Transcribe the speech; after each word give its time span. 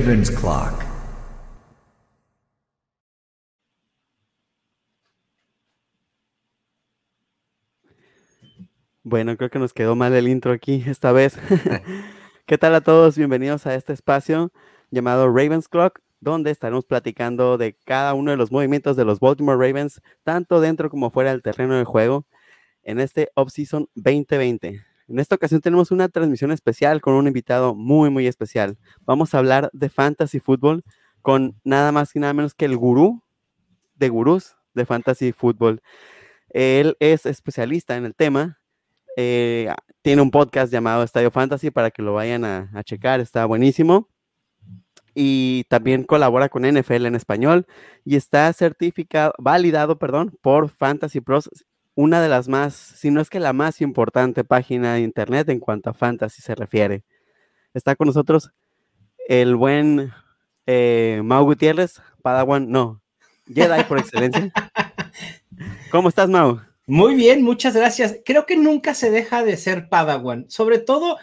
Raven's 0.00 0.30
Clock. 0.30 0.82
Bueno, 9.02 9.36
creo 9.36 9.50
que 9.50 9.58
nos 9.58 9.74
quedó 9.74 9.96
mal 9.96 10.14
el 10.14 10.26
intro 10.28 10.52
aquí 10.52 10.82
esta 10.86 11.12
vez. 11.12 11.36
¿Qué 12.46 12.56
tal 12.56 12.74
a 12.76 12.80
todos? 12.80 13.18
Bienvenidos 13.18 13.66
a 13.66 13.74
este 13.74 13.92
espacio 13.92 14.52
llamado 14.90 15.26
Ravens 15.26 15.68
Clock, 15.68 16.00
donde 16.20 16.50
estaremos 16.50 16.86
platicando 16.86 17.58
de 17.58 17.76
cada 17.84 18.14
uno 18.14 18.30
de 18.30 18.38
los 18.38 18.50
movimientos 18.50 18.96
de 18.96 19.04
los 19.04 19.20
Baltimore 19.20 19.58
Ravens, 19.58 20.00
tanto 20.24 20.62
dentro 20.62 20.88
como 20.88 21.10
fuera 21.10 21.32
del 21.32 21.42
terreno 21.42 21.76
de 21.76 21.84
juego, 21.84 22.24
en 22.82 23.00
este 23.00 23.30
Offseason 23.34 23.90
2020. 23.96 24.89
En 25.10 25.18
esta 25.18 25.34
ocasión 25.34 25.60
tenemos 25.60 25.90
una 25.90 26.08
transmisión 26.08 26.52
especial 26.52 27.00
con 27.00 27.14
un 27.14 27.26
invitado 27.26 27.74
muy, 27.74 28.10
muy 28.10 28.28
especial. 28.28 28.78
Vamos 29.00 29.34
a 29.34 29.38
hablar 29.38 29.68
de 29.72 29.88
fantasy 29.88 30.38
fútbol 30.38 30.84
con 31.20 31.56
nada 31.64 31.90
más 31.90 32.14
y 32.14 32.20
nada 32.20 32.32
menos 32.32 32.54
que 32.54 32.64
el 32.66 32.76
gurú 32.76 33.20
de 33.96 34.08
gurús 34.08 34.54
de 34.72 34.86
fantasy 34.86 35.32
fútbol. 35.32 35.82
Él 36.48 36.96
es 37.00 37.26
especialista 37.26 37.96
en 37.96 38.04
el 38.04 38.14
tema, 38.14 38.60
eh, 39.16 39.74
tiene 40.02 40.22
un 40.22 40.30
podcast 40.30 40.72
llamado 40.72 41.02
Estadio 41.02 41.32
Fantasy 41.32 41.72
para 41.72 41.90
que 41.90 42.02
lo 42.02 42.14
vayan 42.14 42.44
a, 42.44 42.70
checar, 42.84 43.18
está 43.18 43.44
buenísimo. 43.46 44.08
Y 45.12 45.64
también 45.68 46.04
colabora 46.04 46.48
con 46.48 46.64
NFL 46.64 47.06
en 47.06 47.16
español 47.16 47.66
y 48.04 48.14
está 48.14 48.52
certificado, 48.52 49.34
validado, 49.38 49.98
perdón, 49.98 50.38
por 50.40 50.68
Fantasy 50.68 51.20
Pros, 51.20 51.50
una 52.00 52.22
de 52.22 52.30
las 52.30 52.48
más, 52.48 52.74
si 52.74 53.10
no 53.10 53.20
es 53.20 53.28
que 53.28 53.40
la 53.40 53.52
más 53.52 53.82
importante 53.82 54.42
página 54.42 54.94
de 54.94 55.00
internet 55.00 55.50
en 55.50 55.60
cuanto 55.60 55.90
a 55.90 55.94
fantasy 55.94 56.40
se 56.40 56.54
refiere. 56.54 57.04
Está 57.74 57.94
con 57.94 58.06
nosotros 58.06 58.50
el 59.28 59.54
buen 59.54 60.10
eh, 60.66 61.20
Mau 61.22 61.44
Gutiérrez, 61.44 62.00
Padawan, 62.22 62.70
no, 62.70 63.02
Jedi 63.46 63.84
por 63.84 63.98
excelencia. 63.98 64.50
¿Cómo 65.90 66.08
estás, 66.08 66.30
Mau? 66.30 66.60
Muy 66.86 67.14
bien, 67.16 67.42
muchas 67.42 67.76
gracias. 67.76 68.16
Creo 68.24 68.46
que 68.46 68.56
nunca 68.56 68.94
se 68.94 69.10
deja 69.10 69.44
de 69.44 69.58
ser 69.58 69.90
Padawan, 69.90 70.46
sobre 70.48 70.78
todo 70.78 71.18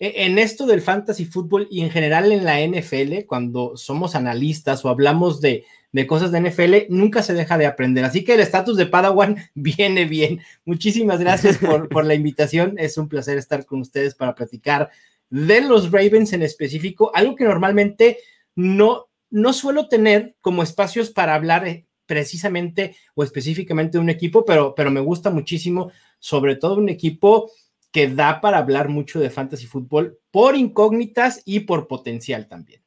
en 0.00 0.38
esto 0.38 0.64
del 0.64 0.80
fantasy 0.80 1.26
fútbol 1.26 1.68
y 1.70 1.82
en 1.82 1.90
general 1.90 2.32
en 2.32 2.44
la 2.44 2.58
NFL, 2.58 3.26
cuando 3.26 3.76
somos 3.76 4.14
analistas 4.14 4.82
o 4.82 4.88
hablamos 4.88 5.42
de, 5.42 5.66
cosas 6.08 6.32
de 6.32 6.40
NFL, 6.40 6.74
nunca 6.88 7.22
se 7.22 7.34
deja 7.34 7.58
de 7.58 7.66
aprender. 7.66 8.06
Así 8.06 8.24
que 8.24 8.32
el 8.32 8.40
estatus 8.40 8.78
de 8.78 8.86
Padawan 8.86 9.36
viene 9.54 10.06
bien. 10.06 10.40
Muchísimas 10.64 11.20
gracias 11.20 11.58
por, 11.58 11.90
por 11.90 12.06
la 12.06 12.14
invitación. 12.14 12.76
Es 12.78 12.96
un 12.96 13.08
placer 13.08 13.36
estar 13.36 13.66
con 13.66 13.82
ustedes 13.82 14.14
para 14.14 14.34
platicar 14.34 14.88
de 15.28 15.60
los 15.60 15.92
Ravens 15.92 16.32
en 16.32 16.42
específico, 16.42 17.10
algo 17.14 17.36
que 17.36 17.44
normalmente 17.44 18.18
no, 18.56 19.10
no 19.28 19.52
suelo 19.52 19.86
tener 19.86 20.34
como 20.40 20.62
espacios 20.62 21.10
para 21.10 21.34
hablar 21.34 21.68
eh, 21.68 21.86
precisamente 22.06 22.96
o 23.14 23.22
específicamente 23.22 23.98
de 23.98 24.02
un 24.02 24.10
equipo, 24.10 24.46
pero, 24.46 24.74
pero 24.74 24.90
me 24.90 25.00
gusta 25.00 25.30
muchísimo, 25.30 25.92
sobre 26.18 26.56
todo 26.56 26.76
un 26.76 26.88
equipo 26.88 27.50
que 27.92 28.08
da 28.08 28.40
para 28.40 28.58
hablar 28.58 28.88
mucho 28.88 29.20
de 29.20 29.30
fantasy 29.30 29.66
fútbol 29.66 30.18
por 30.30 30.56
incógnitas 30.56 31.42
y 31.44 31.60
por 31.60 31.88
potencial 31.88 32.48
también. 32.48 32.82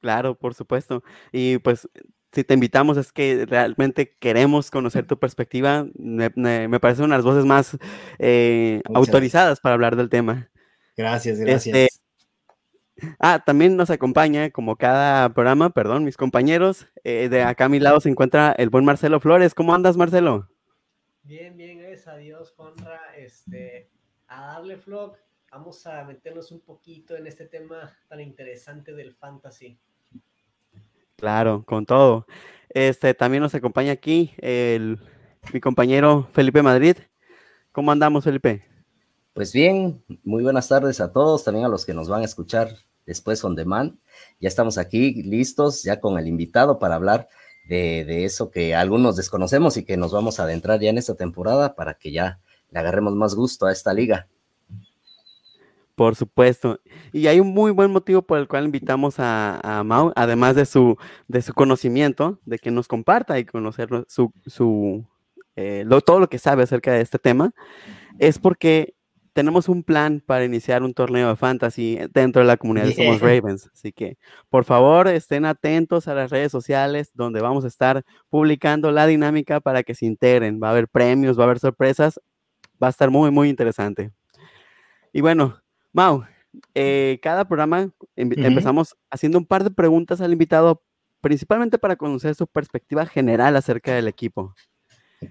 Claro, 0.00 0.36
por 0.36 0.54
supuesto. 0.54 1.04
Y 1.30 1.58
pues 1.58 1.88
si 2.32 2.44
te 2.44 2.54
invitamos 2.54 2.96
es 2.96 3.12
que 3.12 3.46
realmente 3.46 4.16
queremos 4.18 4.70
conocer 4.70 5.06
tu 5.06 5.18
perspectiva. 5.18 5.86
Me, 5.94 6.30
me, 6.34 6.80
parecen 6.80 7.04
unas 7.04 7.22
voces 7.22 7.44
más 7.44 7.78
eh, 8.18 8.82
autorizadas 8.94 9.60
para 9.60 9.74
hablar 9.74 9.96
del 9.96 10.08
tema. 10.08 10.50
Gracias, 10.96 11.38
gracias. 11.38 11.76
Este, 11.76 12.02
Ah, 13.18 13.42
también 13.44 13.76
nos 13.76 13.90
acompaña, 13.90 14.50
como 14.50 14.76
cada 14.76 15.32
programa, 15.34 15.70
perdón, 15.70 16.04
mis 16.04 16.16
compañeros. 16.16 16.88
Eh, 17.04 17.28
de 17.28 17.42
acá 17.42 17.64
a 17.64 17.68
mi 17.68 17.80
lado 17.80 18.00
se 18.00 18.08
encuentra 18.08 18.52
el 18.52 18.70
buen 18.70 18.84
Marcelo 18.84 19.20
Flores. 19.20 19.54
¿Cómo 19.54 19.74
andas, 19.74 19.96
Marcelo? 19.96 20.48
Bien, 21.22 21.56
bien, 21.56 21.78
gracias 22.02 22.14
a 22.14 22.18
Dios, 22.18 22.52
Conra. 22.52 23.00
Este, 23.16 23.88
a 24.26 24.54
darle 24.54 24.76
vlog. 24.76 25.14
Vamos 25.52 25.86
a 25.86 26.02
meternos 26.04 26.50
un 26.50 26.60
poquito 26.60 27.14
en 27.16 27.26
este 27.28 27.46
tema 27.46 27.96
tan 28.08 28.20
interesante 28.20 28.92
del 28.92 29.14
fantasy. 29.14 29.78
Claro, 31.16 31.64
con 31.64 31.86
todo. 31.86 32.26
Este, 32.70 33.14
también 33.14 33.42
nos 33.42 33.54
acompaña 33.54 33.92
aquí 33.92 34.34
el, 34.38 34.98
mi 35.52 35.60
compañero 35.60 36.28
Felipe 36.32 36.62
Madrid. 36.62 36.96
¿Cómo 37.70 37.92
andamos, 37.92 38.24
Felipe? 38.24 38.64
Pues 39.32 39.52
bien, 39.52 40.02
muy 40.24 40.42
buenas 40.42 40.68
tardes 40.68 41.00
a 41.00 41.12
todos, 41.12 41.44
también 41.44 41.66
a 41.66 41.68
los 41.68 41.86
que 41.86 41.94
nos 41.94 42.08
van 42.08 42.22
a 42.22 42.26
escuchar 42.26 42.68
después 43.06 43.44
on 43.44 43.54
demand. 43.54 43.98
Ya 44.40 44.48
estamos 44.48 44.76
aquí 44.76 45.22
listos, 45.22 45.84
ya 45.84 46.00
con 46.00 46.18
el 46.18 46.26
invitado 46.26 46.80
para 46.80 46.96
hablar 46.96 47.28
de, 47.68 48.24
eso 48.24 48.50
que 48.50 48.74
algunos 48.74 49.16
desconocemos 49.16 49.76
y 49.76 49.84
que 49.84 49.96
nos 49.96 50.12
vamos 50.12 50.38
a 50.38 50.44
adentrar 50.44 50.80
ya 50.80 50.90
en 50.90 50.98
esta 50.98 51.14
temporada 51.14 51.74
para 51.74 51.94
que 51.94 52.12
ya 52.12 52.40
le 52.70 52.78
agarremos 52.78 53.14
más 53.14 53.34
gusto 53.34 53.66
a 53.66 53.72
esta 53.72 53.92
liga. 53.92 54.28
Por 55.94 56.16
supuesto. 56.16 56.80
Y 57.12 57.26
hay 57.26 57.38
un 57.38 57.48
muy 57.48 57.70
buen 57.70 57.90
motivo 57.90 58.22
por 58.22 58.38
el 58.38 58.48
cual 58.48 58.64
invitamos 58.64 59.16
a, 59.18 59.82
Mau, 59.84 60.12
además 60.16 60.56
de 60.56 60.64
su, 60.64 60.96
de 61.28 61.42
su 61.42 61.52
conocimiento, 61.52 62.40
de 62.44 62.58
que 62.58 62.70
nos 62.70 62.88
comparta 62.88 63.38
y 63.38 63.44
conocer 63.44 63.88
su, 64.08 64.32
su 64.46 65.04
eh, 65.54 65.86
todo 66.04 66.18
lo 66.18 66.28
que 66.28 66.38
sabe 66.38 66.62
acerca 66.62 66.92
de 66.92 67.02
este 67.02 67.18
tema, 67.18 67.52
es 68.18 68.38
porque 68.38 68.94
tenemos 69.32 69.68
un 69.68 69.82
plan 69.82 70.22
para 70.24 70.44
iniciar 70.44 70.82
un 70.82 70.94
torneo 70.94 71.28
de 71.28 71.36
fantasy 71.36 71.98
dentro 72.12 72.42
de 72.42 72.46
la 72.46 72.56
comunidad 72.56 72.86
de 72.86 72.94
Somos 72.94 73.20
Ravens. 73.20 73.70
Así 73.72 73.92
que, 73.92 74.18
por 74.50 74.64
favor, 74.64 75.08
estén 75.08 75.44
atentos 75.44 76.08
a 76.08 76.14
las 76.14 76.30
redes 76.30 76.52
sociales 76.52 77.10
donde 77.14 77.40
vamos 77.40 77.64
a 77.64 77.68
estar 77.68 78.04
publicando 78.28 78.90
la 78.90 79.06
dinámica 79.06 79.60
para 79.60 79.82
que 79.82 79.94
se 79.94 80.06
integren. 80.06 80.60
Va 80.62 80.68
a 80.68 80.70
haber 80.72 80.88
premios, 80.88 81.38
va 81.38 81.44
a 81.44 81.46
haber 81.46 81.58
sorpresas. 81.58 82.20
Va 82.82 82.88
a 82.88 82.90
estar 82.90 83.10
muy, 83.10 83.30
muy 83.30 83.48
interesante. 83.48 84.10
Y 85.12 85.20
bueno, 85.20 85.62
Mau, 85.92 86.24
eh, 86.74 87.18
cada 87.22 87.46
programa 87.46 87.90
empezamos 88.16 88.96
haciendo 89.10 89.38
un 89.38 89.46
par 89.46 89.64
de 89.64 89.70
preguntas 89.70 90.20
al 90.20 90.32
invitado, 90.32 90.82
principalmente 91.20 91.78
para 91.78 91.96
conocer 91.96 92.34
su 92.34 92.46
perspectiva 92.46 93.06
general 93.06 93.56
acerca 93.56 93.94
del 93.94 94.08
equipo. 94.08 94.54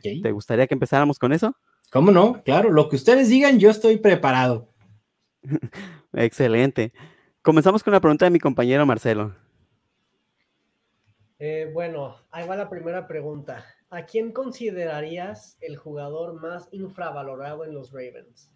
¿Te 0.02 0.32
gustaría 0.32 0.68
que 0.68 0.74
empezáramos 0.74 1.20
con 1.20 1.34
eso? 1.34 1.56
¿Cómo 1.92 2.10
no? 2.12 2.42
Claro, 2.44 2.72
lo 2.72 2.88
que 2.88 2.96
ustedes 2.96 3.28
digan, 3.28 3.60
yo 3.60 3.70
estoy 3.70 3.98
preparado. 3.98 4.70
Excelente. 6.14 6.94
Comenzamos 7.42 7.84
con 7.84 7.92
la 7.92 8.00
pregunta 8.00 8.26
de 8.26 8.32
mi 8.32 8.40
compañero 8.40 8.86
Marcelo. 8.86 9.36
Eh, 11.38 11.70
bueno, 11.74 12.16
ahí 12.32 12.48
va 12.48 12.56
la 12.56 12.70
primera 12.70 13.08
pregunta. 13.08 13.66
¿A 13.90 14.06
quién 14.06 14.32
considerarías 14.32 15.58
el 15.60 15.76
jugador 15.76 16.40
más 16.40 16.70
infravalorado 16.72 17.66
en 17.66 17.74
los 17.74 17.92
Ravens? 17.92 18.50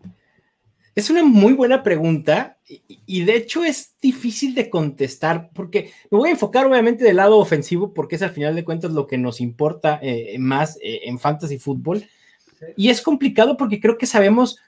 Es 0.95 1.09
una 1.09 1.25
muy 1.25 1.51
buena 1.51 1.84
pregunta 1.84 2.57
y, 2.66 3.25
de 3.25 3.35
hecho 3.35 3.66
es 3.66 3.97
difícil 4.00 4.56
de 4.56 4.69
contestar 4.69 5.50
porque 5.53 5.91
me 6.09 6.19
voy 6.19 6.29
a 6.29 6.34
enfocar 6.34 6.66
obviamente 6.66 7.03
del 7.03 7.18
lado 7.18 7.38
ofensivo 7.38 7.94
porque 7.94 8.16
es 8.16 8.22
al 8.22 8.29
final 8.29 8.56
de 8.56 8.63
cuentas 8.63 8.94
lo 8.94 9.07
que 9.07 9.18
nos 9.18 9.41
importa 9.41 10.00
eh, 10.01 10.38
más 10.40 10.78
eh, 10.81 11.01
en 11.03 11.19
fantasy 11.19 11.57
fútbol. 11.57 12.06
Y 12.76 12.90
es 12.90 13.02
complicado 13.02 13.58
porque 13.58 13.80
creo 13.80 13.98
que 13.98 14.06
sabemos 14.06 14.59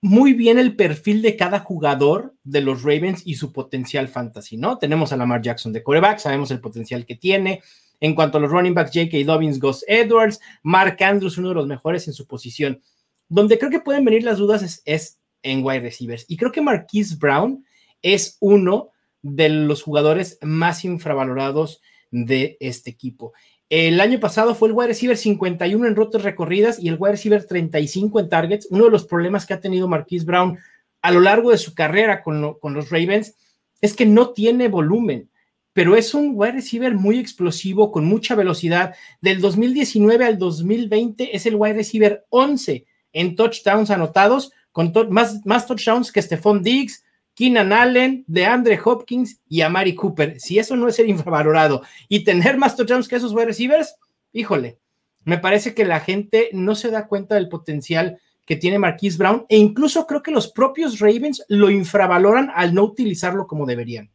muy 0.00 0.34
bien 0.34 0.58
el 0.58 0.76
perfil 0.76 1.22
de 1.22 1.36
cada 1.36 1.60
jugador 1.60 2.34
de 2.44 2.60
los 2.60 2.82
Ravens 2.82 3.22
y 3.24 3.34
su 3.34 3.52
potencial 3.52 4.08
fantasy, 4.08 4.56
¿no? 4.56 4.78
Tenemos 4.78 5.12
a 5.12 5.16
Lamar 5.16 5.42
Jackson 5.42 5.72
de 5.72 5.82
coreback, 5.82 6.18
sabemos 6.18 6.50
el 6.50 6.60
potencial 6.60 7.06
que 7.06 7.16
tiene. 7.16 7.62
En 7.98 8.14
cuanto 8.14 8.38
a 8.38 8.40
los 8.40 8.50
running 8.50 8.74
backs, 8.74 8.92
J.K. 8.92 9.24
Dobbins, 9.24 9.58
Gus 9.58 9.84
Edwards, 9.88 10.38
Mark 10.62 11.02
Andrews, 11.02 11.38
uno 11.38 11.48
de 11.48 11.54
los 11.54 11.66
mejores 11.66 12.06
en 12.06 12.14
su 12.14 12.26
posición. 12.26 12.82
Donde 13.28 13.58
creo 13.58 13.70
que 13.70 13.80
pueden 13.80 14.04
venir 14.04 14.22
las 14.22 14.38
dudas 14.38 14.82
es, 14.84 15.18
en 15.42 15.64
wide 15.64 15.80
receivers. 15.80 16.24
Y 16.28 16.36
creo 16.36 16.52
que 16.52 16.60
Marquise 16.60 17.16
Brown 17.16 17.64
es 18.02 18.36
uno 18.40 18.90
de 19.22 19.48
los 19.48 19.82
jugadores 19.82 20.38
más 20.42 20.84
infravalorados 20.84 21.80
de 22.10 22.56
este 22.60 22.90
equipo. 22.90 23.32
El 23.68 24.00
año 24.00 24.20
pasado 24.20 24.54
fue 24.54 24.68
el 24.68 24.74
wide 24.74 24.88
receiver 24.88 25.16
51 25.16 25.88
en 25.88 25.96
rotas 25.96 26.22
recorridas 26.22 26.78
y 26.78 26.88
el 26.88 26.96
wide 26.98 27.12
receiver 27.12 27.44
35 27.44 28.20
en 28.20 28.28
targets. 28.28 28.68
Uno 28.70 28.84
de 28.84 28.90
los 28.90 29.06
problemas 29.06 29.44
que 29.44 29.54
ha 29.54 29.60
tenido 29.60 29.88
Marquise 29.88 30.24
Brown 30.24 30.58
a 31.02 31.10
lo 31.10 31.20
largo 31.20 31.50
de 31.50 31.58
su 31.58 31.74
carrera 31.74 32.22
con, 32.22 32.40
los 32.40 32.90
Ravens 32.90 33.34
es 33.80 33.94
que 33.94 34.06
no 34.06 34.30
tiene 34.30 34.68
volumen, 34.68 35.30
pero 35.72 35.96
es 35.96 36.14
un 36.14 36.32
wide 36.34 36.52
receiver 36.52 36.94
muy 36.94 37.18
explosivo, 37.18 37.90
con 37.90 38.04
mucha 38.04 38.36
velocidad. 38.36 38.94
Del 39.20 39.40
2019 39.40 40.24
al 40.24 40.38
2020 40.38 41.34
es 41.34 41.46
el 41.46 41.56
wide 41.56 41.74
receiver 41.74 42.24
11 42.30 42.86
en 43.12 43.34
touchdowns 43.34 43.90
anotados, 43.90 44.52
con 44.70 44.92
más, 45.10 45.44
más 45.44 45.66
touchdowns 45.66 46.12
que 46.12 46.22
Stephon 46.22 46.62
Diggs, 46.62 47.04
Keenan 47.36 47.70
Allen, 47.74 48.24
de 48.26 48.46
Andre 48.46 48.80
Hopkins 48.82 49.42
y 49.46 49.60
a 49.60 49.68
Mari 49.68 49.94
Cooper. 49.94 50.40
Si 50.40 50.58
eso 50.58 50.74
no 50.74 50.88
es 50.88 50.96
ser 50.96 51.06
infravalorado 51.06 51.82
y 52.08 52.24
tener 52.24 52.56
más 52.56 52.76
touchdowns 52.76 53.06
que 53.06 53.16
esos 53.16 53.34
wide 53.34 53.44
receivers, 53.44 53.94
híjole, 54.32 54.78
me 55.24 55.36
parece 55.36 55.74
que 55.74 55.84
la 55.84 56.00
gente 56.00 56.48
no 56.52 56.74
se 56.74 56.90
da 56.90 57.06
cuenta 57.06 57.34
del 57.34 57.50
potencial 57.50 58.18
que 58.46 58.56
tiene 58.56 58.78
Marquise 58.78 59.18
Brown 59.18 59.44
e 59.50 59.58
incluso 59.58 60.06
creo 60.06 60.22
que 60.22 60.30
los 60.30 60.50
propios 60.50 60.98
Ravens 60.98 61.44
lo 61.48 61.68
infravaloran 61.68 62.50
al 62.54 62.72
no 62.72 62.84
utilizarlo 62.84 63.46
como 63.46 63.66
deberían. 63.66 64.10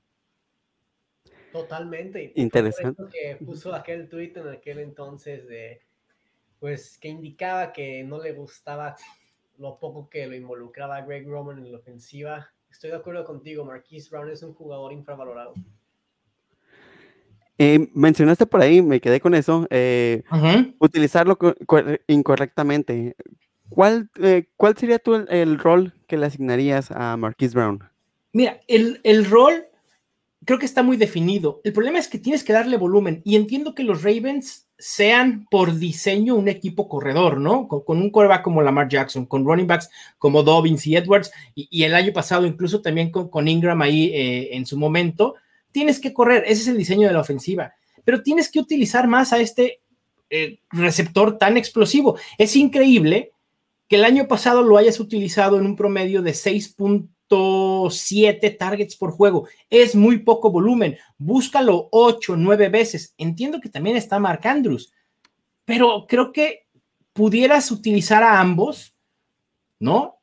Totalmente. 1.51 2.33
Interesante. 2.35 3.03
Que 3.11 3.45
puso 3.45 3.75
aquel 3.75 4.09
tweet 4.09 4.33
en 4.37 4.47
aquel 4.47 4.79
entonces 4.79 5.47
de, 5.47 5.81
pues, 6.59 6.97
que 6.97 7.09
indicaba 7.09 7.71
que 7.71 8.03
no 8.03 8.19
le 8.19 8.31
gustaba 8.31 8.95
lo 9.59 9.77
poco 9.77 10.09
que 10.09 10.25
lo 10.25 10.35
involucraba 10.35 10.95
a 10.97 11.01
Greg 11.01 11.27
Roman 11.27 11.59
en 11.59 11.71
la 11.71 11.77
ofensiva. 11.77 12.51
Estoy 12.71 12.89
de 12.89 12.95
acuerdo 12.95 13.25
contigo, 13.25 13.65
Marquise 13.65 14.09
Brown 14.09 14.29
es 14.29 14.41
un 14.41 14.53
jugador 14.53 14.93
infravalorado. 14.93 15.53
Eh, 17.57 17.89
mencionaste 17.93 18.47
por 18.47 18.61
ahí, 18.61 18.81
me 18.81 18.99
quedé 18.99 19.19
con 19.19 19.35
eso, 19.35 19.67
eh, 19.69 20.23
utilizarlo 20.79 21.37
incorrectamente. 22.07 23.15
¿Cuál, 23.69 24.09
eh, 24.19 24.49
¿Cuál 24.57 24.75
sería 24.77 24.97
tú 24.97 25.13
el, 25.13 25.59
rol 25.59 25.93
que 26.07 26.17
le 26.17 26.25
asignarías 26.25 26.89
a 26.91 27.15
Marquise 27.17 27.53
Brown? 27.53 27.83
Mira, 28.33 28.59
el, 28.67 28.99
el 29.03 29.25
rol 29.25 29.65
creo 30.45 30.59
que 30.59 30.65
está 30.65 30.83
muy 30.83 30.97
definido. 30.97 31.61
El 31.63 31.73
problema 31.73 31.99
es 31.99 32.07
que 32.07 32.19
tienes 32.19 32.43
que 32.43 32.53
darle 32.53 32.77
volumen 32.77 33.21
y 33.23 33.35
entiendo 33.35 33.75
que 33.75 33.83
los 33.83 34.03
Ravens 34.03 34.67
sean 34.77 35.45
por 35.51 35.75
diseño 35.75 36.35
un 36.35 36.47
equipo 36.47 36.89
corredor, 36.89 37.39
¿no? 37.39 37.67
Con, 37.67 38.01
un 38.01 38.09
quarterback 38.09 38.41
como 38.41 38.63
Lamar 38.63 38.89
Jackson, 38.89 39.27
con 39.27 39.45
running 39.45 39.67
backs 39.67 39.89
como 40.17 40.41
Dobbins 40.41 40.87
y 40.87 40.95
Edwards, 40.95 41.31
y, 41.53 41.83
el 41.83 41.93
año 41.93 42.11
pasado 42.13 42.47
incluso 42.47 42.81
también 42.81 43.11
con, 43.11 43.47
Ingram 43.47 43.81
ahí 43.81 44.11
eh, 44.13 44.55
en 44.55 44.65
su 44.65 44.77
momento, 44.77 45.35
tienes 45.71 45.99
que 45.99 46.13
correr, 46.13 46.43
ese 46.47 46.63
es 46.63 46.67
el 46.67 46.77
diseño 46.77 47.07
de 47.07 47.13
la 47.13 47.21
ofensiva, 47.21 47.73
pero 48.03 48.23
tienes 48.23 48.49
que 48.49 48.59
utilizar 48.59 49.07
más 49.07 49.33
a 49.33 49.39
este 49.39 49.81
eh, 50.31 50.59
receptor 50.71 51.37
tan 51.37 51.57
explosivo. 51.57 52.17
Es 52.39 52.55
increíble 52.55 53.33
que 53.87 53.97
el 53.97 54.05
año 54.05 54.27
pasado 54.27 54.63
lo 54.63 54.77
hayas 54.77 54.99
utilizado 54.99 55.59
en 55.59 55.65
un 55.67 55.75
promedio 55.75 56.23
de 56.23 56.33
6.7 57.31 58.57
targets 58.57 58.95
por 58.95 59.11
juego. 59.11 59.47
Es 59.69 59.95
muy 59.95 60.19
poco 60.19 60.51
volumen. 60.51 60.97
Búscalo 61.17 61.89
8, 61.91 62.35
9 62.35 62.69
veces. 62.69 63.13
Entiendo 63.17 63.59
que 63.61 63.69
también 63.69 63.95
está 63.95 64.19
Mark 64.19 64.45
Andrews, 64.45 64.93
pero 65.65 66.05
creo 66.07 66.31
que 66.31 66.67
pudieras 67.13 67.71
utilizar 67.71 68.23
a 68.23 68.39
ambos, 68.39 68.95
¿no? 69.79 70.19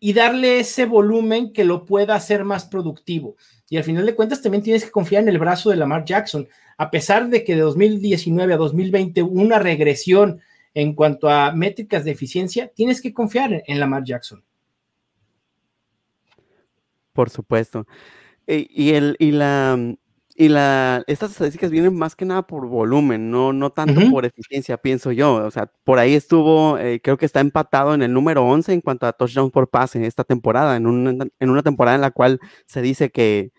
Y 0.00 0.12
darle 0.12 0.60
ese 0.60 0.84
volumen 0.84 1.52
que 1.52 1.64
lo 1.64 1.84
pueda 1.84 2.14
hacer 2.14 2.44
más 2.44 2.66
productivo. 2.66 3.36
Y 3.70 3.76
al 3.76 3.84
final 3.84 4.04
de 4.04 4.14
cuentas 4.14 4.42
también 4.42 4.62
tienes 4.62 4.84
que 4.84 4.90
confiar 4.90 5.22
en 5.22 5.30
el 5.30 5.38
brazo 5.38 5.70
de 5.70 5.76
Lamar 5.76 6.04
Jackson. 6.04 6.46
A 6.76 6.90
pesar 6.90 7.28
de 7.28 7.44
que 7.44 7.54
de 7.54 7.62
2019 7.62 8.54
a 8.54 8.56
2020 8.58 9.22
hubo 9.22 9.40
una 9.40 9.58
regresión 9.58 10.40
en 10.74 10.94
cuanto 10.94 11.30
a 11.30 11.52
métricas 11.52 12.04
de 12.04 12.10
eficiencia, 12.10 12.68
tienes 12.74 13.00
que 13.00 13.14
confiar 13.14 13.62
en 13.66 13.80
Lamar 13.80 14.04
Jackson. 14.04 14.44
Por 17.14 17.30
supuesto. 17.30 17.86
Y, 18.46 18.90
el, 18.90 19.16
y 19.18 19.30
la, 19.30 19.96
y 20.36 20.48
la, 20.48 21.02
estas 21.06 21.30
estadísticas 21.30 21.70
vienen 21.70 21.96
más 21.96 22.14
que 22.14 22.26
nada 22.26 22.46
por 22.46 22.66
volumen, 22.66 23.30
no, 23.30 23.54
no 23.54 23.70
tanto 23.70 24.10
por 24.10 24.26
eficiencia, 24.26 24.76
pienso 24.76 25.12
yo. 25.12 25.36
O 25.36 25.50
sea, 25.50 25.72
por 25.84 25.98
ahí 25.98 26.14
estuvo, 26.14 26.76
eh, 26.78 27.00
creo 27.02 27.16
que 27.16 27.24
está 27.24 27.40
empatado 27.40 27.94
en 27.94 28.02
el 28.02 28.12
número 28.12 28.44
11 28.44 28.74
en 28.74 28.80
cuanto 28.82 29.06
a 29.06 29.14
touchdowns 29.14 29.50
por 29.50 29.70
pase 29.70 29.96
en 29.96 30.04
esta 30.04 30.24
temporada, 30.24 30.76
en 30.76 30.86
una, 30.86 31.26
en 31.38 31.50
una 31.50 31.62
temporada 31.62 31.94
en 31.94 32.02
la 32.02 32.10
cual 32.10 32.38
se 32.66 32.82
dice 32.82 33.10
que, 33.10 33.52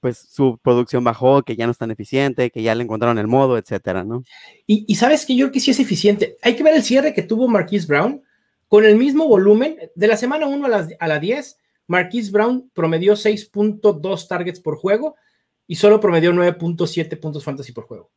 pues 0.00 0.18
su 0.18 0.58
producción 0.62 1.04
bajó, 1.04 1.42
que 1.42 1.56
ya 1.56 1.66
no 1.66 1.72
es 1.72 1.78
tan 1.78 1.90
eficiente, 1.90 2.50
que 2.50 2.62
ya 2.62 2.74
le 2.74 2.84
encontraron 2.84 3.18
el 3.18 3.26
modo, 3.26 3.56
etcétera, 3.56 4.04
¿no? 4.04 4.22
Y, 4.66 4.94
sabes 4.96 5.24
que 5.24 5.34
yo 5.34 5.46
creo 5.46 5.52
que 5.52 5.60
sí 5.60 5.70
es 5.70 5.80
eficiente. 5.80 6.36
Hay 6.42 6.56
que 6.56 6.62
ver 6.62 6.74
el 6.74 6.82
cierre 6.82 7.14
que 7.14 7.22
tuvo 7.22 7.48
Marquise 7.48 7.86
Brown 7.86 8.22
con 8.68 8.84
el 8.84 8.96
mismo 8.96 9.26
volumen 9.26 9.76
de 9.94 10.06
la 10.06 10.16
semana 10.16 10.46
1 10.46 10.66
a 10.66 10.68
la, 10.68 10.88
a 10.98 11.08
la 11.08 11.18
10. 11.18 11.58
Marquise 11.86 12.30
Brown 12.30 12.70
promedió 12.74 13.14
6.2 13.14 14.28
targets 14.28 14.60
por 14.60 14.76
juego 14.76 15.16
y 15.66 15.76
solo 15.76 16.00
promedió 16.00 16.32
9.7 16.32 17.18
puntos 17.20 17.44
fantasy 17.44 17.72
por 17.72 17.84
juego. 17.84 18.10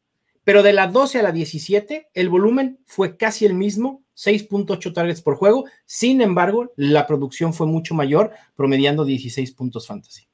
Pero 0.44 0.64
de 0.64 0.74
la 0.74 0.88
12 0.88 1.20
a 1.20 1.24
la 1.24 1.32
17, 1.32 2.10
el 2.14 2.30
volumen 2.30 2.80
fue 2.86 3.18
casi 3.18 3.46
el 3.46 3.54
mismo, 3.54 4.04
6.8 4.16 4.94
targets 4.94 5.22
por 5.22 5.36
juego. 5.36 5.66
Sin 5.86 6.22
embargo, 6.22 6.74
la 6.76 7.06
producción 7.06 7.54
fue 7.54 7.68
mucho 7.68 7.94
mayor, 7.94 8.32
promediando 8.56 9.06
16 9.06 9.52
puntos 9.52 9.86
fantasy. 9.86 10.28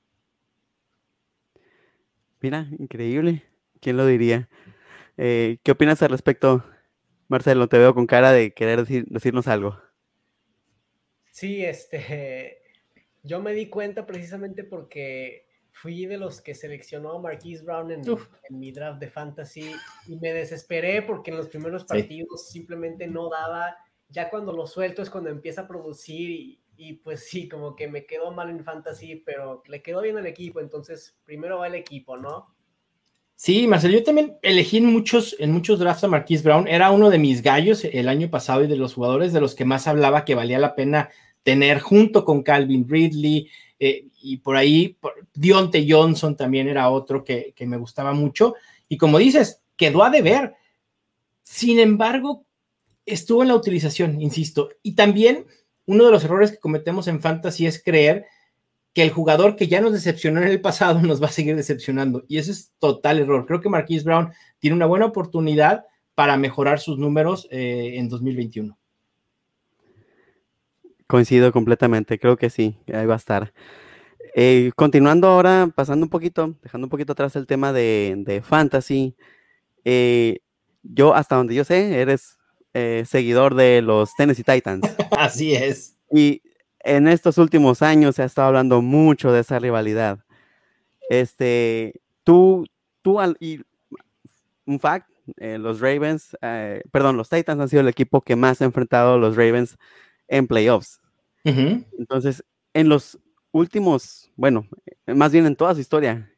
Mira, 2.40 2.70
increíble. 2.78 3.44
¿Quién 3.82 3.98
lo 3.98 4.06
diría? 4.06 4.50
Eh, 5.18 5.58
¿Qué 5.64 5.72
opinas 5.72 6.02
al 6.02 6.10
respecto, 6.10 6.64
Marcelo? 7.28 7.68
Te 7.68 7.78
veo 7.78 7.94
con 7.94 8.08
cara 8.08 8.32
de 8.32 8.54
querer 8.54 8.86
decirnos 8.86 9.48
algo. 9.48 9.78
Sí, 11.32 11.66
este, 11.66 12.62
yo 13.26 13.42
me 13.42 13.54
di 13.54 13.68
cuenta 13.68 14.06
precisamente 14.06 14.64
porque 14.64 15.48
fui 15.72 16.06
de 16.06 16.18
los 16.18 16.42
que 16.42 16.56
seleccionó 16.56 17.14
a 17.14 17.20
Marquise 17.20 17.64
Brown 17.64 17.92
en, 17.92 18.02
mi 18.50 18.72
draft 18.72 19.00
de 19.00 19.10
fantasy 19.10 19.72
y 20.08 20.16
me 20.18 20.32
desesperé 20.32 21.02
porque 21.02 21.32
en 21.32 21.38
los 21.38 21.50
primeros 21.50 21.84
partidos 21.84 22.50
simplemente 22.50 23.08
no 23.08 23.30
daba. 23.30 23.76
Ya 24.08 24.30
cuando 24.30 24.54
lo 24.54 24.68
suelto 24.68 25.02
es 25.02 25.10
cuando 25.10 25.30
empieza 25.30 25.62
a 25.62 25.68
producir 25.68 26.30
y, 26.30 26.62
y 26.78 26.94
pues 26.94 27.28
sí, 27.28 27.50
como 27.50 27.76
que 27.76 27.88
me 27.88 28.06
quedó 28.06 28.32
mal 28.32 28.50
en 28.50 28.64
fantasy, 28.64 29.18
pero 29.26 29.64
le 29.68 29.82
quedó 29.82 30.02
bien 30.02 30.18
al 30.18 30.28
equipo, 30.28 30.60
entonces 30.60 31.18
primero 31.26 31.60
va 31.60 31.68
el 31.68 31.76
equipo, 31.76 32.16
¿no? 32.16 32.56
Sí, 33.38 33.68
Marcelo, 33.68 33.96
yo 33.96 34.04
también 34.04 34.38
elegí 34.44 34.78
en 34.78 34.86
muchos, 34.86 35.36
en 35.40 35.52
muchos 35.52 35.80
drafts 35.80 36.06
a 36.06 36.08
Marquise 36.08 36.44
Brown, 36.44 36.70
era 36.70 36.92
uno 36.92 37.10
de 37.10 37.20
mis 37.20 37.42
gallos 37.42 37.84
el 37.84 38.08
año 38.08 38.30
pasado 38.30 38.64
y 38.64 38.68
de 38.68 38.78
los 38.78 38.94
jugadores 38.94 39.34
de 39.34 39.42
los 39.42 39.56
que 39.56 39.66
más 39.66 39.88
hablaba 39.88 40.24
que 40.24 40.36
valía 40.36 40.58
la 40.58 40.74
pena 40.74 41.10
tener 41.46 41.80
junto 41.80 42.26
con 42.26 42.42
Calvin 42.42 42.90
Ridley 42.90 43.48
eh, 43.80 44.08
y 44.20 44.38
por 44.38 44.58
ahí 44.58 44.98
Dionte 45.36 45.86
Johnson 45.88 46.36
también 46.36 46.68
era 46.68 46.90
otro 46.90 47.24
que, 47.24 47.54
me 47.68 47.78
gustaba 47.78 48.14
mucho 48.14 48.56
y 48.90 48.98
como 48.98 49.20
dices, 49.20 49.62
quedó 49.78 50.04
a 50.04 50.10
deber. 50.10 50.56
Sin 51.44 51.80
embargo, 51.80 52.46
estuvo 53.06 53.44
en 53.44 53.50
la 53.50 53.56
utilización, 53.56 54.20
insisto, 54.22 54.70
y 54.82 54.94
también 54.96 55.46
uno 55.86 56.06
de 56.06 56.12
los 56.12 56.24
errores 56.24 56.50
que 56.52 56.58
cometemos 56.58 57.08
en 57.08 57.22
fantasy 57.22 57.68
es 57.68 57.82
creer 57.84 58.26
que 58.94 59.04
el 59.04 59.12
jugador 59.12 59.56
que 59.56 59.68
ya 59.68 59.82
nos 59.82 59.94
decepcionó 59.94 60.42
en 60.42 60.48
el 60.48 60.62
pasado 60.62 61.00
nos 61.04 61.22
va 61.22 61.28
a 61.28 61.32
seguir 61.32 61.56
decepcionando. 61.56 62.26
Y 62.28 62.40
ese 62.40 62.52
es 62.54 62.72
total 62.80 63.20
error. 63.20 63.46
Creo 63.46 63.62
que 63.62 63.70
Marquise 63.70 64.04
Brown 64.04 64.32
tiene 64.58 64.76
una 64.76 64.88
buena 64.88 65.06
oportunidad 65.06 65.86
para 66.16 66.38
mejorar 66.38 66.80
sus 66.80 66.98
números 66.98 67.48
eh, 67.52 67.94
en 67.98 68.10
2021. 68.10 68.76
Coincido 71.08 71.52
completamente, 71.52 72.18
creo 72.18 72.36
que 72.36 72.50
sí, 72.50 72.78
ahí 72.92 73.06
va 73.06 73.14
a 73.14 73.18
estar. 73.18 73.54
Eh, 74.38 74.72
continuando 74.76 75.30
ahora, 75.30 75.70
pasando 75.74 76.06
un 76.06 76.10
poquito, 76.10 76.56
dejando 76.62 76.88
un 76.88 76.90
poquito 76.90 77.14
atrás 77.14 77.38
el 77.38 77.48
tema 77.48 77.72
de, 77.72 78.42
fantasy, 78.44 79.16
eh, 79.86 80.40
yo 80.84 81.16
hasta 81.16 81.38
donde 81.38 81.56
yo 81.56 81.64
sé, 81.64 82.02
eres 82.02 82.38
eh, 82.74 83.04
seguidor 83.08 83.56
de 83.56 83.82
los 83.82 84.14
Tennessee 84.16 84.44
Titans. 84.44 84.82
Así 85.18 85.56
es. 85.56 85.96
Y 86.12 86.42
en 86.80 87.08
estos 87.08 87.38
últimos 87.38 87.82
años 87.82 88.16
se 88.16 88.24
ha 88.24 88.26
estado 88.26 88.50
hablando 88.50 88.82
mucho 88.82 89.32
de 89.32 89.40
esa 89.40 89.58
rivalidad. 89.58 90.20
Este, 91.10 92.02
tú, 92.26 92.66
tú, 93.02 93.20
y 93.40 93.62
un 94.66 94.82
fact, 94.82 95.08
los 95.38 95.80
Ravens, 95.80 96.36
perdón, 96.92 97.16
los 97.16 97.30
Titans 97.30 97.62
han 97.62 97.70
sido 97.70 97.82
el 97.82 97.88
equipo 97.88 98.20
que 98.22 98.36
más 98.36 98.62
ha 98.62 98.66
enfrentado 98.66 99.14
a 99.14 99.18
los 99.18 99.38
Ravens 99.38 99.78
en 100.28 100.48
playoffs. 100.48 101.00
Entonces, 101.44 102.44
en 102.74 102.90
los 102.90 103.20
últimos, 103.52 104.32
bueno, 104.36 104.68
más 105.06 105.32
bien 105.32 105.46
en 105.46 105.56
toda 105.56 105.76
su 105.76 105.82
historia, 105.82 106.32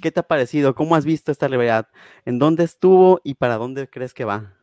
¿qué 0.00 0.12
te 0.12 0.20
ha 0.20 0.22
parecido? 0.22 0.74
¿Cómo 0.74 0.94
has 0.94 1.04
visto 1.04 1.32
esta 1.32 1.48
rivalidad? 1.48 1.88
¿En 2.24 2.38
dónde 2.38 2.64
estuvo 2.64 3.20
y 3.24 3.34
para 3.34 3.56
dónde 3.56 3.88
crees 3.88 4.14
que 4.14 4.24
va? 4.24 4.54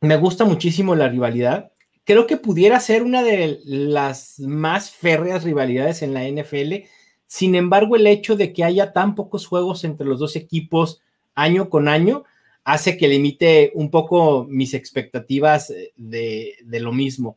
Me 0.00 0.16
gusta 0.16 0.44
muchísimo 0.44 0.94
la 0.94 1.08
rivalidad. 1.08 1.72
Creo 2.04 2.26
que 2.26 2.38
pudiera 2.38 2.80
ser 2.80 3.02
una 3.02 3.22
de 3.22 3.60
las 3.64 4.40
más 4.40 4.90
férreas 4.90 5.44
rivalidades 5.44 6.00
en 6.02 6.14
la 6.14 6.26
NFL. 6.26 6.86
Sin 7.26 7.54
embargo, 7.54 7.96
el 7.96 8.06
hecho 8.06 8.34
de 8.34 8.54
que 8.54 8.64
haya 8.64 8.94
tan 8.94 9.14
pocos 9.14 9.46
juegos 9.46 9.84
entre 9.84 10.06
los 10.06 10.18
dos 10.18 10.36
equipos 10.36 11.02
año 11.34 11.68
con 11.68 11.86
año 11.88 12.24
hace 12.64 12.98
que 12.98 13.08
limite 13.08 13.72
un 13.74 13.90
poco 13.90 14.44
mis 14.48 14.74
expectativas 14.74 15.70
eh, 15.70 15.92
de, 15.96 16.80
lo 16.80 16.92
mismo. 16.92 17.36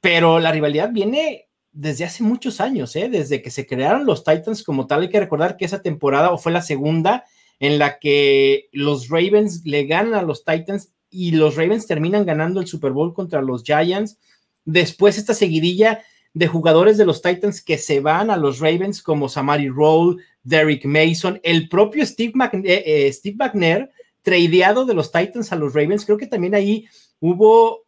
Pero 0.00 0.38
la 0.38 0.52
rivalidad 0.52 0.90
viene 0.92 1.48
desde 1.72 2.04
hace 2.04 2.22
muchos 2.22 2.60
años, 2.60 2.96
¿eh? 2.96 3.08
desde 3.08 3.42
que 3.42 3.50
se 3.50 3.66
crearon 3.66 4.06
los 4.06 4.24
Titans 4.24 4.62
como 4.62 4.86
tal. 4.86 5.02
Hay 5.02 5.08
que 5.08 5.20
recordar 5.20 5.56
que 5.56 5.64
esa 5.64 5.82
temporada 5.82 6.32
o 6.32 6.38
fue 6.38 6.52
la 6.52 6.62
segunda 6.62 7.24
en 7.60 7.78
la 7.78 7.98
que 7.98 8.68
los 8.72 9.08
Ravens 9.08 9.62
le 9.64 9.84
ganan 9.86 10.14
a 10.14 10.22
los 10.22 10.44
Titans 10.44 10.92
y 11.10 11.32
los 11.32 11.56
Ravens 11.56 11.86
terminan 11.86 12.26
ganando 12.26 12.60
el 12.60 12.66
Super 12.66 12.92
Bowl 12.92 13.14
contra 13.14 13.42
los 13.42 13.64
Giants. 13.64 14.18
Después 14.64 15.18
esta 15.18 15.34
seguidilla 15.34 16.02
de 16.34 16.46
jugadores 16.46 16.96
de 16.98 17.06
los 17.06 17.22
Titans 17.22 17.62
que 17.62 17.78
se 17.78 18.00
van 18.00 18.30
a 18.30 18.36
los 18.36 18.60
Ravens 18.60 19.02
como 19.02 19.28
Samari 19.28 19.68
Roll, 19.68 20.22
Derrick 20.42 20.84
Mason, 20.84 21.40
el 21.42 21.68
propio 21.68 22.04
Steve, 22.06 22.32
eh, 22.64 23.10
eh, 23.10 23.88
tradeado 24.22 24.84
de 24.84 24.94
los 24.94 25.10
Titans 25.10 25.52
a 25.52 25.56
los 25.56 25.74
Ravens. 25.74 26.04
Creo 26.04 26.18
que 26.18 26.26
también 26.26 26.54
ahí 26.54 26.86
hubo 27.20 27.87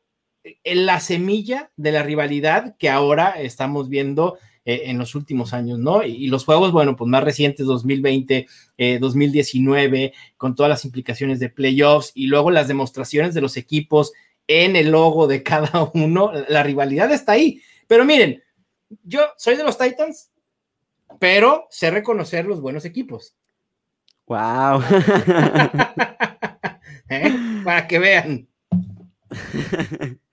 la 0.65 1.01
semilla 1.01 1.71
de 1.77 1.93
la 1.93 2.03
rivalidad 2.03 2.77
que 2.79 2.89
ahora 2.89 3.41
estamos 3.41 3.89
viendo 3.89 4.39
eh, 4.65 4.83
en 4.87 4.99
los 4.99 5.15
últimos 5.15 5.55
años, 5.55 5.79
¿no? 5.79 6.03
Y, 6.03 6.27
los 6.29 6.45
juegos, 6.45 6.71
bueno, 6.71 6.95
pues 6.95 7.09
más 7.09 7.25
recientes, 7.25 7.67
2020, 7.67 8.47
2019, 9.01 10.05
eh, 10.05 10.13
con 10.37 10.55
todas 10.55 10.69
las 10.69 10.85
implicaciones 10.85 11.41
de 11.41 11.49
playoffs 11.49 12.13
y 12.15 12.27
luego 12.27 12.51
las 12.51 12.69
demostraciones 12.69 13.35
de 13.35 13.41
los 13.41 13.57
equipos 13.57 14.13
en 14.47 14.77
el 14.77 14.91
logo 14.91 15.27
de 15.27 15.43
cada 15.43 15.91
uno, 15.95 16.33
la 16.49 16.63
rivalidad 16.63 17.11
está 17.11 17.33
ahí. 17.33 17.63
Pero 17.87 18.05
miren, 18.05 18.43
yo 19.03 19.23
soy 19.37 19.57
de 19.57 19.65
los 19.65 19.79
Titans, 19.79 20.31
pero 21.19 21.67
sé 21.71 21.91
reconocer 21.91 22.45
los 22.45 22.61
buenos 22.61 22.85
equipos. 22.85 23.35
Wow. 24.27 24.83
¿Eh? 27.09 27.35
Para 27.65 27.89
que 27.89 27.99
vean. 27.99 28.47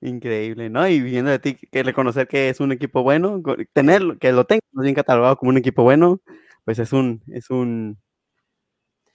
Increíble, 0.00 0.68
¿no? 0.68 0.86
Y 0.86 1.00
viendo 1.00 1.30
de 1.30 1.38
ti 1.38 1.54
que 1.54 1.82
reconocer 1.82 2.28
que 2.28 2.48
es 2.48 2.60
un 2.60 2.72
equipo 2.72 3.02
bueno, 3.02 3.42
tenerlo, 3.72 4.18
que 4.18 4.32
lo 4.32 4.44
tengas 4.44 4.62
bien 4.72 4.94
catalogado 4.94 5.36
como 5.36 5.50
un 5.50 5.56
equipo 5.56 5.82
bueno, 5.82 6.20
pues 6.64 6.78
es 6.78 6.92
un, 6.92 7.22
es 7.28 7.48
un, 7.50 7.98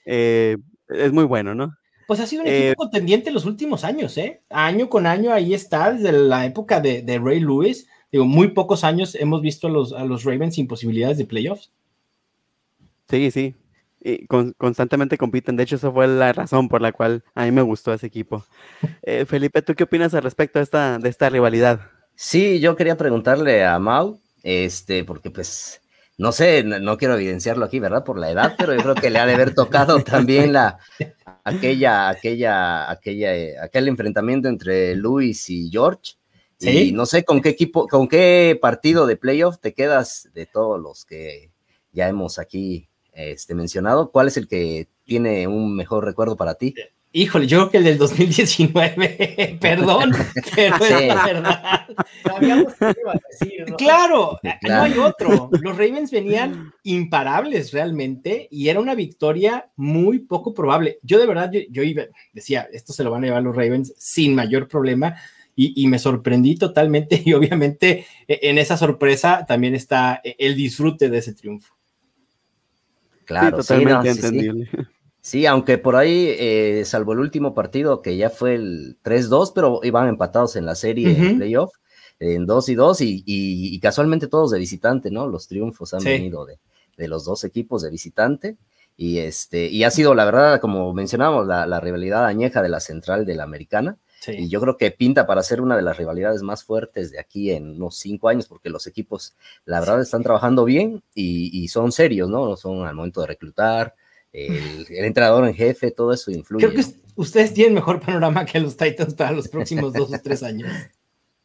eh, 0.05 0.57
es 0.87 1.11
muy 1.11 1.25
bueno, 1.25 1.53
¿no? 1.53 1.75
Pues 2.07 2.19
ha 2.19 2.25
sido 2.25 2.41
un 2.41 2.47
equipo 2.47 2.71
eh, 2.71 2.75
contendiente 2.75 3.29
en 3.29 3.35
los 3.35 3.45
últimos 3.45 3.83
años, 3.83 4.17
¿eh? 4.17 4.41
Año 4.49 4.89
con 4.89 5.05
año 5.05 5.31
ahí 5.31 5.53
está, 5.53 5.91
desde 5.91 6.11
la 6.11 6.45
época 6.45 6.81
de, 6.81 7.03
de 7.03 7.19
Ray 7.19 7.39
Lewis. 7.39 7.87
Digo, 8.11 8.25
muy 8.25 8.47
pocos 8.47 8.83
años 8.83 9.13
hemos 9.13 9.43
visto 9.43 9.67
a 9.67 9.69
los, 9.69 9.93
a 9.93 10.03
los 10.05 10.23
Ravens 10.23 10.55
sin 10.55 10.67
posibilidades 10.67 11.19
de 11.19 11.25
playoffs. 11.25 11.71
Sí, 13.07 13.29
sí, 13.29 13.53
y 14.01 14.25
constantemente 14.27 15.17
compiten. 15.17 15.55
De 15.55 15.63
hecho, 15.63 15.75
esa 15.75 15.91
fue 15.91 16.07
la 16.07 16.31
razón 16.33 16.69
por 16.69 16.81
la 16.81 16.91
cual 16.91 17.23
a 17.35 17.45
mí 17.45 17.51
me 17.51 17.61
gustó 17.61 17.93
ese 17.93 18.07
equipo. 18.07 18.45
Eh, 19.01 19.25
Felipe, 19.25 19.61
¿tú 19.61 19.75
qué 19.75 19.83
opinas 19.83 20.13
al 20.13 20.23
respecto 20.23 20.59
de 20.59 20.63
esta, 20.63 20.97
de 20.97 21.09
esta 21.09 21.29
rivalidad? 21.29 21.81
Sí, 22.15 22.59
yo 22.59 22.75
quería 22.75 22.97
preguntarle 22.97 23.65
a 23.65 23.79
Mau, 23.79 24.19
este, 24.43 25.03
porque 25.03 25.31
pues, 25.31 25.81
no 26.17 26.31
sé, 26.31 26.63
no, 26.63 26.97
quiero 26.97 27.15
evidenciarlo 27.15 27.65
aquí, 27.65 27.79
¿verdad? 27.79 28.03
Por 28.03 28.19
la 28.19 28.29
edad, 28.29 28.55
pero 28.57 28.73
yo 28.73 28.81
creo 28.81 28.95
que 28.95 29.09
le 29.09 29.19
ha 29.19 29.25
de 29.25 29.33
haber 29.33 29.53
tocado 29.53 29.99
también 30.03 30.53
la, 30.53 30.79
aquella, 31.43 32.09
aquella, 32.09 32.89
aquella, 32.89 33.35
eh, 33.35 33.55
aquel 33.61 33.87
enfrentamiento 33.87 34.47
entre 34.47 34.95
Luis 34.95 35.49
y 35.49 35.69
George. 35.69 36.15
Y 36.61 36.91
no 36.91 37.05
sé 37.05 37.23
con 37.23 37.41
qué 37.41 37.47
equipo, 37.47 37.87
con 37.87 38.09
qué 38.09 38.59
partido 38.61 39.07
de 39.07 39.15
playoff 39.15 39.59
te 39.59 39.73
quedas 39.73 40.27
de 40.33 40.45
todos 40.45 40.77
los 40.77 41.05
que 41.05 41.53
ya 41.93 42.09
hemos 42.09 42.37
aquí 42.37 42.88
este, 43.19 43.55
mencionado, 43.55 44.11
¿cuál 44.11 44.27
es 44.27 44.37
el 44.37 44.47
que 44.47 44.87
tiene 45.03 45.47
un 45.47 45.75
mejor 45.75 46.05
recuerdo 46.05 46.37
para 46.37 46.55
ti? 46.55 46.73
Híjole, 47.11 47.47
yo 47.47 47.57
creo 47.57 47.71
que 47.71 47.77
el 47.77 47.83
del 47.85 47.97
2019, 47.97 49.57
perdón, 49.61 50.11
pero 50.55 50.75
es 50.75 51.07
la 51.07 51.25
verdad. 51.25 51.87
Claro, 53.77 54.39
no 54.61 54.81
hay 54.81 54.93
otro. 54.99 55.49
Los 55.59 55.75
Ravens 55.75 56.11
venían 56.11 56.71
imparables 56.83 57.71
realmente 57.71 58.47
y 58.51 58.69
era 58.69 58.79
una 58.79 58.93
victoria 58.93 59.71
muy 59.75 60.19
poco 60.19 60.53
probable. 60.53 60.99
Yo 61.01 61.17
de 61.17 61.25
verdad, 61.25 61.51
yo, 61.51 61.81
iba, 61.81 62.03
decía, 62.31 62.69
esto 62.71 62.93
se 62.93 63.03
lo 63.03 63.09
van 63.09 63.23
a 63.23 63.27
llevar 63.27 63.41
los 63.41 63.55
Ravens 63.55 63.91
sin 63.97 64.35
mayor 64.35 64.67
problema 64.67 65.15
y, 65.55 65.83
y 65.83 65.87
me 65.87 65.97
sorprendí 65.97 66.57
totalmente 66.57 67.21
y 67.25 67.33
obviamente 67.33 68.05
e, 68.27 68.39
en 68.43 68.59
esa 68.59 68.77
sorpresa 68.77 69.45
también 69.47 69.73
está 69.73 70.21
el 70.23 70.55
disfrute 70.55 71.09
de 71.09 71.17
ese 71.17 71.33
triunfo. 71.33 71.78
Claro, 73.29 73.57
totalmente 73.57 74.09
entendible. 74.09 74.67
Sí, 75.21 75.45
aunque 75.45 75.77
por 75.77 75.95
ahí, 75.95 76.33
eh, 76.39 76.81
salvo 76.83 77.13
el 77.13 77.19
último 77.19 77.53
partido 77.53 78.01
que 78.01 78.17
ya 78.17 78.31
fue 78.31 78.55
el 78.55 78.97
3-2, 79.03 79.51
pero 79.53 79.81
iban 79.83 80.09
empatados 80.09 80.55
en 80.55 80.65
la 80.65 80.73
serie 80.73 81.11
en 81.11 81.37
playoff, 81.37 81.71
en 82.19 82.47
2 82.47 82.69
y 82.69 82.75
2, 82.75 82.97
y, 83.01 83.79
casualmente 83.81 84.25
todos 84.27 84.49
de 84.49 84.57
visitante, 84.57 85.11
¿no? 85.11 85.27
Los 85.27 85.47
triunfos 85.47 85.93
han 85.93 86.03
venido 86.03 86.47
de, 86.47 86.57
de, 86.97 87.07
los 87.07 87.23
dos 87.25 87.43
equipos 87.43 87.83
de 87.83 87.91
visitante. 87.91 88.57
Y, 88.97 89.19
este, 89.19 89.67
y 89.67 89.83
ha 89.83 89.91
sido, 89.91 90.15
la 90.15 90.25
verdad, 90.25 90.59
como 90.59 90.91
mencionamos, 90.93 91.45
la, 91.45 91.67
la 91.67 91.79
rivalidad 91.79 92.25
añeja 92.25 92.63
de 92.63 92.69
la 92.69 92.79
central 92.79 93.27
de 93.27 93.35
la 93.35 93.43
americana. 93.43 93.97
Y 94.27 94.49
yo 94.49 94.59
creo 94.59 94.77
que 94.77 94.91
pinta 94.91 95.25
para 95.25 95.43
ser 95.43 95.61
una 95.61 95.75
de 95.75 95.81
las 95.81 95.97
rivalidades 95.97 96.41
más 96.41 96.63
fuertes 96.63 97.11
de 97.11 97.19
aquí 97.19 97.51
en 97.51 97.71
unos 97.71 97.97
cinco 97.97 98.29
años, 98.29 98.47
porque 98.47 98.69
los 98.69 98.85
equipos, 98.87 99.35
la 99.65 99.79
verdad, 99.79 100.01
están 100.01 100.23
trabajando 100.23 100.65
bien 100.65 101.03
y, 101.13 101.67
son 101.69 101.91
serios, 101.91 102.29
¿no? 102.29 102.55
Son 102.57 102.85
al 102.85 102.95
momento 102.95 103.21
de 103.21 103.27
reclutar, 103.27 103.95
el, 104.31 104.85
entrenador 104.89 105.47
en 105.47 105.53
jefe, 105.53 105.91
todo 105.91 106.13
eso 106.13 106.31
influye. 106.31 106.67
Creo 106.67 106.83
que 106.83 106.91
ustedes 107.15 107.53
tienen 107.53 107.73
mejor 107.73 107.99
panorama 107.99 108.45
que 108.45 108.59
los 108.59 108.75
Titans 108.75 109.13
para 109.13 109.31
los 109.31 109.47
próximos 109.47 109.93
dos 109.93 110.13
o 110.13 110.19
tres 110.21 110.43
años. 110.43 110.69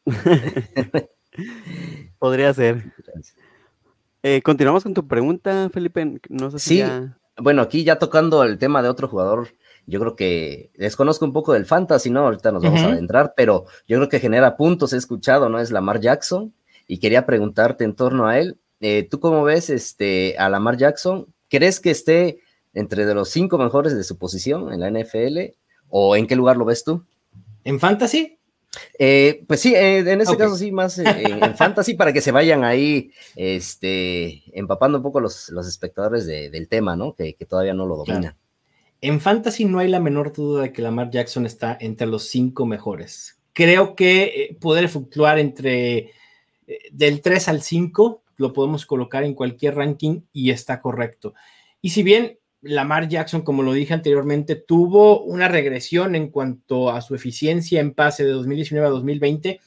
Podría 2.19 2.53
ser. 2.53 2.93
Eh, 4.23 4.43
continuamos 4.43 4.83
con 4.83 4.95
tu 4.95 5.07
pregunta, 5.07 5.71
Felipe. 5.71 6.21
No 6.29 6.51
sé 6.51 6.59
si 6.59 6.79
sí, 6.79 6.85
bueno, 7.37 7.63
aquí 7.63 7.85
ya 7.85 7.99
tocando 7.99 8.45
el 8.45 8.59
tema 8.59 8.83
de 8.83 8.89
otro 8.89 9.09
jugador 9.09 9.49
yo 9.87 10.01
creo 10.01 10.17
que 10.17 10.71
desconozco 10.77 11.25
un 11.25 11.33
poco 11.33 11.53
del 11.53 11.67
fantasy, 11.67 12.11
¿no? 12.11 12.21
Ahorita 12.21 12.53
nos 12.53 12.63
vamos 12.63 12.83
a 12.83 12.89
adentrar, 12.89 13.35
pero 13.37 13.67
yo 13.87 13.99
creo 13.99 14.09
que 14.09 14.21
genera 14.21 14.57
puntos, 14.57 14.93
he 14.93 14.97
escuchado, 14.97 15.49
¿no? 15.49 15.61
Es 15.61 15.71
Lamar 15.71 16.01
Jackson 16.01 16.55
y 16.87 16.99
quería 16.99 17.27
preguntarte 17.27 17.85
en 17.85 17.95
torno 17.95 18.27
a 18.27 18.39
él, 18.39 18.59
eh, 18.81 19.07
¿tú 19.11 19.21
cómo 19.21 19.45
ves 19.45 19.71
este, 19.71 20.37
a 20.39 20.49
Lamar 20.49 20.77
Jackson? 20.77 21.27
¿Crees 21.49 21.81
que 21.81 21.91
esté 21.91 22.39
entre 22.73 23.07
de 23.07 23.15
los 23.15 23.31
cinco 23.31 23.59
mejores 23.59 23.97
de 23.97 24.05
su 24.05 24.19
posición 24.19 24.73
en 24.73 24.81
la 24.81 24.91
NFL 24.91 25.55
o 25.89 26.17
en 26.17 26.27
qué 26.27 26.37
lugar 26.37 26.57
lo 26.57 26.65
ves 26.65 26.85
tú? 26.85 27.05
¿En 27.63 27.81
fantasy? 27.81 28.39
Eh, 28.99 29.45
pues 29.47 29.61
sí, 29.61 29.75
eh, 29.75 29.99
en 29.99 30.21
ese 30.21 30.37
caso 30.37 30.57
sí, 30.57 30.73
más 30.73 30.99
en 30.99 31.57
fantasy 31.57 31.95
para 31.95 32.13
que 32.13 32.21
se 32.21 32.33
vayan 32.33 32.65
ahí 32.65 33.13
este, 33.37 34.43
empapando 34.59 34.99
un 34.99 35.05
poco 35.05 35.21
los, 35.21 35.49
los 35.51 35.69
espectadores 35.69 36.27
del 36.27 36.69
tema, 36.69 36.97
¿no? 36.97 37.15
Que, 37.15 37.37
todavía 37.49 37.75
no 37.75 37.87
lo 37.87 37.97
dominan. 37.97 38.37
En 39.05 39.21
fantasy 39.21 39.67
no 39.67 39.81
hay 39.81 39.89
la 39.89 40.01
menor 40.01 40.33
duda 40.33 40.63
de 40.63 40.73
que 40.73 40.81
Lamar 40.81 41.11
Jackson 41.11 41.45
está 41.45 41.77
entre 41.79 42.07
los 42.07 42.27
cinco 42.31 42.65
mejores. 42.65 43.39
Creo 43.53 43.95
que 43.95 44.23
eh, 44.23 44.57
poder 44.59 44.89
fluctuar 44.89 45.39
entre 45.39 46.13
eh, 46.67 46.79
del 46.91 47.21
3 47.21 47.49
al 47.49 47.61
5 47.61 48.23
lo 48.39 48.53
podemos 48.55 48.87
colocar 48.87 49.23
en 49.23 49.35
cualquier 49.35 49.75
ranking 49.75 50.23
y 50.33 50.53
está 50.53 50.81
correcto. 50.81 51.35
Y 51.83 51.91
si 51.91 52.03
bien 52.03 52.39
Lamar 52.63 53.07
Jackson, 53.07 53.43
como 53.43 53.63
lo 53.63 53.75
dije 53.75 53.93
anteriormente, 53.93 54.57
tuvo 54.57 55.23
una 55.23 55.49
regresión 55.49 56.15
en 56.15 56.31
cuanto 56.31 56.89
a 56.89 57.03
su 57.03 57.15
eficiencia 57.15 57.81
en 57.81 57.93
pase 57.93 58.25
de 58.25 58.31
2019 58.31 58.87
a 58.87 58.91
2020, 58.91 59.61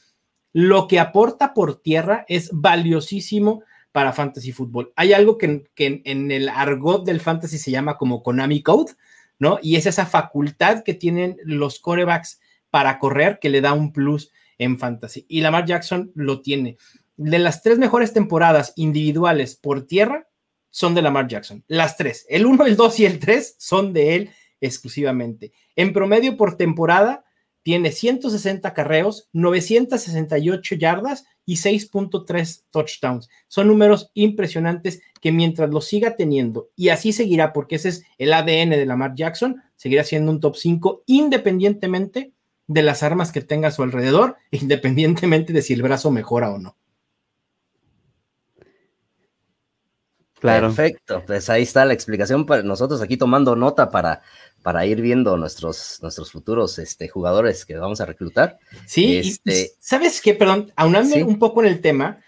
lo 0.52 0.88
que 0.88 0.98
aporta 0.98 1.54
por 1.54 1.80
tierra 1.80 2.24
es 2.26 2.50
valiosísimo 2.52 3.62
para 3.92 4.12
Fantasy 4.12 4.50
Football. 4.50 4.92
Hay 4.96 5.12
algo 5.12 5.38
que, 5.38 5.62
que 5.76 6.02
en 6.04 6.32
el 6.32 6.48
argot 6.48 7.06
del 7.06 7.20
Fantasy 7.20 7.58
se 7.58 7.70
llama 7.70 7.96
como 7.96 8.24
Konami 8.24 8.64
Code, 8.64 8.94
¿no? 9.38 9.58
Y 9.62 9.76
es 9.76 9.86
esa 9.86 10.06
facultad 10.06 10.82
que 10.82 10.94
tienen 10.94 11.36
los 11.44 11.80
corebacks 11.80 12.40
para 12.70 12.98
correr 12.98 13.38
que 13.40 13.48
le 13.48 13.60
da 13.60 13.72
un 13.72 13.92
plus 13.92 14.30
en 14.58 14.78
fantasy. 14.78 15.24
Y 15.28 15.40
Lamar 15.40 15.64
Jackson 15.64 16.12
lo 16.14 16.42
tiene. 16.42 16.76
De 17.16 17.38
las 17.38 17.62
tres 17.62 17.78
mejores 17.78 18.12
temporadas 18.12 18.72
individuales 18.76 19.56
por 19.56 19.86
tierra 19.86 20.28
son 20.70 20.94
de 20.94 21.02
Lamar 21.02 21.28
Jackson. 21.28 21.64
Las 21.66 21.96
tres. 21.96 22.26
El 22.28 22.46
1, 22.46 22.66
el 22.66 22.76
2 22.76 23.00
y 23.00 23.06
el 23.06 23.18
3 23.18 23.56
son 23.58 23.92
de 23.92 24.14
él 24.14 24.30
exclusivamente. 24.60 25.52
En 25.76 25.92
promedio 25.92 26.36
por 26.36 26.56
temporada 26.56 27.24
tiene 27.68 27.92
160 27.92 28.72
carreos, 28.72 29.28
968 29.34 30.76
yardas 30.76 31.26
y 31.44 31.56
6.3 31.56 32.62
touchdowns. 32.70 33.28
Son 33.46 33.68
números 33.68 34.10
impresionantes 34.14 35.02
que 35.20 35.32
mientras 35.32 35.68
lo 35.68 35.82
siga 35.82 36.16
teniendo, 36.16 36.70
y 36.76 36.88
así 36.88 37.12
seguirá, 37.12 37.52
porque 37.52 37.76
ese 37.76 37.90
es 37.90 38.04
el 38.16 38.32
ADN 38.32 38.70
de 38.70 38.86
Lamar 38.86 39.14
Jackson, 39.14 39.62
seguirá 39.76 40.02
siendo 40.02 40.32
un 40.32 40.40
top 40.40 40.56
5 40.56 41.02
independientemente 41.04 42.32
de 42.68 42.82
las 42.82 43.02
armas 43.02 43.32
que 43.32 43.42
tenga 43.42 43.68
a 43.68 43.72
su 43.72 43.82
alrededor, 43.82 44.36
independientemente 44.50 45.52
de 45.52 45.60
si 45.60 45.74
el 45.74 45.82
brazo 45.82 46.10
mejora 46.10 46.50
o 46.50 46.56
no. 46.56 46.74
Claro. 50.40 50.68
Perfecto, 50.68 51.22
pues 51.26 51.50
ahí 51.50 51.62
está 51.62 51.84
la 51.84 51.94
explicación 51.94 52.46
para 52.46 52.62
nosotros 52.62 53.02
aquí 53.02 53.16
tomando 53.16 53.56
nota 53.56 53.90
para, 53.90 54.22
para 54.62 54.86
ir 54.86 55.00
viendo 55.00 55.36
nuestros, 55.36 55.98
nuestros 56.02 56.30
futuros 56.30 56.78
este, 56.78 57.08
jugadores 57.08 57.64
que 57.64 57.76
vamos 57.76 58.00
a 58.00 58.06
reclutar. 58.06 58.58
Sí, 58.86 59.16
este... 59.16 59.72
¿sabes 59.80 60.20
qué? 60.20 60.34
Perdón, 60.34 60.72
aunando 60.76 61.16
un 61.26 61.38
poco 61.38 61.62
en 61.62 61.68
el 61.68 61.80
tema, 61.80 62.20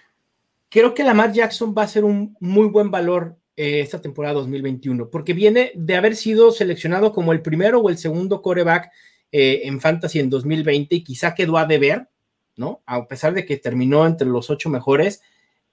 creo 0.69 0.95
que 0.95 1.05
Lamar 1.05 1.33
Jackson 1.33 1.75
va 1.77 1.83
a 1.83 1.89
ser 1.89 2.05
un 2.05 2.37
muy 2.41 2.67
buen 2.69 2.91
valor 2.91 3.37
eh, 3.57 3.81
esta 3.81 4.01
temporada 4.01 4.35
2021, 4.37 5.11
porque 5.11 5.35
viene 5.35 5.73
de 5.75 5.97
haber 5.97 6.17
sido 6.17 6.51
seleccionado 6.51 7.13
como 7.13 7.33
el 7.33 7.43
primero 7.43 7.81
o 7.81 7.91
el 7.91 7.99
segundo 7.99 8.41
coreback 8.41 8.91
eh, 9.33 9.63
en 9.65 9.81
Fantasy 9.81 10.19
en 10.19 10.31
2020 10.31 10.95
y 10.95 11.05
quizá 11.05 11.35
quedó 11.35 11.59
a 11.59 11.67
deber, 11.67 12.09
¿no? 12.57 12.83
A 12.87 13.07
pesar 13.07 13.35
de 13.35 13.45
que 13.45 13.59
terminó 13.59 14.07
entre 14.07 14.27
los 14.27 14.49
ocho 14.49 14.71
mejores, 14.71 15.21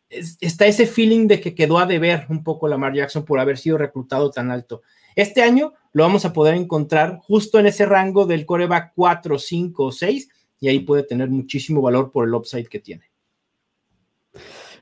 está 0.10 0.66
ese 0.66 0.88
feeling 0.88 1.28
de 1.28 1.42
que 1.42 1.56
quedó 1.56 1.80
a 1.80 1.86
deber 1.86 2.26
un 2.30 2.44
poco 2.44 2.68
Lamar 2.68 2.94
Jackson 2.94 3.26
por 3.26 3.40
haber 3.40 3.58
sido 3.58 3.78
reclutado 3.78 4.32
tan 4.32 4.52
alto. 4.52 4.82
Este 5.16 5.42
año 5.42 5.74
lo 5.94 6.04
vamos 6.04 6.26
a 6.26 6.34
poder 6.34 6.56
encontrar 6.56 7.20
justo 7.22 7.60
en 7.60 7.66
ese 7.66 7.86
rango 7.86 8.26
del 8.26 8.46
coreback 8.46 8.94
4, 8.96 9.40
5 9.40 9.84
o 9.84 9.92
6 9.92 10.30
y 10.60 10.68
ahí 10.70 10.80
puede 10.80 11.04
tener 11.04 11.30
muchísimo 11.30 11.82
valor 11.82 12.12
por 12.12 12.28
el 12.28 12.34
upside 12.34 12.68
que 12.68 12.80
tiene. 12.80 13.10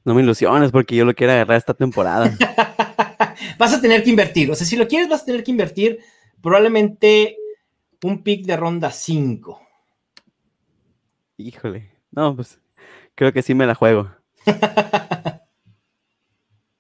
No 0.04 0.14
me 0.14 0.22
ilusiones 0.22 0.72
porque 0.72 0.96
yo 0.96 1.06
lo 1.06 1.14
quiero 1.14 1.34
agarrar 1.34 1.58
esta 1.58 1.74
temporada. 1.74 2.38
vas 3.58 3.74
a 3.74 3.82
tener 3.82 4.04
que 4.04 4.10
invertir. 4.10 4.52
O 4.52 4.56
sea, 4.56 4.68
si 4.68 4.76
lo 4.76 4.88
quieres, 4.88 5.10
vas 5.10 5.24
a 5.24 5.26
tener 5.26 5.44
que 5.44 5.52
invertir 5.52 6.00
probablemente 6.42 7.38
un 8.04 8.22
pick 8.22 8.46
de 8.46 8.58
ronda 8.58 8.92
5. 8.92 9.60
Híjole. 11.38 11.92
No, 12.12 12.36
pues 12.36 12.60
creo 13.16 13.34
que 13.34 13.42
sí 13.42 13.56
me 13.56 13.66
la 13.66 13.76
juego. 13.76 14.12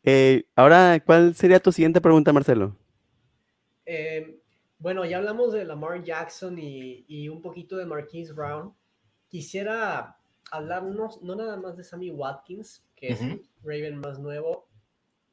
Eh, 0.07 0.45
ahora, 0.55 0.99
¿cuál 1.03 1.33
sería 1.33 1.59
tu 1.59 1.71
siguiente 1.71 1.99
pregunta, 1.99 2.31
Marcelo? 2.31 2.77
Eh, 3.87 4.39
bueno, 4.77 5.03
ya 5.03 5.17
hablamos 5.17 5.51
de 5.51 5.65
Lamar 5.65 6.03
Jackson 6.03 6.59
y, 6.59 7.27
un 7.27 7.41
poquito 7.41 7.75
de 7.75 7.87
Marquise 7.87 8.31
Brown. 8.31 8.71
Quisiera 9.29 10.15
hablarnos 10.51 11.23
no 11.23 11.35
nada 11.35 11.57
más 11.57 11.75
de 11.75 11.83
Sammy 11.83 12.11
Watkins, 12.11 12.85
que 12.95 13.09
es 13.09 13.21
el 13.21 13.41
Raven 13.63 13.97
más 13.97 14.19
nuevo, 14.19 14.67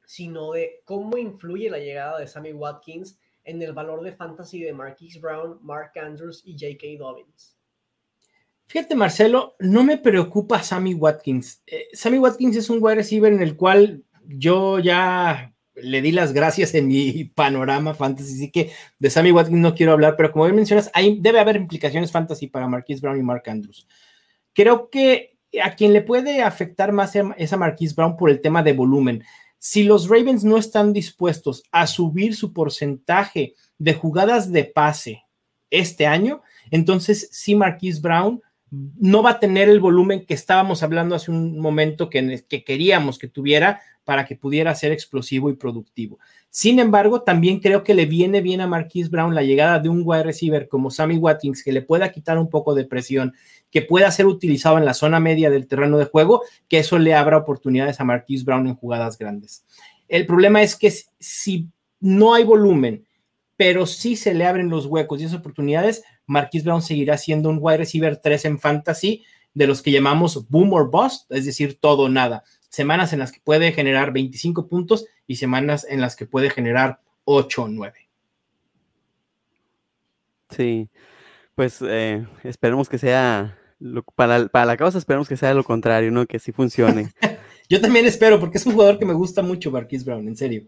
sino 0.06 0.52
de 0.52 0.80
cómo 0.86 1.18
influye 1.18 1.68
la 1.68 1.78
llegada 1.78 2.18
de 2.18 2.26
Sammy 2.26 2.54
Watkins 2.54 3.18
en 3.44 3.60
el 3.60 3.74
valor 3.74 4.02
de 4.02 4.12
fantasy 4.12 4.62
de 4.62 4.72
Marquise 4.72 5.20
Brown, 5.20 5.58
Mark 5.60 5.92
Andrews 5.96 6.42
y 6.46 6.54
J.K. 6.54 6.98
Dobbins. 6.98 7.58
Fíjate, 8.66 8.94
Marcelo, 8.94 9.54
no 9.58 9.84
me 9.84 9.98
preocupa 9.98 10.62
Sammy 10.62 10.94
Watkins. 10.94 11.62
Eh, 11.66 11.88
Sammy 11.92 12.18
Watkins 12.18 12.56
es 12.56 12.70
un 12.70 12.78
wide 12.82 12.94
receiver 12.94 13.30
en 13.30 13.42
el 13.42 13.54
cual 13.54 14.02
yo 14.26 14.78
ya 14.78 15.52
le 15.74 16.02
di 16.02 16.12
las 16.12 16.32
gracias 16.32 16.74
en 16.74 16.88
mi 16.88 17.24
panorama 17.24 17.94
fantasy, 17.94 18.34
así 18.34 18.50
que 18.50 18.70
de 18.98 19.10
Sammy 19.10 19.32
Watkins 19.32 19.60
no 19.60 19.74
quiero 19.74 19.92
hablar, 19.92 20.14
pero 20.16 20.32
como 20.32 20.44
bien 20.44 20.56
mencionas, 20.56 20.90
debe 21.18 21.40
haber 21.40 21.56
implicaciones 21.56 22.12
fantasy 22.12 22.46
para 22.46 22.68
Marquise 22.68 23.00
Brown 23.00 23.18
y 23.18 23.22
Mark 23.22 23.44
Andrews. 23.46 23.86
Creo 24.52 24.90
que 24.90 25.38
a 25.62 25.74
quien 25.74 25.92
le 25.92 26.02
puede 26.02 26.42
afectar 26.42 26.92
más 26.92 27.14
es 27.36 27.52
a 27.52 27.56
Marquise 27.56 27.94
Brown 27.94 28.16
por 28.16 28.30
el 28.30 28.40
tema 28.40 28.62
de 28.62 28.72
volumen. 28.72 29.24
Si 29.58 29.84
los 29.84 30.08
Ravens 30.08 30.44
no 30.44 30.58
están 30.58 30.92
dispuestos 30.92 31.62
a 31.70 31.86
subir 31.86 32.34
su 32.34 32.52
porcentaje 32.52 33.54
de 33.78 33.94
jugadas 33.94 34.50
de 34.50 34.64
pase 34.64 35.24
este 35.70 36.06
año, 36.06 36.42
entonces 36.70 37.28
sí 37.32 37.54
Marquise 37.54 38.00
Brown 38.00 38.42
no 38.70 39.22
va 39.22 39.30
a 39.30 39.40
tener 39.40 39.68
el 39.68 39.80
volumen 39.80 40.24
que 40.24 40.34
estábamos 40.34 40.82
hablando 40.82 41.14
hace 41.14 41.30
un 41.30 41.58
momento 41.58 42.08
que 42.08 42.64
queríamos 42.66 43.18
que 43.18 43.28
tuviera 43.28 43.82
para 44.04 44.26
que 44.26 44.36
pudiera 44.36 44.74
ser 44.74 44.92
explosivo 44.92 45.50
y 45.50 45.54
productivo. 45.54 46.18
Sin 46.50 46.78
embargo, 46.78 47.22
también 47.22 47.60
creo 47.60 47.82
que 47.82 47.94
le 47.94 48.06
viene 48.06 48.40
bien 48.40 48.60
a 48.60 48.66
Marquise 48.66 49.08
Brown 49.08 49.34
la 49.34 49.42
llegada 49.42 49.78
de 49.78 49.88
un 49.88 50.02
wide 50.04 50.24
receiver 50.24 50.68
como 50.68 50.90
Sammy 50.90 51.16
Watkins, 51.16 51.62
que 51.62 51.72
le 51.72 51.82
pueda 51.82 52.12
quitar 52.12 52.38
un 52.38 52.50
poco 52.50 52.74
de 52.74 52.84
presión, 52.84 53.32
que 53.70 53.82
pueda 53.82 54.10
ser 54.10 54.26
utilizado 54.26 54.76
en 54.78 54.84
la 54.84 54.94
zona 54.94 55.20
media 55.20 55.50
del 55.50 55.66
terreno 55.66 55.98
de 55.98 56.04
juego, 56.04 56.42
que 56.68 56.78
eso 56.78 56.98
le 56.98 57.14
abra 57.14 57.38
oportunidades 57.38 58.00
a 58.00 58.04
Marquise 58.04 58.44
Brown 58.44 58.66
en 58.66 58.74
jugadas 58.74 59.16
grandes. 59.16 59.64
El 60.08 60.26
problema 60.26 60.62
es 60.62 60.76
que 60.76 60.92
si 61.18 61.68
no 62.00 62.34
hay 62.34 62.44
volumen, 62.44 63.06
pero 63.56 63.86
sí 63.86 64.16
se 64.16 64.34
le 64.34 64.44
abren 64.44 64.68
los 64.68 64.86
huecos 64.86 65.20
y 65.20 65.24
esas 65.24 65.38
oportunidades, 65.38 66.02
Marquise 66.26 66.64
Brown 66.64 66.82
seguirá 66.82 67.16
siendo 67.16 67.48
un 67.48 67.58
wide 67.60 67.78
receiver 67.78 68.16
3 68.16 68.44
en 68.46 68.58
fantasy 68.58 69.24
de 69.54 69.66
los 69.66 69.80
que 69.80 69.92
llamamos 69.92 70.48
boom 70.48 70.72
or 70.72 70.90
bust, 70.90 71.30
es 71.30 71.46
decir, 71.46 71.78
todo 71.80 72.04
o 72.04 72.08
nada 72.08 72.42
semanas 72.72 73.12
en 73.12 73.18
las 73.18 73.30
que 73.30 73.40
puede 73.44 73.72
generar 73.72 74.12
25 74.12 74.66
puntos 74.66 75.06
y 75.26 75.36
semanas 75.36 75.86
en 75.88 76.00
las 76.00 76.16
que 76.16 76.26
puede 76.26 76.48
generar 76.48 77.00
8 77.24 77.64
o 77.64 77.68
9. 77.68 77.92
Sí, 80.50 80.88
pues 81.54 81.78
eh, 81.82 82.26
esperemos 82.42 82.88
que 82.88 82.98
sea, 82.98 83.58
para, 84.16 84.48
para, 84.48 84.66
la 84.66 84.76
causa 84.76 84.98
esperemos 84.98 85.28
que 85.28 85.36
sea 85.36 85.52
lo 85.54 85.64
contrario, 85.64 86.10
¿no? 86.10 86.26
Que 86.26 86.38
sí 86.38 86.50
funcione. 86.52 87.10
Yo 87.68 87.80
también 87.80 88.06
espero, 88.06 88.40
porque 88.40 88.58
es 88.58 88.66
un 88.66 88.72
jugador 88.72 88.98
que 88.98 89.06
me 89.06 89.14
gusta 89.14 89.42
mucho, 89.42 89.70
Marquis 89.70 90.04
Brown, 90.04 90.26
en 90.26 90.36
serio. 90.36 90.64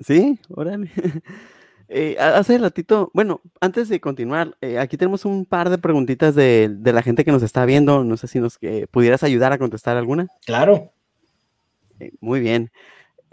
Sí, 0.00 0.38
órale. 0.48 0.90
Eh, 1.90 2.18
hace 2.18 2.58
ratito, 2.58 3.10
bueno, 3.14 3.40
antes 3.62 3.88
de 3.88 3.98
continuar, 3.98 4.58
eh, 4.60 4.78
aquí 4.78 4.98
tenemos 4.98 5.24
un 5.24 5.46
par 5.46 5.70
de 5.70 5.78
preguntitas 5.78 6.34
de, 6.34 6.68
de, 6.70 6.92
la 6.92 7.00
gente 7.00 7.24
que 7.24 7.32
nos 7.32 7.42
está 7.42 7.64
viendo. 7.64 8.04
No 8.04 8.18
sé 8.18 8.26
si 8.26 8.40
nos 8.40 8.58
pudieras 8.90 9.22
ayudar 9.22 9.54
a 9.54 9.58
contestar 9.58 9.96
alguna. 9.96 10.26
Claro. 10.44 10.92
Eh, 12.00 12.12
muy 12.20 12.40
bien. 12.40 12.70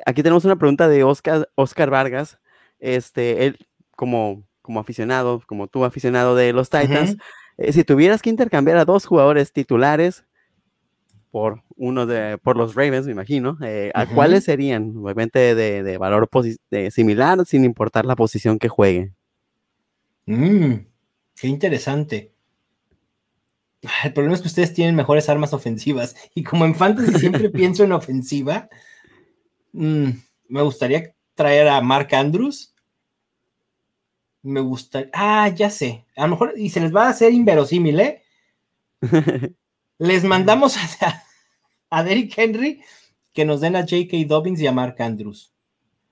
Aquí 0.05 0.23
tenemos 0.23 0.45
una 0.45 0.57
pregunta 0.57 0.87
de 0.87 1.03
Oscar, 1.03 1.49
Oscar 1.55 1.89
Vargas. 1.89 2.39
Este, 2.79 3.45
él, 3.45 3.57
como, 3.95 4.43
como 4.61 4.79
aficionado, 4.79 5.41
como 5.47 5.67
tú 5.67 5.85
aficionado 5.85 6.35
de 6.35 6.53
los 6.53 6.69
Titans, 6.69 7.17
eh, 7.57 7.71
si 7.71 7.83
tuvieras 7.83 8.21
que 8.21 8.29
intercambiar 8.29 8.77
a 8.77 8.85
dos 8.85 9.05
jugadores 9.05 9.53
titulares 9.53 10.25
por 11.31 11.63
uno 11.75 12.05
de, 12.05 12.37
por 12.37 12.55
los 12.55 12.75
Ravens, 12.75 13.05
me 13.05 13.11
imagino, 13.11 13.57
eh, 13.61 13.91
¿a 13.93 14.05
cuáles 14.05 14.45
serían? 14.45 14.93
Obviamente 14.95 15.53
de, 15.53 15.97
valor 15.97 16.29
similar, 16.91 17.45
sin 17.45 17.65
importar 17.65 18.05
la 18.05 18.15
posición 18.15 18.57
que 18.57 18.69
juegue. 18.69 19.11
Mm, 20.25 20.75
qué 21.35 21.47
interesante. 21.47 22.34
El 24.03 24.13
problema 24.13 24.35
es 24.35 24.41
que 24.41 24.47
ustedes 24.47 24.73
tienen 24.73 24.95
mejores 24.95 25.29
armas 25.29 25.53
ofensivas 25.53 26.15
y 26.33 26.43
como 26.43 26.65
en 26.65 26.75
fantasy 26.75 27.19
siempre 27.19 27.49
pienso 27.51 27.83
en 27.83 27.91
ofensiva, 27.91 28.69
mm, 29.73 30.09
me 30.49 30.61
gustaría 30.61 31.13
traer 31.33 31.67
a 31.67 31.81
Mark 31.81 32.13
Andrews. 32.13 32.73
Me 34.41 34.59
gusta. 34.59 35.05
Ah, 35.13 35.49
ya 35.49 35.69
sé. 35.69 36.05
A 36.15 36.23
lo 36.23 36.29
mejor, 36.29 36.53
y 36.55 36.69
se 36.69 36.79
les 36.79 36.95
va 36.95 37.07
a 37.07 37.09
hacer 37.09 37.33
inverosímil, 37.33 37.99
¿eh? 37.99 38.21
les 39.97 40.23
mandamos 40.23 40.77
a, 40.77 41.23
a 41.89 42.03
Derrick 42.03 42.37
Henry 42.37 42.81
que 43.33 43.45
nos 43.45 43.61
den 43.61 43.75
a 43.75 43.81
J.K. 43.81 44.17
Dobbins 44.27 44.61
y 44.61 44.67
a 44.67 44.71
Mark 44.71 44.95
Andrews. 44.99 45.53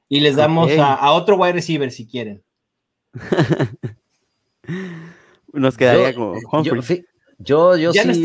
Y 0.09 0.19
les 0.19 0.35
damos 0.35 0.69
a, 0.77 1.11
otro 1.13 1.37
wide 1.37 1.53
receiver 1.53 1.89
si 1.89 2.05
quieren. 2.05 2.43
Nos 5.53 5.77
quedaría 5.77 6.13
como 6.13 6.35
yo, 6.63 6.73
yo 7.43 7.93
sí. 7.93 8.23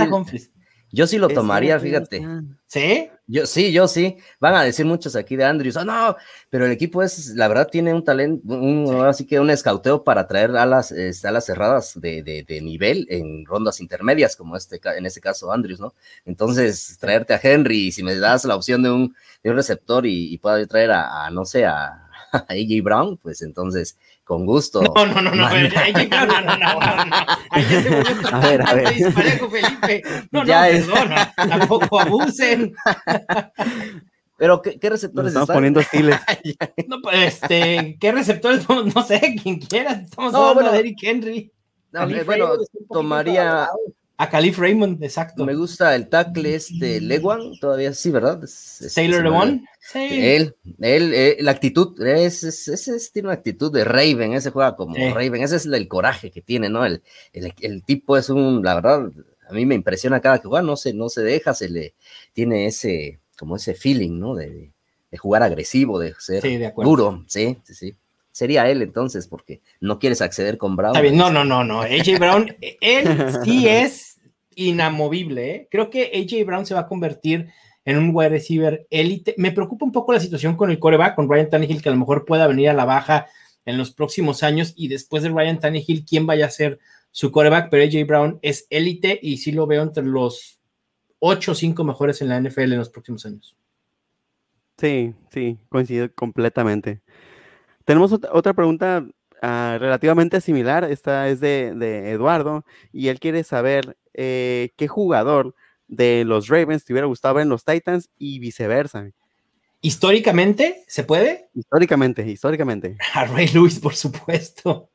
Yo 0.90 1.07
sí 1.07 1.18
lo 1.18 1.28
tomaría, 1.28 1.78
fíjate. 1.78 2.26
¿Sí? 2.66 3.11
Yo 3.26 3.46
sí, 3.46 3.72
yo 3.72 3.87
sí. 3.88 4.16
Van 4.40 4.54
a 4.54 4.62
decir 4.62 4.87
muchos 4.87 5.16
aquí 5.16 5.37
de 5.37 5.44
Andrews, 5.44 5.76
oh, 5.76 5.85
no, 5.85 6.16
pero 6.48 6.64
el 6.64 6.72
equipo 6.72 7.02
es, 7.02 7.28
la 7.35 7.46
verdad, 7.46 7.68
tiene 7.70 7.92
un 7.92 8.02
talento, 8.02 8.54
un, 8.54 9.04
así 9.04 9.26
que 9.26 9.38
un 9.38 9.50
escauteo 9.50 10.02
para 10.02 10.26
traer 10.26 10.57
alas, 10.57 10.94
alas 11.24 11.44
cerradas 11.44 11.92
de, 12.00 12.22
de, 12.22 12.61
nivel 12.62 13.07
en 13.11 13.44
rondas 13.44 13.81
intermedias, 13.81 14.35
como 14.35 14.57
este, 14.57 14.81
en 14.96 15.04
este 15.04 15.20
caso 15.20 15.52
Andrews, 15.52 15.78
¿no? 15.78 15.94
Entonces, 16.24 16.96
traerte 16.98 17.35
a 17.35 17.40
Henry, 17.42 17.92
si 17.92 18.02
me 18.02 18.16
das 18.16 18.46
la 18.46 18.57
opción 18.57 18.83
de 18.83 18.90
un, 18.90 19.14
de 19.42 19.50
un 19.50 19.57
receptor 19.57 20.07
y, 20.07 20.33
y 20.33 20.38
pueda 20.38 20.66
traer 20.66 20.92
a, 20.92 21.26
a, 21.26 21.31
no 21.31 21.44
sé, 21.44 21.66
a, 21.66 22.08
a 22.33 22.47
AJ 22.49 22.83
Brown, 22.83 23.17
pues 23.17 23.43
entonces, 23.43 23.97
con 24.25 24.47
gusto. 24.47 24.83
No, 24.83 25.07
no, 25.07 25.23
no, 25.23 25.35
no, 25.35 25.47
a 25.47 25.53
ver, 25.53 25.77
AJ 25.77 26.09
Brown, 26.09 26.29
no, 26.29 26.41
no, 26.41 26.57
no, 26.57 27.05
no. 27.05 27.17
A 28.33 28.41
ver, 28.41 28.62
a 28.62 28.75
ver. 28.75 28.95
Felipe. 28.95 30.03
No, 30.31 30.45
no, 30.45 30.53
perdona, 30.53 31.35
tampoco 31.35 32.01
abusen. 32.01 32.75
Pero, 34.38 34.62
¿qué, 34.62 34.79
qué 34.79 34.88
receptores 34.88 35.29
estamos 35.29 35.49
están? 35.49 35.57
poniendo 35.57 35.81
estiles. 35.81 36.21
no, 36.87 37.01
pues, 37.03 37.43
este, 37.43 37.97
¿qué 38.01 38.12
receptores? 38.12 38.69
No 38.69 39.03
sé, 39.03 39.37
quien 39.43 39.59
quiera. 39.59 39.93
Estamos 39.93 40.33
no, 40.33 40.38
hablando 40.38 40.55
bueno, 40.55 40.73
de 40.73 40.79
Eric 40.79 40.99
Henry. 41.03 41.53
No, 41.91 42.09
eh, 42.09 42.23
bueno, 42.23 42.51
tomaría, 42.88 43.69
a 44.20 44.28
Calif 44.28 44.59
Raymond, 44.59 45.02
exacto. 45.02 45.46
Me 45.46 45.54
gusta 45.54 45.94
el 45.94 46.09
tackle 46.09 46.57
este 46.57 47.00
Lewan, 47.00 47.52
todavía 47.61 47.94
sí, 47.94 48.11
¿verdad? 48.11 48.42
Taylor 48.92 49.22
Lewan. 49.22 49.64
Sí. 49.81 50.09
Él, 50.11 50.57
él, 50.81 51.14
eh, 51.14 51.37
la 51.40 51.52
actitud, 51.52 51.98
ese 52.04 52.48
es, 52.48 53.12
tiene 53.12 53.28
una 53.28 53.35
actitud 53.35 53.72
de 53.72 53.85
Raven, 53.85 54.33
ese 54.35 54.50
juega 54.50 54.74
como 54.74 54.96
Raven, 55.14 55.42
ese 55.42 55.57
es 55.57 55.66
el, 55.66 55.87
coraje 55.87 56.33
que 56.33 56.42
tiene, 56.42 56.68
¿no? 56.68 56.85
El, 56.85 57.00
el, 57.33 57.85
tipo 57.85 58.16
es 58.16 58.28
un, 58.28 58.62
la 58.64 58.74
verdad, 58.74 59.09
a 59.48 59.52
mí 59.52 59.64
me 59.64 59.76
impresiona 59.76 60.20
cada 60.20 60.40
que 60.40 60.48
juega, 60.48 60.66
no 60.66 60.76
se, 60.76 60.92
no 60.92 61.09
se 61.09 61.22
deja, 61.22 61.54
se 61.54 61.68
le 61.68 61.94
tiene 62.33 62.66
ese, 62.66 63.20
como 63.38 63.54
ese 63.54 63.74
feeling, 63.74 64.18
¿no? 64.18 64.35
De, 64.35 64.72
de 65.12 65.16
jugar 65.16 65.44
agresivo, 65.44 66.00
de 66.00 66.14
ser 66.18 66.42
duro, 66.76 67.24
sí, 67.28 67.57
sí, 67.62 67.74
sí 67.74 67.96
sería 68.38 68.70
él 68.70 68.83
entonces, 68.83 69.27
porque 69.27 69.62
no 69.81 69.98
quieres 69.98 70.22
acceder 70.22 70.59
con 70.59 70.77
Brown. 70.77 70.94
no, 71.16 71.29
no, 71.29 71.44
no, 71.44 71.64
no. 71.64 71.81
AJ 71.81 72.20
Brown, 72.20 72.57
él 72.81 73.33
sí 73.44 73.66
es 73.66 74.20
inamovible. 74.55 75.51
¿eh? 75.51 75.68
Creo 75.68 75.90
que 75.90 76.12
AJ 76.14 76.46
Brown 76.46 76.64
se 76.64 76.74
va 76.74 76.81
a 76.81 76.87
convertir 76.87 77.48
en 77.85 77.98
un 77.98 78.11
wide 78.14 78.29
receiver 78.29 78.87
élite. 78.90 79.35
Me 79.38 79.51
preocupa 79.51 79.85
un 79.85 79.90
poco 79.90 80.12
la 80.12 80.20
situación 80.20 80.55
con 80.55 80.70
el 80.70 80.79
coreback, 80.79 81.16
con 81.16 81.29
Ryan 81.29 81.51
Tannehill, 81.51 81.83
que 81.83 81.88
a 81.88 81.92
lo 81.92 81.98
mejor 81.98 82.24
pueda 82.24 82.46
venir 82.46 82.68
a 82.68 82.74
la 82.74 82.85
baja 82.85 83.27
en 83.66 83.77
los 83.77 83.90
próximos 83.90 84.44
años 84.44 84.72
y 84.77 84.87
después 84.87 85.24
de 85.24 85.31
Ryan 85.31 85.59
Tannehill, 85.59 86.05
quién 86.05 86.24
vaya 86.24 86.46
a 86.46 86.51
ser 86.51 86.79
su 87.11 87.33
coreback, 87.33 87.70
pero 87.70 87.83
AJ 87.83 88.07
Brown 88.07 88.38
es 88.42 88.68
élite 88.70 89.18
y 89.20 89.38
sí 89.38 89.51
lo 89.51 89.66
veo 89.66 89.83
entre 89.83 90.05
los 90.05 90.61
ocho 91.18 91.53
o 91.53 91.55
cinco 91.57 91.83
mejores 91.83 92.22
en 92.22 92.29
la 92.29 92.40
NFL 92.40 92.72
en 92.72 92.79
los 92.79 92.90
próximos 92.90 93.27
años. 93.27 93.57
Sí, 94.77 95.12
sí, 95.33 95.59
coincido 95.68 96.09
completamente. 96.14 97.03
Tenemos 97.88 98.12
otra 98.12 98.53
pregunta 98.53 99.03
ah, 99.40 99.79
relativamente 99.81 100.42
similar. 100.42 100.85
Esta 100.85 101.31
es 101.31 101.40
de, 101.40 102.11
Eduardo 102.11 102.66
y 102.92 103.09
él 103.09 103.18
quiere 103.18 103.44
saber 103.44 103.96
eh, 104.12 104.72
qué 104.77 104.88
jugador 104.88 105.55
de 105.87 106.24
los 106.27 106.48
Ravens 106.48 106.85
te 106.85 106.92
hubiera 106.92 107.07
gustado 107.07 107.37
ver 107.37 107.44
en 107.44 107.48
los 107.48 107.64
Titans 107.64 108.11
y 108.18 108.40
viceversa. 108.40 109.09
¿Históricamente 109.81 110.85
se 110.87 111.03
puede? 111.03 111.48
Históricamente, 111.55 112.29
históricamente. 112.29 112.98
A 113.14 113.24
Ray 113.24 113.48
Lewis, 113.55 113.81
por 113.81 113.94
supuesto. 113.94 114.90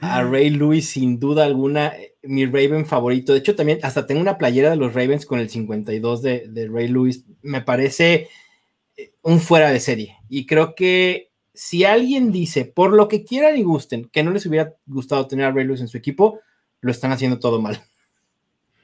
A 0.00 0.22
Ray 0.24 0.50
Lewis, 0.50 0.88
sin 0.90 1.20
duda 1.20 1.44
alguna, 1.44 1.92
mi 2.24 2.44
Raven 2.44 2.86
favorito. 2.86 3.34
De 3.34 3.38
hecho, 3.38 3.54
también 3.54 3.78
hasta 3.84 4.04
tengo 4.04 4.20
una 4.20 4.36
playera 4.36 4.70
de 4.70 4.76
los 4.76 4.94
Ravens 4.94 5.26
con 5.26 5.38
el 5.38 5.48
52 5.48 6.22
de, 6.22 6.48
de 6.48 6.66
Ray 6.66 6.88
Lewis. 6.88 7.24
Me 7.40 7.60
parece 7.60 8.14
eh, 8.14 8.28
un 9.22 9.40
fuera 9.40 9.70
de 9.70 9.80
serie. 9.80 10.16
Y 10.28 10.46
creo 10.46 10.74
que 10.74 11.30
si 11.54 11.84
alguien 11.84 12.30
dice, 12.30 12.64
por 12.64 12.92
lo 12.92 13.08
que 13.08 13.24
quieran 13.24 13.56
y 13.56 13.62
gusten, 13.62 14.08
que 14.08 14.22
no 14.22 14.30
les 14.30 14.46
hubiera 14.46 14.74
gustado 14.86 15.26
tener 15.26 15.46
a 15.46 15.52
Ray 15.52 15.64
Lewis 15.64 15.80
en 15.80 15.88
su 15.88 15.96
equipo, 15.96 16.40
lo 16.80 16.90
están 16.90 17.12
haciendo 17.12 17.38
todo 17.38 17.60
mal. 17.60 17.82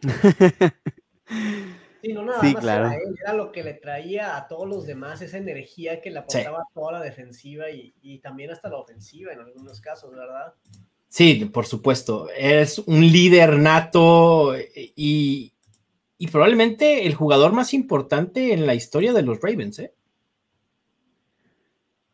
Sí, 2.04 2.12
no 2.12 2.22
nada 2.22 2.42
más 2.42 2.54
claro. 2.56 2.86
era 2.88 2.96
él, 2.96 3.16
era 3.18 3.32
lo 3.32 3.50
que 3.50 3.62
le 3.62 3.72
traía 3.72 4.36
a 4.36 4.46
todos 4.46 4.68
los 4.68 4.84
demás, 4.84 5.22
esa 5.22 5.38
energía 5.38 6.02
que 6.02 6.10
le 6.10 6.18
aportaba 6.18 6.58
a 6.58 6.68
toda 6.74 6.92
la 6.92 7.00
defensiva 7.00 7.70
y, 7.70 7.94
y, 8.02 8.18
también 8.18 8.50
hasta 8.50 8.68
la 8.68 8.76
ofensiva 8.76 9.32
en 9.32 9.40
algunos 9.40 9.80
casos, 9.80 10.10
¿verdad? 10.14 10.52
Sí, 11.08 11.46
por 11.46 11.64
supuesto. 11.64 12.28
Es 12.36 12.78
un 12.78 13.00
líder 13.10 13.58
nato 13.58 14.54
y, 14.94 15.54
y 16.18 16.26
probablemente 16.28 17.06
el 17.06 17.14
jugador 17.14 17.52
más 17.52 17.72
importante 17.72 18.52
en 18.52 18.66
la 18.66 18.74
historia 18.74 19.14
de 19.14 19.22
los 19.22 19.40
Ravens, 19.40 19.78
¿eh? 19.78 19.94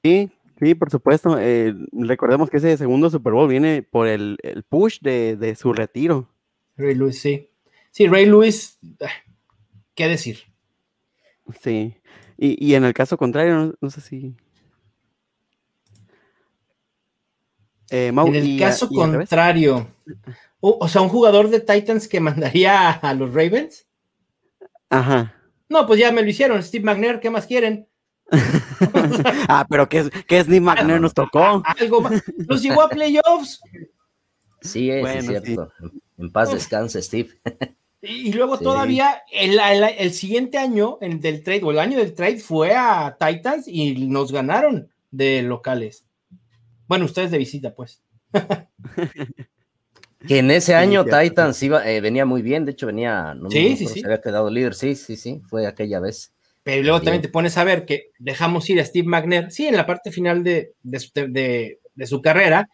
Sí, 0.02 0.30
sí, 0.58 0.74
por 0.74 0.90
supuesto. 0.90 1.38
Eh, 1.38 1.74
recordemos 1.92 2.50
que 2.50 2.56
ese 2.56 2.76
segundo 2.76 3.10
Super 3.10 3.32
Bowl 3.32 3.48
viene 3.48 3.82
por 3.82 4.06
el, 4.08 4.38
el 4.42 4.62
push 4.62 5.00
de, 5.00 5.36
de, 5.36 5.54
su 5.54 5.72
retiro. 5.72 6.28
Ray 6.76 6.94
Lewis, 6.94 7.20
sí. 7.20 7.50
Sí, 7.90 8.06
Ray 8.06 8.26
Lewis, 8.26 8.78
¿qué 9.94 10.08
decir? 10.08 10.38
Sí. 11.60 11.94
Y, 12.38 12.66
y 12.66 12.74
en 12.74 12.84
el 12.84 12.94
caso 12.94 13.18
contrario, 13.18 13.54
no, 13.54 13.74
no 13.80 13.90
sé 13.90 14.00
si. 14.00 14.34
Eh, 17.90 18.12
Mau, 18.12 18.28
en 18.28 18.36
el 18.36 18.46
y, 18.46 18.58
caso 18.58 18.88
y 18.90 18.94
contrario, 18.94 19.88
o, 20.60 20.78
o, 20.80 20.88
sea, 20.88 21.02
un 21.02 21.08
jugador 21.08 21.50
de 21.50 21.58
Titans 21.58 22.06
que 22.06 22.20
mandaría 22.20 22.88
a, 22.88 22.92
a 22.92 23.14
los 23.14 23.34
Ravens. 23.34 23.86
Ajá. 24.88 25.34
No, 25.68 25.86
pues 25.86 26.00
ya 26.00 26.10
me 26.12 26.22
lo 26.22 26.28
hicieron, 26.28 26.62
Steve 26.62 26.84
McNair, 26.84 27.20
¿qué 27.20 27.30
más 27.30 27.46
quieren? 27.46 27.88
ah, 29.48 29.66
pero 29.68 29.88
¿qué, 29.88 30.10
qué 30.26 30.42
Steve 30.42 30.60
McNair 30.60 31.00
nos 31.00 31.14
tocó? 31.14 31.62
Algo 31.64 32.00
más. 32.00 32.22
Los 32.36 32.62
llevó 32.62 32.82
a 32.82 32.88
playoffs. 32.88 33.60
Sí, 34.60 34.90
es, 34.90 35.00
bueno, 35.00 35.22
cierto. 35.22 35.72
Sí. 35.78 36.02
En 36.18 36.32
paz 36.32 36.52
descanse, 36.52 37.02
Steve. 37.02 37.30
Y 38.02 38.32
luego 38.32 38.56
sí. 38.56 38.64
todavía 38.64 39.22
el, 39.30 39.58
el, 39.58 39.84
el, 39.98 40.12
siguiente 40.12 40.58
año 40.58 40.98
el 41.00 41.20
del 41.20 41.42
trade, 41.42 41.62
o 41.64 41.70
el 41.70 41.78
año 41.78 41.98
del 41.98 42.14
trade, 42.14 42.38
fue 42.38 42.74
a 42.74 43.16
Titans 43.18 43.68
y 43.68 44.06
nos 44.06 44.32
ganaron 44.32 44.88
de 45.10 45.42
locales. 45.42 46.04
Bueno, 46.86 47.04
ustedes 47.04 47.30
de 47.30 47.38
visita, 47.38 47.74
pues. 47.74 48.02
que 50.26 50.38
en 50.38 50.50
ese 50.50 50.74
año 50.74 51.04
Titans 51.04 51.62
iba, 51.62 51.88
eh, 51.88 52.00
venía 52.00 52.24
muy 52.24 52.42
bien, 52.42 52.64
de 52.64 52.72
hecho 52.72 52.86
venía, 52.86 53.34
no 53.34 53.50
sí, 53.50 53.76
sí, 53.76 53.86
sí. 53.86 54.00
se 54.00 54.06
había 54.06 54.20
quedado 54.20 54.50
líder, 54.50 54.74
sí, 54.74 54.94
sí, 54.94 55.16
sí, 55.16 55.42
fue 55.48 55.66
aquella 55.66 56.00
vez. 56.00 56.32
Pero 56.70 56.82
luego 56.84 56.98
bien. 56.98 57.04
también 57.04 57.22
te 57.22 57.28
pones 57.28 57.58
a 57.58 57.64
ver 57.64 57.84
que 57.84 58.10
dejamos 58.20 58.70
ir 58.70 58.80
a 58.80 58.84
Steve 58.84 59.08
McNair, 59.08 59.50
sí, 59.50 59.66
en 59.66 59.76
la 59.76 59.86
parte 59.86 60.12
final 60.12 60.44
de, 60.44 60.72
de, 60.84 61.00
su, 61.00 61.10
de, 61.14 61.80
de 61.94 62.06
su 62.06 62.22
carrera, 62.22 62.68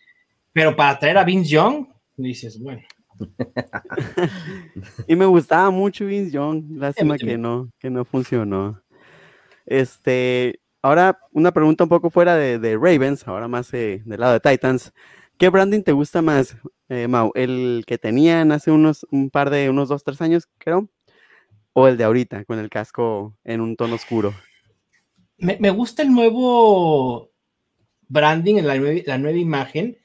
pero 0.53 0.77
para 0.77 0.99
traer 0.99 1.17
a 1.17 1.25
Vince 1.25 1.51
Young, 1.51 1.87
dices, 2.17 2.61
bueno. 2.61 2.83
y 5.09 5.17
me 5.17 5.25
gustaba 5.25 5.71
mucho 5.71 6.05
Vince 6.05 6.31
Young, 6.31 6.73
lástima 6.73 7.17
que 7.17 7.39
no, 7.39 7.71
que 7.79 7.89
no 7.89 8.05
funcionó. 8.05 8.83
Este, 9.65 10.61
ahora 10.83 11.19
una 11.33 11.53
pregunta 11.53 11.85
un 11.85 11.91
poco 11.91 12.11
fuera 12.11 12.37
de, 12.37 12.59
de 12.59 12.75
Ravens, 12.75 13.27
ahora 13.27 13.49
más 13.49 13.73
eh, 13.73 14.03
del 14.05 14.21
lado 14.21 14.35
de 14.35 14.41
Titans. 14.41 14.93
¿Qué 15.39 15.49
branding 15.49 15.83
te 15.83 15.93
gusta 15.93 16.21
más, 16.21 16.55
eh, 16.91 17.09
Mau? 17.09 17.33
¿El 17.35 17.85
que 17.87 17.97
tenían 17.97 18.53
hace 18.53 18.71
unos, 18.71 19.07
un 19.11 19.31
par 19.31 19.49
de, 19.49 19.71
unos 19.71 19.89
dos, 19.89 20.05
tres 20.05 20.21
años, 20.21 20.49
creo? 20.59 20.91
¿O 21.79 21.89
el 21.89 21.99
de 21.99 22.05
ahorita, 22.05 22.47
con 22.47 22.59
el 22.59 22.71
casco 22.71 23.37
en 23.45 23.61
un 23.61 23.77
tono 23.77 23.97
oscuro? 23.97 24.33
Me, 25.37 25.69
gusta 25.69 26.01
el 26.01 26.11
nuevo 26.11 27.31
branding, 28.09 28.63
la 28.63 28.77
nueva, 28.77 29.03
la 29.05 29.19
nueva 29.19 29.37
imagen. 29.37 29.99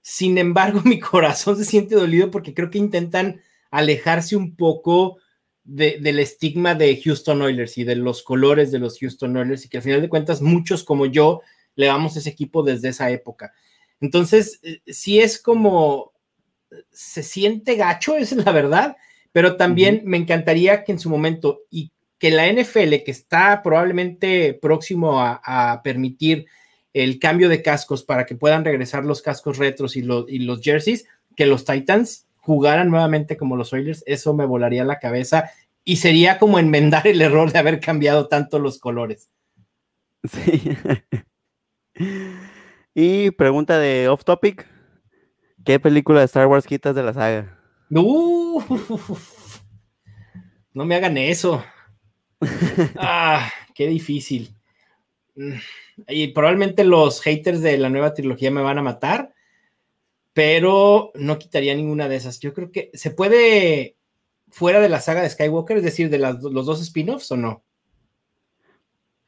Sin 0.00 0.38
embargo, 0.38 0.80
mi 0.86 0.98
corazón 0.98 1.58
se 1.58 1.66
siente 1.66 1.96
dolido 1.96 2.30
porque 2.30 2.54
creo 2.54 2.70
que 2.70 2.78
intentan 2.78 3.42
alejarse 3.70 4.36
un 4.36 4.56
poco 4.56 5.18
de, 5.64 5.98
del 6.00 6.18
estigma 6.18 6.74
de 6.74 6.98
Houston 7.04 7.42
Oilers 7.42 7.76
y 7.76 7.84
de 7.84 7.96
los 7.96 8.22
colores 8.22 8.72
de 8.72 8.78
los 8.78 8.98
Houston 8.98 9.36
Oilers 9.36 9.66
y 9.66 9.68
que 9.68 9.76
al 9.76 9.82
final 9.82 10.00
de 10.00 10.08
cuentas 10.08 10.40
muchos 10.40 10.82
como 10.82 11.04
yo 11.04 11.42
le 11.74 11.88
vamos 11.88 12.16
ese 12.16 12.30
equipo 12.30 12.62
desde 12.62 12.88
esa 12.88 13.10
época. 13.10 13.52
Entonces, 14.00 14.62
sí 14.86 15.20
es 15.20 15.38
como, 15.38 16.14
se 16.90 17.22
siente 17.22 17.76
gacho, 17.76 18.16
es 18.16 18.32
la 18.32 18.50
verdad, 18.50 18.96
pero 19.32 19.56
también 19.56 19.96
uh 19.96 19.98
-huh. 19.98 20.04
me 20.04 20.16
encantaría 20.18 20.84
que 20.84 20.92
en 20.92 20.98
su 20.98 21.10
momento 21.10 21.62
y 21.70 21.90
que 22.18 22.30
la 22.30 22.46
NFL, 22.46 23.02
que 23.04 23.10
está 23.10 23.62
probablemente 23.62 24.54
próximo 24.54 25.20
a, 25.20 25.40
a 25.44 25.82
permitir 25.82 26.46
el 26.92 27.18
cambio 27.18 27.48
de 27.48 27.62
cascos 27.62 28.02
para 28.04 28.26
que 28.26 28.36
puedan 28.36 28.64
regresar 28.64 29.04
los 29.04 29.22
cascos 29.22 29.58
retros 29.58 29.96
y, 29.96 30.02
lo, 30.02 30.28
y, 30.28 30.40
los 30.40 30.60
jerseys, 30.60 31.06
que 31.36 31.46
los 31.46 31.64
Titans 31.64 32.26
jugaran 32.36 32.90
nuevamente 32.90 33.36
como 33.36 33.56
los 33.56 33.72
Oilers, 33.72 34.02
eso 34.06 34.34
me 34.34 34.44
volaría 34.44 34.84
la 34.84 34.98
cabeza 34.98 35.50
y 35.84 35.96
sería 35.96 36.38
como 36.38 36.58
enmendar 36.58 37.06
el 37.06 37.22
error 37.22 37.52
de 37.52 37.58
haber 37.58 37.80
cambiado 37.80 38.28
tanto 38.28 38.58
los 38.58 38.78
colores. 38.78 39.30
Sí. 40.24 40.76
y 42.94 43.30
pregunta 43.32 43.78
de 43.78 44.08
off 44.08 44.24
topic, 44.24 44.66
¿qué 45.64 45.80
película 45.80 46.20
de 46.20 46.26
Star 46.26 46.46
Wars 46.46 46.66
quitas 46.66 46.94
de 46.94 47.02
la 47.02 47.14
saga? 47.14 47.61
Uh, 47.94 48.62
no 50.74 50.84
me 50.84 50.96
hagan 50.96 51.18
eso. 51.18 51.62
ah, 52.96 53.48
qué 53.74 53.86
difícil 53.86 54.54
y 56.08 56.28
probablemente 56.28 56.84
los 56.84 57.20
haters 57.22 57.62
de 57.62 57.78
la 57.78 57.88
nueva 57.88 58.14
trilogía 58.14 58.50
me 58.50 58.62
van 58.62 58.78
a 58.78 58.82
matar, 58.82 59.34
pero 60.32 61.12
no 61.14 61.38
quitaría 61.38 61.74
ninguna 61.74 62.08
de 62.08 62.16
esas. 62.16 62.40
Yo 62.40 62.54
creo 62.54 62.70
que 62.70 62.90
se 62.94 63.10
puede 63.10 63.96
fuera 64.50 64.80
de 64.80 64.88
la 64.88 65.00
saga 65.00 65.22
de 65.22 65.30
Skywalker, 65.30 65.78
es 65.78 65.84
decir, 65.84 66.10
de 66.10 66.18
las, 66.18 66.42
los 66.42 66.66
dos 66.66 66.80
spin-offs 66.82 67.32
o 67.32 67.36
no. 67.36 67.62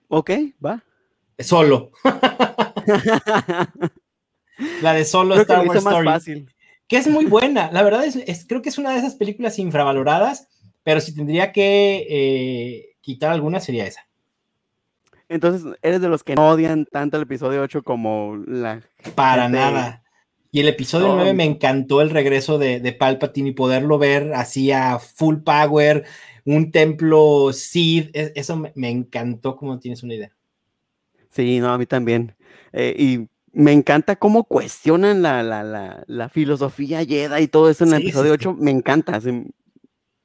Ok, 0.09 0.31
va. 0.65 0.85
Solo. 1.39 1.91
la 4.83 4.93
de 4.93 5.05
Solo 5.05 5.35
Star 5.37 5.67
Wars 5.67 5.79
Story. 5.79 6.05
Más 6.05 6.15
fácil. 6.15 6.54
Que 6.95 7.01
es 7.01 7.09
muy 7.09 7.25
buena. 7.25 7.73
La 7.73 7.83
verdad 7.83 8.05
es, 8.05 8.15
es, 8.15 8.47
creo 8.47 8.63
que 8.63 8.69
es 8.69 8.79
una 8.79 8.93
de 8.93 8.99
esas 8.99 9.17
películas 9.17 9.59
infravaloradas, 9.59 10.47
pero 10.85 11.01
si 11.01 11.13
tendría 11.13 11.51
que 11.51 12.07
eh, 12.09 12.97
quitar 13.01 13.33
alguna 13.33 13.59
sería 13.59 13.85
esa. 13.85 14.07
Entonces, 15.29 15.77
eres 15.83 16.01
de 16.01 16.09
los 16.09 16.23
que 16.23 16.37
no 16.37 16.51
odian 16.51 16.87
tanto 16.87 17.17
el 17.17 17.25
episodio 17.25 17.63
8 17.63 17.83
como 17.83 18.37
la. 18.47 18.81
Para 19.17 19.43
gente... 19.43 19.59
nada. 19.59 20.05
Y 20.53 20.61
el 20.61 20.69
episodio 20.69 21.11
oh. 21.11 21.17
9 21.17 21.35
me 21.35 21.43
encantó 21.43 22.01
el 22.01 22.11
regreso 22.11 22.59
de, 22.59 22.79
de, 22.79 22.93
Palpatine 22.93 23.49
y 23.49 23.55
poderlo 23.55 23.99
ver 23.99 24.33
así 24.33 24.71
a 24.71 25.01
full 25.01 25.39
power, 25.39 26.05
un 26.45 26.71
templo 26.71 27.53
Sith. 27.53 28.11
Eso 28.15 28.55
me, 28.55 28.71
me 28.77 28.89
encantó, 28.89 29.57
como 29.57 29.81
tienes 29.81 30.05
una 30.05 30.15
idea. 30.15 30.31
Sí, 31.31 31.59
no, 31.59 31.73
a 31.73 31.79
mí 31.79 31.87
también. 31.87 32.37
Eh, 32.73 32.95
y 32.97 33.34
me 33.55 33.73
encanta 33.73 34.17
cómo 34.17 34.45
cuestionan 34.45 35.23
la, 35.23 35.43
la, 35.43 35.63
la, 35.63 36.05
la, 36.07 36.29
filosofía 36.29 37.05
Jedi 37.05 37.43
y 37.43 37.49
todo 37.49 37.71
eso 37.71 37.85
en 37.85 37.95
el 37.95 37.99
sí, 37.99 38.09
episodio 38.09 38.33
sí, 38.33 38.49
8. 38.49 38.57
Me 38.59 38.71
encanta. 38.71 39.19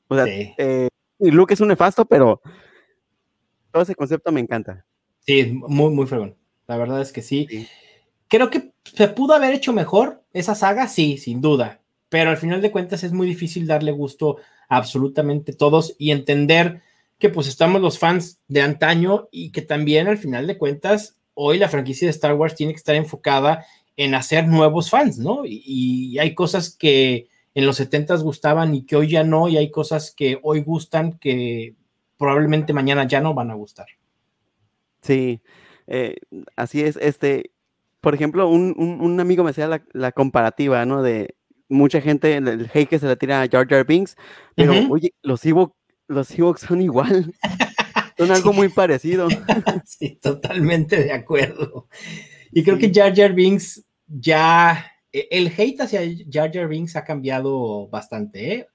O 0.08 0.16
sea, 0.16 0.26
eh, 0.28 0.90
Luke 1.20 1.54
es 1.54 1.62
un 1.62 1.70
nefasto, 1.70 2.06
pero 2.06 2.42
todo 3.72 3.84
ese 3.84 3.96
concepto 3.96 4.32
me 4.32 4.40
encanta. 4.40 4.86
Sí, 5.26 5.52
muy, 5.54 5.92
muy 5.92 6.08
fregón. 6.08 6.36
La 6.68 6.78
verdad 6.78 7.02
es 7.02 7.12
que 7.12 7.22
sí. 7.22 7.48
sí. 7.50 7.68
Creo 8.28 8.50
que 8.50 8.74
se 8.84 9.08
pudo 9.08 9.34
haber 9.34 9.54
hecho 9.54 9.74
mejor 9.74 10.24
esa 10.34 10.56
saga, 10.56 10.88
sí, 10.88 11.18
sin 11.18 11.42
duda. 11.42 11.82
Pero 12.10 12.32
al 12.32 12.38
final 12.38 12.62
de 12.62 12.72
cuentas 12.72 13.04
es 13.04 13.12
muy 13.12 13.28
difícil 13.28 13.68
darle 13.68 13.92
gusto 13.92 14.38
a 14.68 14.78
absolutamente 14.78 15.54
todos 15.54 15.96
y 15.98 16.12
entender 16.12 16.82
que 17.18 17.30
pues 17.30 17.48
estamos 17.48 17.82
los 17.82 18.00
fans 18.00 18.40
de 18.48 18.62
antaño 18.62 19.28
y 19.32 19.52
que 19.52 19.62
también 19.62 20.08
al 20.08 20.18
final 20.18 20.48
de 20.48 20.58
cuentas 20.58 21.19
hoy 21.42 21.58
la 21.58 21.70
franquicia 21.70 22.06
de 22.06 22.12
Star 22.12 22.34
Wars 22.34 22.56
tiene 22.56 22.74
que 22.74 22.78
estar 22.78 22.96
enfocada 22.96 23.66
en 23.96 24.14
hacer 24.14 24.48
nuevos 24.48 24.90
fans, 24.90 25.18
¿no? 25.18 25.46
Y, 25.46 25.64
y 25.66 26.20
hay 26.20 26.36
cosas 26.36 26.76
que 26.76 27.30
en 27.56 27.66
los 27.66 27.78
70 27.78 28.16
gustaban 28.18 28.76
y 28.76 28.86
que 28.86 28.96
hoy 28.96 29.10
ya 29.10 29.24
no, 29.24 29.48
y 29.48 29.58
hay 29.58 29.72
cosas 29.72 30.12
que 30.12 30.40
hoy 30.44 30.62
gustan 30.62 31.14
que 31.14 31.76
probablemente 32.18 32.74
mañana 32.74 33.06
ya 33.08 33.22
no 33.22 33.34
van 33.34 33.52
a 33.52 33.56
gustar. 33.56 33.88
Sí, 35.02 35.42
eh, 35.88 36.18
así 36.58 36.82
es. 36.82 36.98
Este, 36.98 37.52
por 38.02 38.14
ejemplo, 38.14 38.50
un, 38.50 38.76
un, 38.78 39.00
un 39.02 39.20
amigo 39.20 39.44
me 39.44 39.52
hacía 39.52 39.68
la, 39.68 39.82
la, 39.94 40.12
comparativa, 40.12 40.86
¿no? 40.86 41.02
De 41.02 41.36
mucha 41.70 42.02
gente, 42.02 42.36
el, 42.36 42.70
hate 42.74 42.90
que 42.90 43.00
se 43.00 43.08
le 43.08 43.16
tira 43.16 43.42
a 43.42 43.48
Jar 43.48 43.68
Jar 43.68 43.86
Binks, 43.86 44.18
pero 44.56 44.74
oye, 44.90 45.14
los 45.22 45.46
Ewoks 45.46 45.74
los 46.10 46.38
Ewoks 46.38 46.62
son 46.62 46.82
igual. 46.82 47.34
son 48.20 48.32
algo 48.32 48.54
muy 48.54 48.70
parecido. 48.70 49.28
sí, 49.86 50.20
totalmente 50.22 51.02
de 51.02 51.14
acuerdo. 51.14 51.88
Y 52.52 52.64
creo 52.64 52.78
que 52.78 52.92
Jar 52.94 53.16
Jar 53.16 53.34
Binks 53.34 53.86
ya, 54.08 54.92
e, 55.12 55.28
el 55.32 55.48
hate 55.48 55.82
hacia 55.82 56.02
Jar 56.30 56.52
Jar 56.52 56.68
Binks 56.68 56.96
ha 56.96 57.06
cambiado 57.06 57.88
bastante, 57.88 58.54
¿eh? 58.54 58.68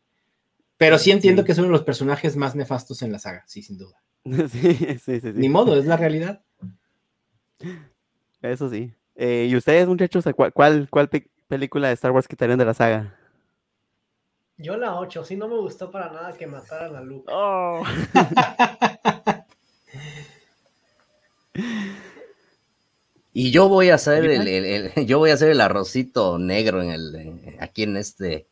Pero 0.77 0.99
sí 0.99 1.13
entiendo 1.13 1.45
que 1.45 1.53
es 1.53 1.59
uno 1.59 1.69
de 1.69 1.73
los 1.73 1.85
personajes 1.85 2.37
más 2.37 2.57
nefastos 2.57 3.03
en 3.03 3.13
la 3.13 3.19
saga, 3.19 3.45
sí, 3.47 3.63
sin 3.63 3.79
duda. 3.79 4.03
Sí, 4.51 4.99
sí, 4.99 5.21
sí. 5.21 5.33
Ni 5.35 5.49
modo, 5.49 5.79
es 5.79 5.85
la 5.85 5.97
realidad. 5.97 6.43
Eso 8.41 8.71
sí. 8.71 8.93
Eh, 9.15 9.47
¿Y 9.49 9.55
ustedes, 9.55 9.87
muchachos, 9.87 10.25
cuál, 10.35 10.53
cuál, 10.53 10.89
cuál 10.91 11.09
película 11.47 11.89
de 11.89 11.95
Star 11.95 12.11
Wars 12.11 12.27
quitarían 12.27 12.59
de 12.59 12.65
la 12.65 12.75
saga? 12.75 13.17
Yo 14.57 14.77
la 14.77 14.99
8, 14.99 15.25
sí 15.25 15.37
no 15.37 15.49
me 15.49 15.57
gustó 15.57 15.91
para 15.91 16.13
nada 16.13 16.33
que 16.33 16.47
mataran 16.47 16.95
a 16.97 17.01
Luke. 17.01 17.31
Oh. 17.33 17.83
Y 23.35 23.51
yo 23.51 23.69
voy 23.69 23.91
a 23.91 23.97
hacer 23.97 24.25
el, 24.25 24.93
yo 25.07 25.19
voy 25.19 25.31
a 25.31 25.35
hacer 25.35 25.51
el 25.51 25.61
arrocito 25.61 26.39
negro 26.39 26.81
en 26.81 26.91
el 26.91 27.57
aquí 27.61 27.83
en 27.83 27.99
este 27.99 28.47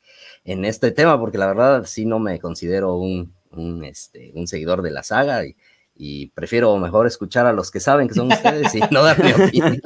en 0.45 0.65
este 0.65 0.91
tema 0.91 1.19
porque 1.19 1.39
la 1.39 1.47
verdad 1.47 1.85
sí 1.87 2.05
no 2.05 2.19
me 2.19 2.41
considero 2.41 2.97
un, 2.97 3.33
un, 3.53 3.85
este, 3.85 4.33
un 4.35 4.49
seguidor 4.49 4.83
de 4.83 4.91
la 4.91 5.05
saga 5.05 5.47
y, 5.47 5.57
y 5.95 6.27
prefiero 6.31 6.77
mejor 6.79 7.07
escuchar 7.07 7.47
a 7.47 7.53
los 7.53 7.71
que 7.71 7.79
saben 7.79 8.09
que 8.09 8.15
son 8.15 8.33
ustedes 8.33 8.75
y 8.75 8.81
no 8.91 9.05
dar 9.05 9.23
mi 9.23 9.31
opinión. 9.45 9.81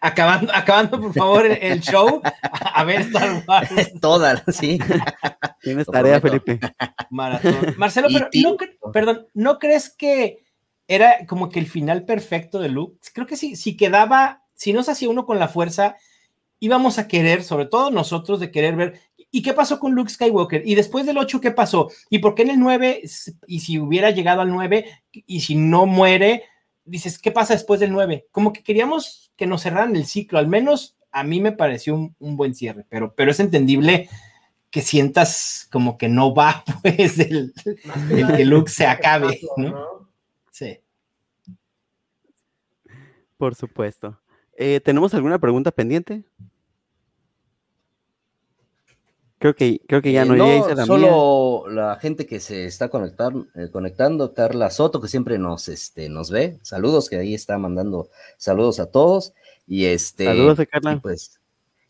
Acabando, 0.00 0.52
acabando 0.52 1.00
por 1.00 1.14
favor, 1.14 1.46
el 1.46 1.80
show, 1.80 2.20
a 2.42 2.84
ver 2.84 3.02
Star 3.02 3.44
Wars. 3.46 3.70
Toda, 4.00 4.42
sí. 4.48 4.80
Tienes 5.62 5.86
tarea, 5.86 6.20
Felipe. 6.20 6.58
Maratón. 7.10 7.74
Marcelo, 7.76 8.08
pero 8.10 8.28
no, 8.32 8.92
perdón, 8.92 9.26
¿no 9.34 9.58
crees 9.60 9.90
que 9.90 10.42
era 10.88 11.26
como 11.26 11.48
que 11.48 11.60
el 11.60 11.66
final 11.66 12.04
perfecto 12.04 12.58
de 12.58 12.70
Luke? 12.70 12.98
Creo 13.12 13.26
que 13.26 13.36
si, 13.36 13.54
si 13.54 13.76
quedaba, 13.76 14.42
si 14.54 14.72
no 14.72 14.82
se 14.82 14.90
hacía 14.90 15.08
uno 15.08 15.26
con 15.26 15.38
la 15.38 15.46
fuerza, 15.46 15.96
íbamos 16.58 16.98
a 16.98 17.06
querer, 17.06 17.44
sobre 17.44 17.66
todo 17.66 17.92
nosotros, 17.92 18.40
de 18.40 18.50
querer 18.50 18.74
ver 18.74 19.00
¿Y 19.30 19.42
qué 19.42 19.52
pasó 19.52 19.78
con 19.78 19.94
Luke 19.94 20.10
Skywalker? 20.10 20.62
¿Y 20.64 20.74
después 20.74 21.04
del 21.04 21.18
8 21.18 21.40
qué 21.40 21.50
pasó? 21.50 21.90
¿Y 22.08 22.18
por 22.18 22.34
qué 22.34 22.42
en 22.42 22.50
el 22.50 22.58
9, 22.58 23.02
y 23.46 23.60
si 23.60 23.78
hubiera 23.78 24.10
llegado 24.10 24.40
al 24.40 24.50
9, 24.50 24.86
y 25.12 25.40
si 25.40 25.54
no 25.54 25.84
muere, 25.84 26.44
dices, 26.84 27.18
¿qué 27.18 27.30
pasa 27.30 27.52
después 27.52 27.78
del 27.78 27.92
9? 27.92 28.28
Como 28.32 28.52
que 28.52 28.62
queríamos 28.62 29.30
que 29.36 29.46
nos 29.46 29.62
cerraran 29.62 29.96
el 29.96 30.06
ciclo, 30.06 30.38
al 30.38 30.48
menos 30.48 30.96
a 31.12 31.24
mí 31.24 31.40
me 31.40 31.52
pareció 31.52 31.94
un, 31.94 32.36
buen 32.36 32.54
cierre, 32.54 32.86
pero, 32.88 33.14
pero 33.14 33.30
es 33.30 33.40
entendible 33.40 34.08
que 34.70 34.82
sientas 34.82 35.68
como 35.70 35.98
que 35.98 36.08
no 36.08 36.34
va, 36.34 36.64
pues, 36.82 37.18
el, 37.18 37.52
que 38.36 38.44
Luke 38.46 38.70
se 38.70 38.86
acabe, 38.86 39.40
¿no? 39.56 40.08
Sí. 40.50 40.78
Por 43.38 43.54
supuesto. 43.54 44.20
Eh, 44.56 44.80
¿Tenemos 44.80 45.14
alguna 45.14 45.38
pregunta 45.38 45.70
pendiente? 45.70 46.24
Creo 49.38 49.54
que, 49.54 49.80
creo 49.86 50.02
que 50.02 50.10
ya 50.10 50.24
no, 50.24 50.34
eh, 50.34 50.74
no 50.74 50.84
solo 50.84 51.70
la 51.70 51.94
gente 51.96 52.26
que 52.26 52.40
se 52.40 52.64
está 52.64 52.88
conectar, 52.88 53.32
eh, 53.54 53.68
conectando, 53.70 54.34
Carla 54.34 54.68
Soto, 54.68 55.00
que 55.00 55.06
siempre 55.06 55.38
nos, 55.38 55.68
este, 55.68 56.08
nos 56.08 56.32
ve. 56.32 56.58
Saludos, 56.62 57.08
que 57.08 57.16
ahí 57.16 57.34
está 57.34 57.56
mandando 57.56 58.10
saludos 58.36 58.80
a 58.80 58.90
todos. 58.90 59.32
Y 59.68 59.84
este. 59.84 60.24
Saludos, 60.24 60.58
Carla. 60.68 60.94
Y 60.94 60.96
pues, 60.96 61.38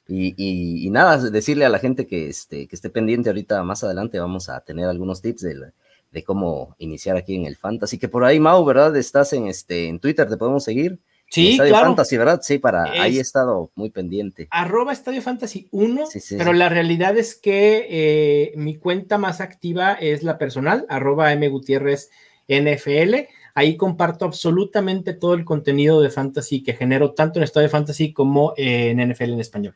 y, 0.07 0.87
y, 0.87 0.91
nada, 0.91 1.31
decirle 1.31 1.65
a 1.65 1.71
la 1.71 1.79
gente 1.79 2.07
que, 2.07 2.29
este, 2.29 2.69
que 2.69 2.77
esté 2.77 2.91
pendiente 2.91 3.31
ahorita 3.31 3.63
más 3.63 3.83
adelante, 3.83 4.19
vamos 4.19 4.51
a 4.51 4.61
tener 4.61 4.87
algunos 4.87 5.23
tips 5.23 5.41
de, 5.41 5.73
de 6.11 6.25
cómo 6.25 6.77
iniciar 6.79 7.17
aquí 7.17 7.35
en 7.35 7.47
el 7.47 7.57
Fantasy. 7.57 7.97
Que 7.99 8.09
por 8.09 8.25
ahí, 8.25 8.39
Mau, 8.39 8.63
¿verdad? 8.63 8.95
Estás 8.95 9.33
en 9.33 9.47
este 9.47 9.89
en 9.89 10.01
Twitter, 10.01 10.29
te 10.29 10.37
podemos 10.37 10.65
seguir. 10.65 10.99
Sí, 11.31 11.51
Estadio 11.51 11.73
claro. 11.73 11.87
Fantasy, 11.88 12.17
¿verdad? 12.17 12.41
Sí, 12.43 12.59
para 12.59 12.85
ahí 12.85 13.19
he 13.19 13.21
estado 13.21 13.71
muy 13.75 13.91
pendiente. 13.91 14.49
Arroba 14.51 14.93
Estadio 14.93 15.21
Fantasy 15.21 15.69
1, 15.71 16.05
pero 16.38 16.53
la 16.55 16.69
realidad 16.71 17.17
es 17.19 17.35
que 17.35 17.87
eh, 17.91 18.53
mi 18.57 18.77
cuenta 18.77 19.19
más 19.19 19.41
activa 19.41 19.93
es 19.93 20.23
la 20.23 20.38
personal, 20.38 20.87
arroba 20.88 21.33
M 21.33 21.47
Gutiérrez 21.49 22.11
NFL. 22.49 23.29
Ahí 23.55 23.77
comparto 23.77 24.25
absolutamente 24.25 25.12
todo 25.12 25.35
el 25.35 25.45
contenido 25.45 26.01
de 26.01 26.11
fantasy 26.11 26.62
que 26.62 26.75
genero 26.75 27.12
tanto 27.12 27.38
en 27.38 27.43
Estadio 27.43 27.69
Fantasy 27.69 28.12
como 28.12 28.55
en 28.57 29.07
NFL 29.07 29.33
en 29.33 29.41
español. 29.41 29.75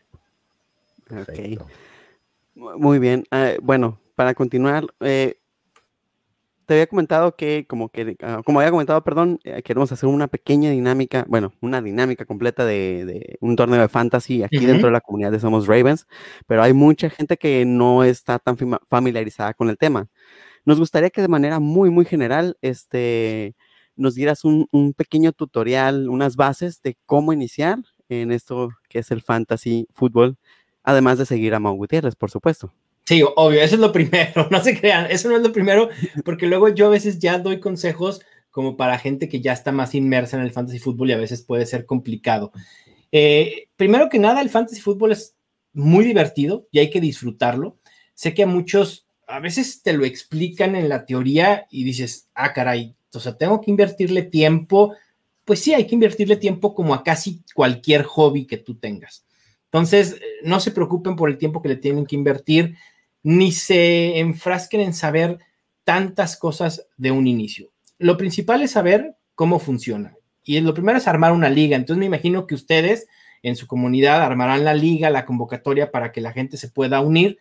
Ok. 1.11 1.61
Muy 2.55 2.99
bien. 2.99 3.25
Ah, 3.31 3.53
bueno, 3.61 3.99
para 4.15 4.35
continuar, 4.35 4.87
eh, 5.01 5.37
te 6.73 6.77
había 6.77 6.87
comentado 6.87 7.37
que, 7.37 7.67
como 7.69 7.91
que, 7.91 8.17
ah, 8.23 8.41
como 8.47 8.61
había 8.61 8.71
comentado, 8.71 9.05
perdón, 9.05 9.39
eh, 9.45 9.63
queremos 9.63 9.93
hacer 9.93 10.09
una 10.09 10.27
pequeña 10.27 10.71
dinámica, 10.71 11.27
bueno, 11.29 11.53
una 11.61 11.83
dinámica 11.83 12.25
completa 12.25 12.65
de, 12.65 13.37
un 13.43 13.57
torneo 13.57 13.79
de 13.79 13.89
fantasy 13.89 14.43
aquí 14.43 14.65
dentro 14.65 14.87
de 14.87 14.93
la 14.93 15.03
comunidad 15.03 15.33
de 15.33 15.39
Somos 15.39 15.67
Ravens, 15.67 16.07
pero 16.47 16.63
hay 16.63 16.73
mucha 16.73 17.11
gente 17.11 17.37
que 17.37 17.67
no 17.67 18.05
está 18.05 18.39
tan 18.39 18.57
familiarizada 18.89 19.53
con 19.53 19.69
el 19.69 19.77
tema. 19.77 20.09
Nos 20.65 20.79
gustaría 20.79 21.11
que 21.11 21.21
de 21.21 21.29
manera 21.29 21.61
muy, 21.61 21.91
muy 21.91 22.07
general, 22.07 22.57
este, 22.63 23.55
nos 23.95 24.15
dieras 24.15 24.43
un, 24.43 24.67
un 24.73 24.95
pequeño 24.95 25.33
tutorial, 25.33 26.09
unas 26.09 26.37
bases 26.37 26.81
de 26.81 26.97
cómo 27.05 27.35
iniciar 27.35 27.81
en 28.09 28.33
esto 28.33 28.71
que 28.89 29.01
es 29.01 29.11
el 29.11 29.21
fantasy 29.21 29.87
fútbol, 29.93 30.39
además 30.83 31.19
de 31.19 31.27
seguir 31.27 31.55
a 31.55 31.61
Mau 31.61 31.75
Gutiérrez, 31.77 32.17
por 32.17 32.31
supuesto. 32.31 32.73
Sí, 33.13 33.23
obvio, 33.37 33.61
eso 33.61 33.75
es 33.75 33.81
lo 33.83 33.93
primero, 33.93 34.49
no 34.51 34.63
se 34.63 34.81
crean, 34.81 35.11
eso 35.11 35.29
no 35.29 35.37
es 35.37 35.43
lo 35.43 35.53
primero, 35.53 35.91
porque 36.25 36.47
luego 36.47 36.71
yo 36.71 36.87
a 36.87 36.89
veces 36.89 37.19
ya 37.19 37.39
doy 37.39 37.61
consejos 37.61 38.23
como 38.51 38.75
para 38.75 38.99
gente 38.99 39.29
que 39.29 39.43
ya 39.43 39.53
está 39.53 39.71
más 39.71 39.95
inmersa 39.95 40.39
en 40.39 40.45
el 40.45 40.51
fantasy 40.51 40.79
fútbol 40.79 41.11
y 41.11 41.13
a 41.13 41.19
veces 41.19 41.43
puede 41.43 41.67
ser 41.67 41.85
complicado. 41.85 42.53
Eh, 43.11 43.69
primero 43.77 44.09
que 44.09 44.19
nada, 44.19 44.41
el 44.41 44.49
fantasy 44.49 44.81
fútbol 44.81 45.13
es 45.13 45.37
muy 45.75 46.07
divertido 46.07 46.67
y 46.71 46.79
hay 46.79 46.89
que 46.89 47.03
disfrutarlo. 47.03 47.77
Sé 48.15 48.33
que 48.33 48.45
a 48.45 48.47
muchos 48.47 49.07
a 49.27 49.41
veces 49.41 49.83
te 49.83 49.93
lo 49.93 50.07
explican 50.07 50.75
en 50.75 50.89
la 50.89 51.05
teoría 51.05 51.67
y 51.71 51.85
dices, 51.85 52.31
ah, 52.33 52.55
caray, 52.55 52.97
o 53.13 53.35
tengo 53.35 53.61
que 53.61 53.71
invertirle 53.71 54.23
tiempo. 54.23 54.95
Pues 55.45 55.61
sí, 55.61 55.75
hay 55.75 55.87
que 55.87 55.97
invertirle 55.97 56.37
tiempo 56.37 56.75
como 56.75 56.95
a 56.95 57.03
casi 57.05 57.43
cualquier 57.55 58.05
hobby 58.05 58.47
que 58.47 58.57
tú 58.57 58.77
tengas. 58.77 59.27
Entonces, 59.65 60.19
no 60.45 60.61
se 60.61 60.71
preocupen 60.71 61.15
por 61.15 61.29
el 61.29 61.37
tiempo 61.37 61.61
que 61.61 61.69
le 61.69 61.77
tienen 61.77 62.07
que 62.07 62.17
invertir 62.17 62.77
ni 63.23 63.53
se 63.53 64.19
enfrasquen 64.19 64.81
en 64.81 64.95
saber 64.95 65.39
tantas 65.85 66.37
cosas 66.37 66.87
de 66.97 67.11
un 67.11 67.27
inicio. 67.27 67.71
Lo 67.99 68.17
principal 68.17 68.63
es 68.63 68.73
saber 68.73 69.17
cómo 69.35 69.59
funciona. 69.59 70.17
Y 70.45 70.61
lo 70.61 70.75
primero 70.75 70.99
es 70.99 71.07
armar 71.07 71.33
una 71.33 71.49
liga. 71.49 71.77
Entonces 71.77 71.99
me 71.99 72.07
imagino 72.07 72.47
que 72.47 72.55
ustedes 72.55 73.07
en 73.43 73.57
su 73.57 73.67
comunidad 73.67 74.23
armarán 74.23 74.65
la 74.65 74.75
liga, 74.75 75.11
la 75.11 75.25
convocatoria 75.25 75.91
para 75.91 76.13
que 76.13 76.21
la 76.21 76.33
gente 76.33 76.57
se 76.57 76.69
pueda 76.69 77.01
unir. 77.01 77.39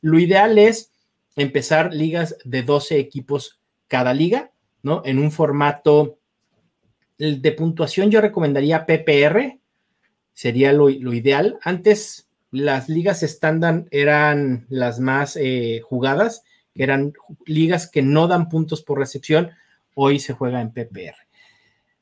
Lo 0.00 0.18
ideal 0.18 0.58
es 0.58 0.92
empezar 1.36 1.92
ligas 1.94 2.36
de 2.44 2.62
12 2.62 2.98
equipos 2.98 3.60
cada 3.86 4.12
liga, 4.14 4.52
¿no? 4.82 5.02
En 5.04 5.18
un 5.18 5.30
formato 5.30 6.18
de 7.18 7.52
puntuación 7.52 8.10
yo 8.10 8.20
recomendaría 8.20 8.86
PPR, 8.86 9.58
sería 10.34 10.72
lo, 10.72 10.88
lo 10.88 11.14
ideal. 11.14 11.58
Antes 11.62 12.27
las 12.50 12.88
ligas 12.88 13.22
estándar 13.22 13.84
eran 13.90 14.66
las 14.68 15.00
más 15.00 15.36
eh, 15.36 15.80
jugadas, 15.84 16.42
eran 16.74 17.12
ligas 17.46 17.90
que 17.90 18.02
no 18.02 18.28
dan 18.28 18.48
puntos 18.48 18.82
por 18.82 18.98
recepción, 18.98 19.50
hoy 19.94 20.18
se 20.18 20.32
juega 20.32 20.60
en 20.60 20.72
PPR. 20.72 21.16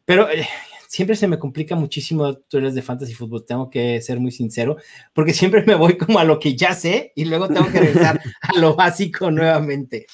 Pero 0.05 0.31
eh, 0.31 0.47
siempre 0.89 1.17
se 1.17 1.29
me 1.29 1.39
complica 1.39 1.75
muchísimo 1.75 2.35
tutoriales 2.35 2.75
de 2.75 2.83
fantasy 2.83 3.15
fútbol, 3.15 3.45
tengo 3.45 3.71
que 3.71 4.01
ser 4.01 4.21
muy 4.21 4.31
sincero, 4.31 4.77
porque 5.13 5.33
siempre 5.33 5.65
me 5.65 5.75
voy 5.75 5.97
como 5.97 6.19
a 6.19 6.25
lo 6.25 6.39
que 6.39 6.57
ya 6.57 6.75
sé 6.75 7.13
y 7.15 7.25
luego 7.25 7.49
tengo 7.49 7.71
que 7.71 7.81
regresar 7.81 8.21
a 8.41 8.59
lo 8.59 8.75
básico 8.75 9.31
nuevamente. 9.31 10.07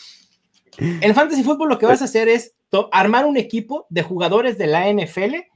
En 0.78 1.14
fantasy 1.14 1.42
fútbol 1.42 1.68
lo 1.68 1.78
que 1.78 1.86
vas 1.86 2.00
a 2.00 2.06
hacer 2.06 2.28
es 2.28 2.54
armar 2.90 3.26
un 3.26 3.36
equipo 3.36 3.86
de 3.90 4.02
jugadores 4.02 4.56
de 4.56 4.66
la 4.66 4.90
NFL 4.90 5.51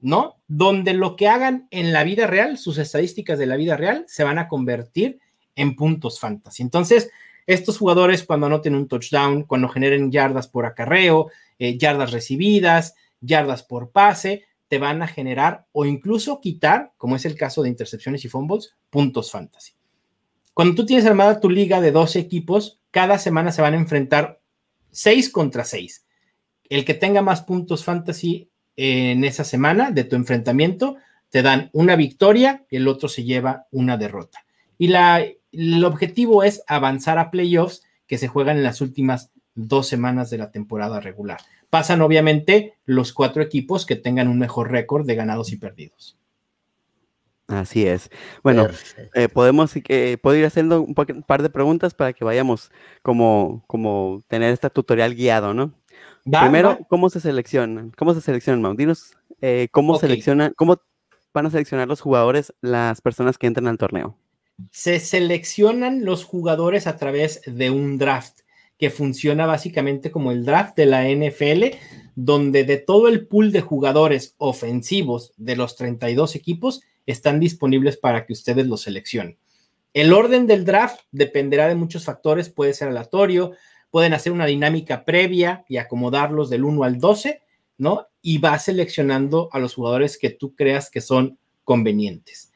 ¿no? 0.00 0.36
Donde 0.48 0.94
lo 0.94 1.16
que 1.16 1.28
hagan 1.28 1.68
en 1.70 1.92
la 1.92 2.04
vida 2.04 2.26
real, 2.26 2.58
sus 2.58 2.78
estadísticas 2.78 3.38
de 3.38 3.46
la 3.46 3.56
vida 3.56 3.76
real, 3.76 4.04
se 4.08 4.24
van 4.24 4.38
a 4.38 4.48
convertir 4.48 5.18
en 5.56 5.76
puntos 5.76 6.20
fantasy. 6.20 6.62
Entonces, 6.62 7.10
estos 7.46 7.78
jugadores 7.78 8.24
cuando 8.24 8.46
anoten 8.46 8.74
un 8.74 8.88
touchdown, 8.88 9.44
cuando 9.44 9.68
generen 9.68 10.10
yardas 10.10 10.48
por 10.48 10.66
acarreo, 10.66 11.30
eh, 11.58 11.76
yardas 11.76 12.12
recibidas, 12.12 12.94
yardas 13.20 13.62
por 13.62 13.90
pase, 13.90 14.44
te 14.68 14.78
van 14.78 15.02
a 15.02 15.08
generar 15.08 15.66
o 15.72 15.84
incluso 15.84 16.40
quitar, 16.40 16.92
como 16.96 17.16
es 17.16 17.24
el 17.24 17.34
caso 17.34 17.62
de 17.62 17.68
intercepciones 17.68 18.24
y 18.24 18.28
fumbles, 18.28 18.76
puntos 18.88 19.30
fantasy. 19.30 19.72
Cuando 20.54 20.74
tú 20.74 20.86
tienes 20.86 21.06
armada 21.06 21.40
tu 21.40 21.50
liga 21.50 21.80
de 21.80 21.92
12 21.92 22.18
equipos, 22.18 22.80
cada 22.90 23.18
semana 23.18 23.52
se 23.52 23.62
van 23.62 23.74
a 23.74 23.78
enfrentar 23.78 24.40
6 24.90 25.30
contra 25.30 25.64
6. 25.64 26.06
El 26.68 26.84
que 26.84 26.94
tenga 26.94 27.22
más 27.22 27.42
puntos 27.42 27.84
fantasy 27.84 28.49
en 28.82 29.24
esa 29.24 29.44
semana 29.44 29.90
de 29.90 30.04
tu 30.04 30.16
enfrentamiento, 30.16 30.96
te 31.28 31.42
dan 31.42 31.68
una 31.72 31.96
victoria 31.96 32.64
y 32.70 32.76
el 32.76 32.88
otro 32.88 33.08
se 33.08 33.24
lleva 33.24 33.66
una 33.70 33.96
derrota. 33.96 34.44
Y 34.78 34.88
la 34.88 35.22
el 35.52 35.84
objetivo 35.84 36.42
es 36.42 36.62
avanzar 36.66 37.18
a 37.18 37.30
playoffs 37.30 37.82
que 38.06 38.18
se 38.18 38.28
juegan 38.28 38.56
en 38.56 38.62
las 38.62 38.80
últimas 38.80 39.30
dos 39.54 39.88
semanas 39.88 40.30
de 40.30 40.38
la 40.38 40.50
temporada 40.50 41.00
regular. 41.00 41.40
Pasan 41.70 42.00
obviamente 42.00 42.74
los 42.84 43.12
cuatro 43.12 43.42
equipos 43.42 43.86
que 43.86 43.96
tengan 43.96 44.28
un 44.28 44.38
mejor 44.38 44.70
récord 44.70 45.06
de 45.06 45.14
ganados 45.14 45.52
y 45.52 45.56
perdidos. 45.56 46.16
Así 47.48 47.84
es. 47.84 48.10
Bueno, 48.44 48.68
eh, 49.14 49.28
podemos 49.28 49.72
eh, 49.74 50.18
puedo 50.22 50.36
ir 50.36 50.46
haciendo 50.46 50.82
un, 50.82 50.94
par 50.94 51.42
de 51.42 51.50
preguntas 51.50 51.94
para 51.94 52.12
que 52.12 52.24
vayamos 52.24 52.70
como, 53.02 53.64
como 53.66 54.22
tener 54.28 54.52
este 54.52 54.70
tutorial 54.70 55.16
guiado, 55.16 55.52
¿no? 55.52 55.74
Primero, 56.24 56.78
¿cómo 56.88 57.10
se 57.10 57.20
seleccionan? 57.20 57.92
¿Cómo 57.96 58.14
se 58.14 58.20
seleccionan, 58.20 58.62
Mau? 58.62 58.74
Dinos 58.74 59.16
eh, 59.40 59.68
cómo 59.70 59.98
seleccionan, 59.98 60.52
cómo 60.56 60.80
van 61.32 61.46
a 61.46 61.50
seleccionar 61.50 61.88
los 61.88 62.00
jugadores 62.00 62.52
las 62.60 63.00
personas 63.00 63.38
que 63.38 63.46
entran 63.46 63.68
al 63.68 63.78
torneo. 63.78 64.16
Se 64.70 65.00
seleccionan 65.00 66.04
los 66.04 66.24
jugadores 66.24 66.86
a 66.86 66.96
través 66.96 67.40
de 67.46 67.70
un 67.70 67.96
draft 67.96 68.40
que 68.78 68.90
funciona 68.90 69.46
básicamente 69.46 70.10
como 70.10 70.32
el 70.32 70.44
draft 70.44 70.76
de 70.76 70.86
la 70.86 71.04
NFL, 71.08 71.76
donde 72.14 72.64
de 72.64 72.78
todo 72.78 73.08
el 73.08 73.26
pool 73.26 73.52
de 73.52 73.60
jugadores 73.60 74.34
ofensivos 74.38 75.32
de 75.36 75.56
los 75.56 75.76
32 75.76 76.34
equipos 76.34 76.82
están 77.06 77.40
disponibles 77.40 77.96
para 77.96 78.26
que 78.26 78.32
ustedes 78.32 78.66
los 78.66 78.82
seleccionen. 78.82 79.38
El 79.92 80.12
orden 80.12 80.46
del 80.46 80.64
draft 80.64 81.00
dependerá 81.10 81.68
de 81.68 81.74
muchos 81.74 82.04
factores, 82.04 82.48
puede 82.48 82.74
ser 82.74 82.88
aleatorio, 82.88 83.52
pueden 83.90 84.14
hacer 84.14 84.32
una 84.32 84.46
dinámica 84.46 85.04
previa 85.04 85.64
y 85.68 85.76
acomodarlos 85.76 86.50
del 86.50 86.64
1 86.64 86.84
al 86.84 86.98
12, 86.98 87.42
¿no? 87.78 88.06
Y 88.22 88.38
va 88.38 88.58
seleccionando 88.58 89.48
a 89.52 89.58
los 89.58 89.74
jugadores 89.74 90.18
que 90.18 90.30
tú 90.30 90.54
creas 90.54 90.90
que 90.90 91.00
son 91.00 91.38
convenientes. 91.64 92.52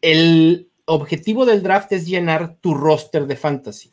El 0.00 0.70
objetivo 0.84 1.46
del 1.46 1.62
draft 1.62 1.92
es 1.92 2.06
llenar 2.06 2.56
tu 2.60 2.74
roster 2.74 3.26
de 3.26 3.36
fantasy. 3.36 3.90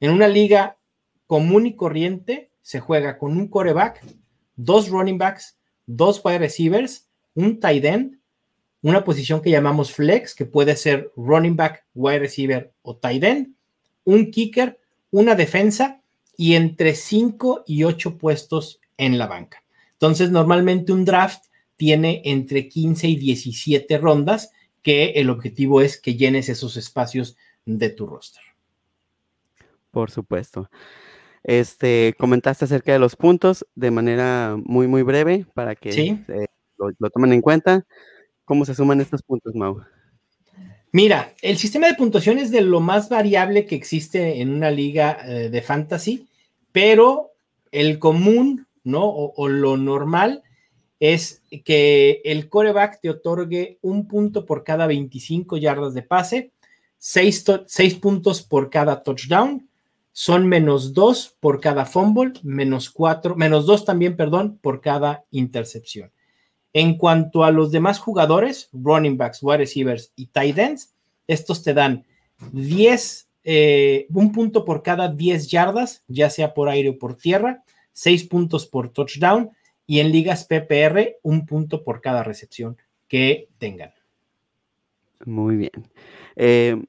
En 0.00 0.10
una 0.10 0.28
liga 0.28 0.78
común 1.26 1.66
y 1.66 1.76
corriente 1.76 2.50
se 2.62 2.80
juega 2.80 3.18
con 3.18 3.36
un 3.36 3.48
coreback, 3.48 4.04
dos 4.56 4.88
running 4.88 5.18
backs, 5.18 5.58
dos 5.86 6.20
wide 6.24 6.38
receivers, 6.38 7.08
un 7.34 7.60
tight 7.60 7.84
end, 7.84 8.18
una 8.82 9.04
posición 9.04 9.40
que 9.40 9.50
llamamos 9.50 9.92
flex, 9.92 10.34
que 10.34 10.44
puede 10.44 10.76
ser 10.76 11.10
running 11.16 11.56
back, 11.56 11.86
wide 11.94 12.18
receiver 12.18 12.72
o 12.82 12.96
tight 12.96 13.24
end, 13.24 13.54
un 14.04 14.30
kicker, 14.30 14.78
una 15.10 15.34
defensa 15.34 16.02
y 16.36 16.54
entre 16.54 16.94
5 16.94 17.64
y 17.66 17.84
8 17.84 18.18
puestos 18.18 18.80
en 18.96 19.18
la 19.18 19.26
banca. 19.26 19.64
Entonces, 19.92 20.30
normalmente 20.30 20.92
un 20.92 21.04
draft 21.04 21.44
tiene 21.76 22.22
entre 22.24 22.68
15 22.68 23.08
y 23.08 23.16
17 23.16 23.98
rondas, 23.98 24.50
que 24.82 25.12
el 25.12 25.30
objetivo 25.30 25.80
es 25.80 26.00
que 26.00 26.14
llenes 26.14 26.48
esos 26.48 26.76
espacios 26.76 27.36
de 27.64 27.90
tu 27.90 28.06
roster. 28.06 28.42
Por 29.90 30.10
supuesto. 30.10 30.70
Este, 31.42 32.14
comentaste 32.18 32.64
acerca 32.64 32.92
de 32.92 32.98
los 32.98 33.16
puntos 33.16 33.66
de 33.74 33.90
manera 33.90 34.56
muy, 34.62 34.86
muy 34.88 35.02
breve 35.02 35.46
para 35.54 35.74
que 35.74 36.18
lo, 36.78 36.90
lo, 36.98 37.10
tomen 37.10 37.32
en 37.32 37.40
cuenta. 37.40 37.86
¿Cómo 38.44 38.64
se 38.64 38.74
suman 38.74 39.00
estos 39.00 39.22
puntos, 39.22 39.54
Mau? 39.54 39.82
Mira, 40.94 41.34
el 41.42 41.58
sistema 41.58 41.88
de 41.88 41.94
puntuación 41.94 42.38
es 42.38 42.52
de 42.52 42.60
lo 42.60 42.78
más 42.78 43.08
variable 43.08 43.66
que 43.66 43.74
existe 43.74 44.40
en 44.40 44.54
una 44.54 44.70
liga 44.70 45.18
eh, 45.26 45.50
de 45.50 45.60
fantasy, 45.60 46.28
pero 46.70 47.32
el 47.72 47.98
común, 47.98 48.68
¿no? 48.84 49.04
O, 49.04 49.48
lo 49.48 49.76
normal 49.76 50.44
es 51.00 51.42
que 51.64 52.22
el 52.24 52.48
coreback 52.48 53.00
te 53.00 53.10
otorgue 53.10 53.80
un 53.82 54.06
punto 54.06 54.46
por 54.46 54.62
cada 54.62 54.86
25 54.86 55.56
yardas 55.56 55.94
de 55.94 56.02
pase, 56.02 56.52
seis, 56.96 57.42
puntos 58.00 58.42
por 58.42 58.70
cada 58.70 59.02
touchdown, 59.02 59.68
son 60.12 60.46
menos 60.46 60.94
dos 60.94 61.36
por 61.40 61.60
cada 61.60 61.86
fumble, 61.86 62.34
menos 62.44 62.88
cuatro, 62.88 63.34
menos 63.34 63.66
dos 63.66 63.84
también, 63.84 64.14
perdón, 64.16 64.60
por 64.62 64.80
cada 64.80 65.24
intercepción. 65.32 66.12
En 66.74 66.98
cuanto 66.98 67.44
a 67.44 67.52
los 67.52 67.70
demás 67.70 68.00
jugadores, 68.00 68.68
running 68.72 69.16
backs, 69.16 69.42
wide 69.42 69.58
receivers 69.58 70.12
y 70.16 70.26
tight 70.26 70.58
ends, 70.58 70.92
estos 71.28 71.62
te 71.62 71.72
dan 71.72 72.04
10, 72.52 73.28
eh, 73.44 74.06
un 74.12 74.32
punto 74.32 74.64
por 74.64 74.82
cada 74.82 75.08
10 75.08 75.48
yardas, 75.48 76.02
ya 76.08 76.28
sea 76.30 76.52
por 76.52 76.68
aire 76.68 76.90
o 76.90 76.98
por 76.98 77.16
tierra, 77.16 77.62
6 77.92 78.24
puntos 78.24 78.66
por 78.66 78.90
touchdown 78.90 79.50
y 79.86 80.00
en 80.00 80.10
ligas 80.10 80.44
PPR, 80.44 81.18
un 81.22 81.46
punto 81.46 81.84
por 81.84 82.00
cada 82.00 82.24
recepción 82.24 82.76
que 83.06 83.48
tengan. 83.58 83.92
Muy 85.24 85.56
bien. 85.56 85.70
Eh, 86.34 86.82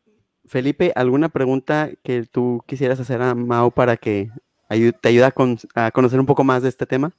Felipe, 0.46 0.94
¿alguna 0.96 1.30
pregunta 1.30 1.92
que 2.04 2.24
tú 2.24 2.64
quisieras 2.66 3.00
hacer 3.00 3.22
a 3.22 3.36
Mao 3.36 3.72
para 3.72 3.98
que 3.98 4.32
te 4.68 5.10
ayude 5.10 5.32
a 5.76 5.92
conocer 5.92 6.20
un 6.20 6.26
poco 6.26 6.44
más 6.44 6.64
de 6.64 6.70
este 6.70 6.86
tema? 6.86 7.14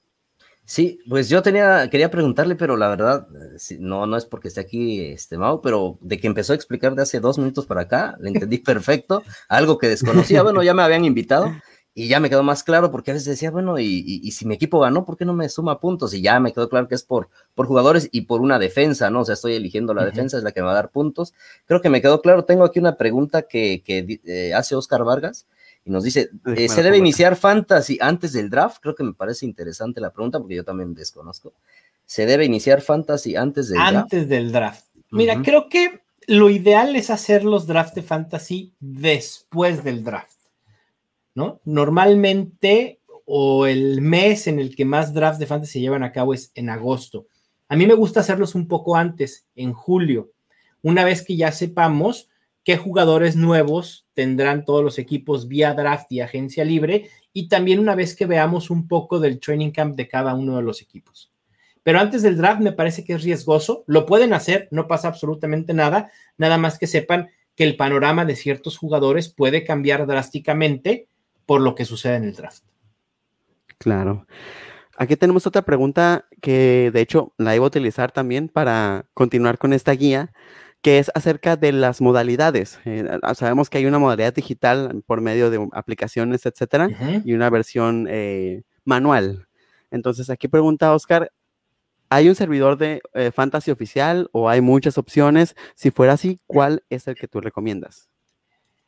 Sí, 0.69 0.99
pues 1.09 1.29
yo 1.29 1.43
tenía, 1.43 1.89
quería 1.91 2.11
preguntarle, 2.11 2.57
pero 2.57 2.77
la 2.77 2.89
verdad, 2.89 3.29
no, 3.79 4.05
no 4.07 4.17
es 4.17 4.25
porque 4.27 4.49
esté 4.49 4.61
aquí 4.61 5.01
este 5.01 5.39
Mau, 5.39 5.61
pero 5.63 5.97
de 6.01 6.19
que 6.19 6.27
empezó 6.27 6.53
a 6.53 6.57
explicar 6.57 6.97
de 6.97 7.03
hace 7.03 7.21
dos 7.21 7.39
minutos 7.39 7.67
para 7.67 7.83
acá, 7.83 8.17
le 8.21 8.31
entendí 8.35 8.59
perfecto, 8.59 9.23
algo 9.49 9.79
que 9.79 9.89
desconocía, 9.89 10.43
bueno, 10.43 10.65
ya 10.65 10.75
me 10.75 10.83
habían 10.83 11.05
invitado 11.05 11.53
y 11.95 12.09
ya 12.09 12.19
me 12.19 12.29
quedó 12.29 12.43
más 12.43 12.65
claro 12.65 12.91
porque 12.91 13.13
a 13.13 13.15
veces 13.15 13.29
decía, 13.29 13.53
bueno, 13.53 13.79
y, 13.79 14.21
y, 14.23 14.33
si 14.33 14.45
mi 14.45 14.55
equipo 14.57 14.81
ganó, 14.81 15.05
¿por 15.05 15.17
qué 15.17 15.25
no 15.25 15.35
me 15.35 15.49
suma 15.49 15.79
puntos? 15.79 16.13
Y 16.15 16.21
ya 16.21 16.41
me 16.41 16.53
quedó 16.53 16.69
claro 16.69 16.89
que 16.89 16.97
es 16.97 17.05
por, 17.05 17.31
por 17.55 17.67
jugadores 17.67 18.09
y 18.11 18.23
por 18.23 18.41
una 18.41 18.59
defensa, 18.59 19.09
¿no? 19.09 19.21
O 19.21 19.25
sea, 19.25 19.35
estoy 19.35 19.55
eligiendo 19.55 19.95
la 19.95 20.05
defensa, 20.05 20.37
es 20.37 20.43
la 20.43 20.53
que 20.53 20.61
me 20.61 20.67
va 20.67 20.73
a 20.73 20.75
dar 20.75 20.91
puntos. 20.91 21.33
Creo 21.65 21.81
que 21.81 21.89
me 21.89 22.03
quedó 22.03 22.21
claro, 22.21 22.45
tengo 22.45 22.65
aquí 22.65 22.81
una 22.81 22.97
pregunta 22.97 23.43
que, 23.43 23.83
que 23.83 24.21
eh, 24.27 24.53
hace 24.53 24.75
Oscar 24.75 25.05
Vargas 25.05 25.47
y 25.87 25.91
nos 25.91 26.03
dice, 26.03 26.31
eh, 26.57 26.69
¿se 26.69 26.83
debe 26.83 26.99
iniciar 26.99 27.37
fantasy 27.37 27.97
antes 28.01 28.33
del 28.33 28.51
draft? 28.51 28.79
Creo 28.83 28.97
que 28.97 29.05
me 29.05 29.15
parece 29.15 29.47
interesante 29.47 30.01
la 30.01 30.13
pregunta 30.13 30.41
porque 30.41 30.57
yo 30.57 30.65
también 30.65 30.95
desconozco. 30.95 31.53
¿Se 32.05 32.27
debe 32.27 32.45
iniciar 32.45 32.81
fantasy 32.81 33.37
antes 33.37 33.69
del 33.69 33.79
draft? 33.79 33.97
Antes 33.97 34.29
del 34.29 34.51
draft. 34.51 34.85
Mira, 35.13 35.41
creo 35.43 35.69
que 35.69 36.01
lo 36.27 36.51
ideal 36.51 36.97
es 36.97 37.09
hacer 37.11 37.45
los 37.45 37.69
drafts 37.69 37.95
de 37.95 38.03
fantasy 38.03 38.73
después 38.81 39.85
del 39.85 40.03
draft, 40.03 40.37
¿no? 41.37 41.61
Normalmente 41.65 42.99
o 43.25 43.67
el 43.67 44.01
mes 44.01 44.49
en 44.49 44.59
el 44.59 44.75
que 44.75 44.85
más 44.85 45.15
drafts 45.15 45.39
de 45.39 45.47
fantasy 45.47 45.75
se 45.75 45.81
llevan 45.81 46.03
a 46.03 46.11
cabo 46.11 46.35
es 46.35 46.51
en 46.57 46.69
agosto. 46.69 47.29
A 47.69 47.77
mí 47.77 47.87
me 47.87 47.95
gusta 47.95 48.21
hacerlos 48.21 48.57
un 48.57 48.67
poco 48.67 48.97
antes, 48.97 49.47
en 49.55 49.73
julio, 49.73 50.33
una 50.83 51.05
vez 51.05 51.23
que 51.23 51.37
ya 51.37 51.53
sepamos 51.53 52.29
qué 52.67 52.77
jugadores 52.77 53.37
nuevos 53.37 54.09
tendrán 54.13 54.65
todos 54.65 54.83
los 54.83 54.99
equipos 54.99 55.47
vía 55.47 55.73
draft 55.73 56.11
y 56.11 56.19
agencia 56.19 56.65
libre 56.65 57.09
y 57.33 57.47
también 57.47 57.79
una 57.79 57.95
vez 57.95 58.17
que 58.17 58.27
veamos 58.27 58.71
un 58.71 58.89
poco 58.89 59.21
del 59.21 59.39
training 59.39 59.71
camp 59.71 59.95
de 59.95 60.09
cada 60.09 60.35
uno 60.35 60.57
de 60.57 60.65
los 60.65 60.83
equipos. 60.83 61.33
Pero 61.85 62.01
antes 62.01 62.23
del 62.23 62.37
draft 62.37 62.61
me 62.61 62.73
parece 62.73 63.05
que 63.05 63.13
es 63.13 63.23
riesgoso, 63.23 63.85
lo 63.87 64.05
pueden 64.05 64.33
hacer, 64.33 64.67
no 64.73 64.89
pasa 64.89 65.07
absolutamente 65.07 65.75
nada, 65.75 66.11
nada 66.39 66.59
más 66.59 66.77
que 66.77 66.89
sepan 66.89 67.29
que 67.55 67.63
el 67.63 67.77
panorama 67.77 68.25
de 68.25 68.35
ciertos 68.35 68.77
jugadores 68.79 69.29
puede 69.29 69.63
cambiar 69.63 70.05
drásticamente 70.05 71.07
por 71.47 71.61
lo 71.61 71.77
que 71.77 71.85
sucede 71.85 72.17
en 72.17 72.25
el 72.25 72.35
draft. 72.35 72.65
Claro. 73.79 74.27
Aquí 74.97 75.15
tenemos 75.15 75.47
otra 75.47 75.63
pregunta 75.63 76.27
que 76.43 76.91
de 76.93 77.01
hecho 77.01 77.33
la 77.39 77.55
iba 77.55 77.65
a 77.65 77.69
utilizar 77.69 78.11
también 78.11 78.49
para 78.49 79.07
continuar 79.15 79.57
con 79.57 79.73
esta 79.73 79.93
guía 79.93 80.33
que 80.87 81.01
es 81.01 81.11
acerca 81.17 81.57
de 81.57 81.73
las 81.73 82.01
modalidades. 82.01 82.79
Eh, 82.85 83.05
sabemos 83.35 83.69
que 83.69 83.79
hay 83.79 83.87
una 83.87 83.99
modalidad 83.99 84.33
digital 84.33 85.03
por 85.05 85.21
medio 85.21 85.51
de 85.51 85.67
aplicaciones, 85.73 86.47
etcétera, 86.47 86.89
y 87.25 87.33
una 87.33 87.51
versión 87.51 88.07
eh, 88.09 88.63
manual. 88.85 89.49
Entonces, 89.91 90.31
aquí 90.31 90.47
pregunta 90.47 90.95
Oscar, 90.95 91.33
¿hay 92.09 92.29
un 92.29 92.37
servidor 92.37 92.79
de 92.79 93.01
eh, 93.15 93.33
fantasy 93.35 93.73
oficial 93.73 94.29
o 94.31 94.49
hay 94.49 94.61
muchas 94.61 94.97
opciones? 94.97 95.57
Si 95.75 95.91
fuera 95.91 96.13
así, 96.13 96.39
¿cuál 96.47 96.85
es 96.89 97.09
el 97.09 97.17
que 97.17 97.27
tú 97.27 97.41
recomiendas? 97.41 98.09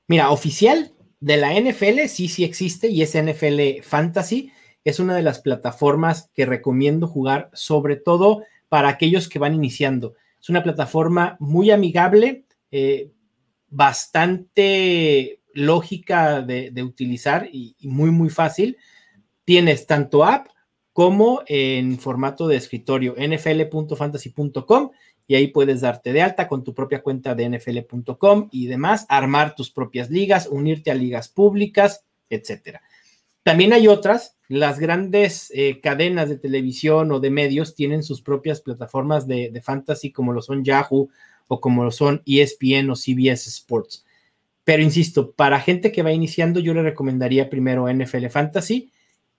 Mira, 0.07 0.31
oficial 0.31 0.93
de 1.19 1.37
la 1.37 1.53
NFL 1.53 2.07
sí, 2.07 2.29
sí 2.29 2.45
existe 2.45 2.87
y 2.87 3.03
es 3.03 3.21
NFL 3.21 3.83
Fantasy. 3.83 4.53
Es 4.85 5.01
una 5.01 5.17
de 5.17 5.23
las 5.23 5.41
plataformas 5.41 6.31
que 6.33 6.47
recomiendo 6.47 7.09
jugar, 7.09 7.51
sobre 7.55 7.97
todo 7.97 8.45
para 8.69 8.89
aquellos 8.89 9.29
que 9.29 9.41
van 9.41 9.53
iniciando. 9.53 10.15
Es 10.41 10.49
una 10.49 10.63
plataforma 10.63 11.37
muy 11.41 11.71
amigable, 11.71 12.45
eh, 12.71 13.11
bastante 13.69 15.41
lógica 15.53 16.41
de, 16.43 16.83
utilizar 16.83 17.49
y, 17.53 17.77
muy, 17.83 18.11
muy 18.11 18.31
fácil. 18.31 18.77
Tienes 19.45 19.87
tanto 19.87 20.25
app 20.25 20.49
como 20.93 21.43
en 21.47 21.99
formato 21.99 22.49
de 22.49 22.57
escritorio, 22.57 23.15
nfl.fantasy.com, 23.17 24.91
y 25.27 25.35
ahí 25.35 25.49
puedes 25.49 25.83
darte 25.83 26.13
de 26.13 26.23
alta 26.23 26.49
con 26.49 26.65
tu 26.65 26.75
propia 26.75 27.03
cuenta 27.03 27.35
de 27.35 27.49
nfl.com 27.51 28.49
y 28.51 28.67
demás, 28.67 29.05
armar 29.09 29.55
tus 29.55 29.71
propias 29.71 30.11
ligas, 30.11 30.49
unirte 30.51 30.91
a 30.91 30.95
ligas 30.95 31.29
públicas, 31.29 32.05
etcétera. 32.31 32.81
También 33.43 33.73
hay 33.73 33.89
otras, 33.89 34.38
las 34.49 34.79
grandes 34.79 35.53
eh, 35.55 35.81
cadenas 35.81 36.31
de 36.31 36.39
televisión 36.39 37.13
o 37.13 37.21
de 37.21 37.31
medios 37.31 37.75
tienen 37.75 38.03
sus 38.03 38.23
propias 38.23 38.63
plataformas 38.63 39.27
de, 39.27 39.61
fantasy 39.63 40.11
como 40.11 40.33
lo 40.33 40.41
son 40.41 40.65
Yahoo 40.65 41.11
o 41.49 41.61
como 41.61 41.85
lo 41.85 41.91
son 41.91 42.23
ESPN 42.25 42.91
o 42.91 42.97
CBS 42.97 43.49
Sports. 43.51 44.07
Pero 44.65 44.83
insisto, 44.83 45.33
para 45.33 45.61
gente 45.61 45.93
que 45.93 46.03
va 46.03 46.13
iniciando, 46.13 46.61
yo 46.61 46.75
le 46.75 46.83
recomendaría 46.83 47.51
primero 47.51 47.93
NFL 47.93 48.27
Fantasy 48.29 48.91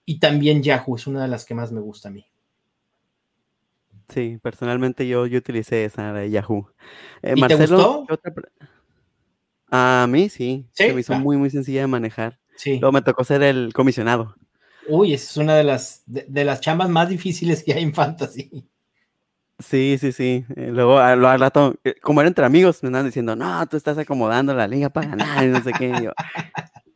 y 0.04 0.18
también 0.18 0.62
Yahoo, 0.62 0.96
es 0.96 1.06
una 1.06 1.22
de 1.22 1.28
las 1.28 1.44
que 1.44 1.54
más 1.54 1.72
me 1.72 1.80
gusta 1.80 2.08
a 2.08 2.12
mí. 2.12 2.26
Sí, 4.08 4.38
personalmente 4.42 5.06
yo, 5.06 5.26
yo 5.26 5.38
utilicé 5.38 5.84
esa 5.84 6.12
de 6.12 6.30
Yahoo. 6.30 6.68
Eh, 7.22 7.34
¿Y 7.36 7.46
te 7.46 7.54
gustó? 7.54 8.06
A 9.70 10.06
mí 10.08 10.28
sí, 10.28 10.66
se 10.72 10.92
me 10.92 11.00
hizo 11.00 11.14
muy, 11.14 11.36
muy 11.36 11.50
sencilla 11.50 11.82
de 11.82 11.86
manejar. 11.86 12.40
Sí. 12.56 12.78
Luego 12.80 12.92
me 12.92 13.02
tocó 13.02 13.22
ser 13.22 13.42
el 13.42 13.72
comisionado. 13.72 14.34
Uy, 14.88 15.14
es 15.14 15.36
una 15.36 15.56
de 15.56 15.64
las, 15.64 16.02
de, 16.06 16.44
las 16.44 16.60
chambas 16.60 16.88
más 16.88 17.08
difíciles 17.08 17.62
que 17.62 17.72
hay 17.72 17.82
en 17.82 17.94
Fantasy. 17.94 18.66
Sí, 19.58 19.98
sí, 19.98 20.12
sí. 20.12 20.44
Eh, 20.56 20.70
luego 20.72 20.98
al, 20.98 21.20
rato, 21.38 21.74
eh, 21.84 21.94
como 22.00 22.20
era 22.20 22.28
entre 22.28 22.46
amigos, 22.46 22.82
me 22.82 22.88
andan 22.88 23.06
diciendo, 23.06 23.36
no, 23.36 23.66
tú 23.66 23.76
estás 23.76 23.98
acomodando 23.98 24.54
la 24.54 24.66
liga 24.66 24.88
para 24.88 25.08
ganar 25.08 25.44
y 25.44 25.48
no 25.48 25.62
sé 25.62 25.72
qué. 25.72 25.92
yo, 26.02 26.12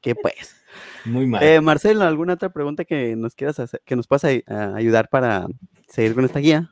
¿qué 0.01 0.15
pues? 0.15 0.57
Muy 1.05 1.27
mal. 1.27 1.43
Eh, 1.43 1.61
Marcelo, 1.61 2.05
¿alguna 2.05 2.35
otra 2.35 2.53
pregunta 2.53 2.85
que 2.85 3.15
nos 3.17 3.35
quieras 3.35 3.61
hacer, 3.61 3.83
que 3.85 3.97
nos 3.97 4.07
puedas 4.07 4.25
ayudar 4.25 5.09
para 5.11 5.47
seguir 5.89 6.15
con 6.15 6.25
esta 6.25 6.39
guía? 6.39 6.71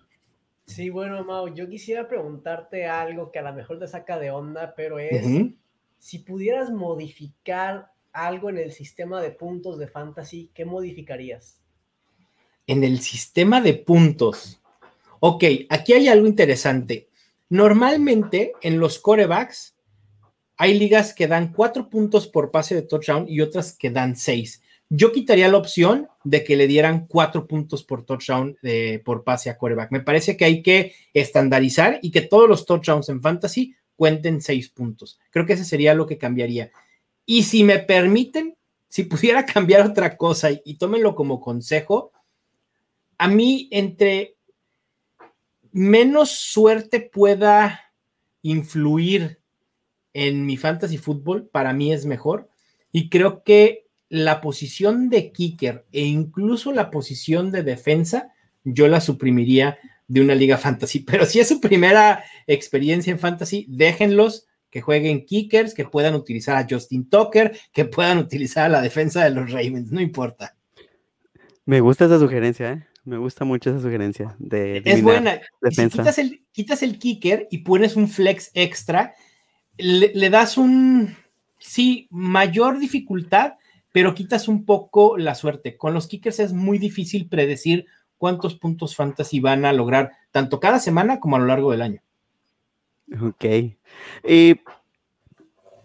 Sí, 0.65 0.89
bueno, 0.89 1.23
Mau, 1.25 1.53
yo 1.53 1.69
quisiera 1.69 2.09
preguntarte 2.09 2.87
algo 2.87 3.31
que 3.31 3.41
a 3.41 3.43
lo 3.43 3.53
mejor 3.53 3.79
te 3.79 3.87
saca 3.87 4.19
de 4.19 4.31
onda, 4.31 4.75
pero 4.75 4.99
es 4.99 5.27
si 6.03 6.19
pudieras 6.19 6.71
modificar 6.71 7.92
algo 8.13 8.51
en 8.51 8.59
el 8.59 8.73
sistema 8.73 9.21
de 9.21 9.31
puntos 9.31 9.79
de 9.79 9.89
fantasy, 9.89 10.51
¿qué 10.55 10.65
modificarías? 10.65 11.61
En 12.67 12.85
el 12.85 13.01
sistema 13.01 13.61
de 13.61 13.75
puntos. 13.75 14.61
Ok, 15.21 15.45
aquí 15.69 15.93
hay 15.93 16.09
algo 16.09 16.27
interesante. 16.27 17.09
Normalmente 17.49 18.53
en 18.63 18.79
los 18.79 18.99
corebacks 18.99 19.77
hay 20.57 20.79
ligas 20.79 21.15
que 21.15 21.27
dan 21.27 21.53
cuatro 21.53 21.91
puntos 21.91 22.27
por 22.27 22.51
pase 22.51 22.75
de 22.75 22.83
touchdown 22.83 23.27
y 23.29 23.41
otras 23.41 23.77
que 23.77 23.91
dan 23.91 24.17
seis. 24.17 24.63
Yo 24.89 25.11
quitaría 25.11 25.49
la 25.49 25.57
opción 25.57 26.09
de 26.23 26.45
que 26.45 26.55
le 26.55 26.67
dieran 26.67 27.07
cuatro 27.07 27.47
puntos 27.47 27.83
por 27.83 28.05
touchdown 28.05 28.57
de, 28.63 29.01
por 29.05 29.25
pase 29.25 29.49
a 29.49 29.57
coreback. 29.57 29.91
Me 29.91 30.01
parece 30.01 30.37
que 30.37 30.45
hay 30.45 30.63
que 30.63 30.95
estandarizar 31.15 31.99
y 32.03 32.11
que 32.11 32.21
todos 32.21 32.49
los 32.49 32.67
touchdowns 32.67 33.09
en 33.09 33.23
fantasy 33.23 33.75
cuenten 33.97 34.43
seis 34.43 34.69
puntos. 34.69 35.19
Creo 35.31 35.47
que 35.47 35.55
ese 35.55 35.65
sería 35.65 35.95
lo 35.95 36.07
que 36.07 36.19
cambiaría. 36.19 36.71
Y 37.27 37.45
si 37.45 37.65
me 37.65 37.79
permiten, 37.79 38.57
si 38.89 39.05
pudiera 39.05 39.47
cambiar 39.47 39.87
otra 39.87 40.17
cosa 40.17 40.51
y, 40.65 40.75
tómenlo 40.75 41.15
como 41.15 41.41
consejo, 41.41 42.13
a 43.19 43.29
mí 43.29 43.69
entre 43.71 44.37
menos 45.71 46.31
suerte 46.31 47.01
pueda 47.01 47.81
influir 48.43 49.41
en 50.13 50.45
mi 50.45 50.57
fantasy 50.57 50.99
fútbol, 50.99 51.49
para 51.49 51.73
mí 51.73 51.93
es 51.93 52.05
mejor. 52.05 52.51
Y 52.91 53.09
creo 53.09 53.43
que 53.43 53.87
la 54.09 54.43
posición 54.43 55.09
de 55.09 55.33
kicker 55.33 55.87
e 55.93 56.03
incluso 56.03 56.73
la 56.73 56.91
posición 56.91 57.51
de 57.51 57.63
defensa, 57.63 58.33
yo 58.65 58.89
la 58.89 59.01
suprimiría 59.01 59.79
de 60.07 60.21
una 60.21 60.35
liga 60.35 60.59
fantasy. 60.59 61.01
Pero 61.01 61.25
si 61.25 61.41
es 61.41 61.49
su 61.49 61.61
primera 61.61 62.23
experiencia 62.47 63.11
en 63.11 63.19
fantasy, 63.19 63.65
déjenlos 63.69 64.47
que 64.73 64.81
jueguen 64.81 65.27
kickers, 65.27 65.75
que 65.75 65.85
puedan 65.85 66.15
utilizar 66.15 66.57
a 66.57 66.67
Justin 66.69 67.09
Tucker, 67.09 67.57
que 67.73 67.85
puedan 67.85 68.17
utilizar 68.17 68.65
a 68.65 68.69
la 68.71 68.81
defensa 68.81 69.23
de 69.23 69.31
los 69.31 69.53
Ravens, 69.53 69.93
no 69.93 70.01
importa. 70.01 70.57
Me 71.67 71.81
gusta 71.81 72.07
esa 72.07 72.19
sugerencia, 72.19 72.73
¿eh? 72.73 72.87
Me 73.05 73.19
gusta 73.19 73.45
mucho 73.45 73.69
esa 73.69 73.81
sugerencia 73.81 74.35
de 74.39 74.81
Es 74.85 75.03
buena. 75.03 75.41
Si 75.71 75.89
quitas, 75.89 76.19
el, 76.19 76.43
quitas 76.53 76.83
el 76.83 76.99
kicker 76.99 77.49
y 77.51 77.59
pones 77.59 77.97
un 77.97 78.09
flex 78.09 78.51
extra, 78.55 79.15
le, 79.77 80.31
das 80.31 80.57
un, 80.57 81.17
sí, 81.59 82.09
mayor 82.11 82.79
dificultad, 82.79 83.55
pero 83.93 84.15
quitas 84.15 84.49
un 84.49 84.65
poco 84.65 85.19
la 85.19 85.35
suerte. 85.35 85.77
Con 85.77 85.93
los 85.93 86.07
kickers 86.09 86.41
es 86.41 86.55
muy 86.55 86.79
difícil 86.79 87.29
predecir 87.29 87.85
cuántos 88.17 88.55
puntos 88.55 88.97
fantasy 88.97 89.39
van 89.39 89.67
a 89.67 89.73
lograr, 89.75 90.13
tanto 90.31 90.61
cada 90.61 90.79
semana 90.79 91.21
como 91.21 91.37
a 91.37 91.41
lo 91.41 91.47
largo 91.47 91.73
del 91.73 91.83
año. 91.83 92.03
Ok. 93.21 93.45
Y 94.25 94.61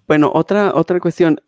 bueno, 0.07 0.31
otra, 0.33 0.73
otra 0.75 0.99
cuestión. 0.99 1.41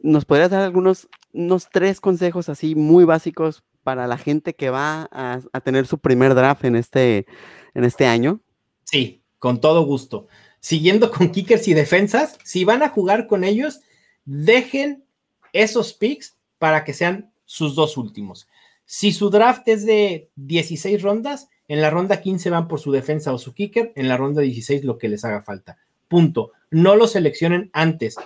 ¿Nos 0.00 0.24
podrías 0.24 0.50
dar 0.50 0.62
algunos 0.62 1.08
unos 1.32 1.68
tres 1.70 2.00
consejos 2.00 2.48
así 2.48 2.74
muy 2.74 3.04
básicos 3.04 3.62
para 3.82 4.06
la 4.06 4.18
gente 4.18 4.54
que 4.54 4.70
va 4.70 5.08
a, 5.12 5.40
tener 5.60 5.86
su 5.86 5.98
primer 5.98 6.34
draft 6.34 6.64
en 6.64 6.76
este, 6.76 7.26
en 7.74 7.84
este 7.84 8.06
año? 8.06 8.40
Sí, 8.84 9.22
con 9.38 9.60
todo 9.60 9.84
gusto. 9.84 10.26
Siguiendo 10.60 11.10
con 11.10 11.30
kickers 11.30 11.68
y 11.68 11.74
defensas, 11.74 12.38
si 12.44 12.64
van 12.64 12.82
a 12.82 12.88
jugar 12.88 13.26
con 13.26 13.44
ellos, 13.44 13.80
dejen 14.24 15.04
esos 15.52 15.94
picks 15.94 16.36
para 16.58 16.84
que 16.84 16.92
sean 16.92 17.32
sus 17.44 17.74
dos 17.74 17.96
últimos. 17.96 18.48
Si 18.84 19.12
su 19.12 19.30
draft 19.30 19.66
es 19.68 19.86
de 19.86 20.30
16 20.36 21.00
rondas, 21.02 21.48
en 21.68 21.82
la 21.82 21.90
ronda 21.90 22.20
15 22.20 22.50
van 22.50 22.66
por 22.66 22.80
su 22.80 22.90
defensa 22.90 23.32
o 23.32 23.38
su 23.38 23.54
kicker, 23.54 23.92
en 23.94 24.08
la 24.08 24.16
ronda 24.16 24.40
16 24.40 24.84
lo 24.84 24.98
que 24.98 25.08
les 25.08 25.24
haga 25.24 25.42
falta. 25.42 25.78
Punto. 26.08 26.52
No 26.70 26.96
lo 26.96 27.06
seleccionen 27.06 27.70
antes. 27.72 28.16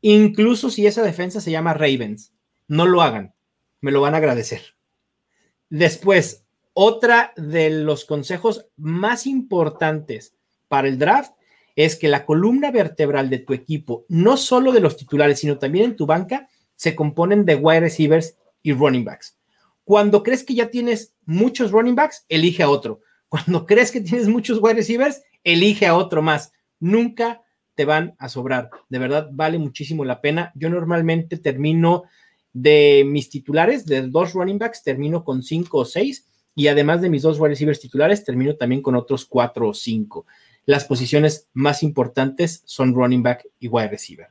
Incluso 0.00 0.68
si 0.68 0.86
esa 0.86 1.02
defensa 1.02 1.40
se 1.40 1.52
llama 1.52 1.74
Ravens, 1.74 2.32
no 2.66 2.86
lo 2.86 3.02
hagan. 3.02 3.34
Me 3.80 3.92
lo 3.92 4.00
van 4.00 4.14
a 4.14 4.18
agradecer. 4.18 4.74
Después, 5.70 6.44
otra 6.74 7.32
de 7.36 7.70
los 7.70 8.04
consejos 8.04 8.66
más 8.76 9.26
importantes 9.26 10.34
para 10.68 10.88
el 10.88 10.98
draft 10.98 11.32
es 11.76 11.96
que 11.96 12.08
la 12.08 12.26
columna 12.26 12.70
vertebral 12.70 13.30
de 13.30 13.38
tu 13.38 13.52
equipo, 13.52 14.04
no 14.08 14.36
solo 14.36 14.72
de 14.72 14.80
los 14.80 14.96
titulares, 14.96 15.38
sino 15.38 15.58
también 15.58 15.84
en 15.86 15.96
tu 15.96 16.06
banca, 16.06 16.48
se 16.74 16.96
componen 16.96 17.44
de 17.44 17.54
wide 17.54 17.80
receivers 17.80 18.36
y 18.62 18.72
running 18.72 19.04
backs. 19.04 19.38
Cuando 19.84 20.22
crees 20.22 20.44
que 20.44 20.54
ya 20.54 20.70
tienes 20.70 21.14
muchos 21.24 21.70
running 21.70 21.94
backs, 21.94 22.24
elige 22.28 22.62
a 22.62 22.70
otro. 22.70 23.00
Cuando 23.28 23.66
crees 23.66 23.90
que 23.90 24.00
tienes 24.00 24.28
muchos 24.28 24.58
wide 24.60 24.74
receivers, 24.74 25.22
elige 25.44 25.86
a 25.86 25.96
otro 25.96 26.22
más. 26.22 26.52
Nunca 26.78 27.42
te 27.74 27.84
van 27.84 28.14
a 28.18 28.28
sobrar. 28.28 28.70
De 28.88 28.98
verdad, 28.98 29.28
vale 29.32 29.58
muchísimo 29.58 30.04
la 30.04 30.20
pena. 30.20 30.52
Yo 30.54 30.68
normalmente 30.68 31.38
termino 31.38 32.04
de 32.52 33.04
mis 33.06 33.30
titulares, 33.30 33.86
de 33.86 34.02
dos 34.02 34.34
running 34.34 34.58
backs, 34.58 34.82
termino 34.82 35.24
con 35.24 35.42
cinco 35.42 35.78
o 35.78 35.84
seis. 35.84 36.28
Y 36.54 36.66
además 36.68 37.00
de 37.00 37.08
mis 37.08 37.22
dos 37.22 37.38
wide 37.38 37.50
receivers 37.50 37.80
titulares, 37.80 38.24
termino 38.24 38.56
también 38.56 38.82
con 38.82 38.94
otros 38.94 39.24
cuatro 39.24 39.68
o 39.68 39.74
cinco. 39.74 40.26
Las 40.66 40.84
posiciones 40.84 41.48
más 41.54 41.82
importantes 41.82 42.62
son 42.66 42.94
running 42.94 43.22
back 43.22 43.48
y 43.58 43.68
wide 43.68 43.88
receiver. 43.88 44.28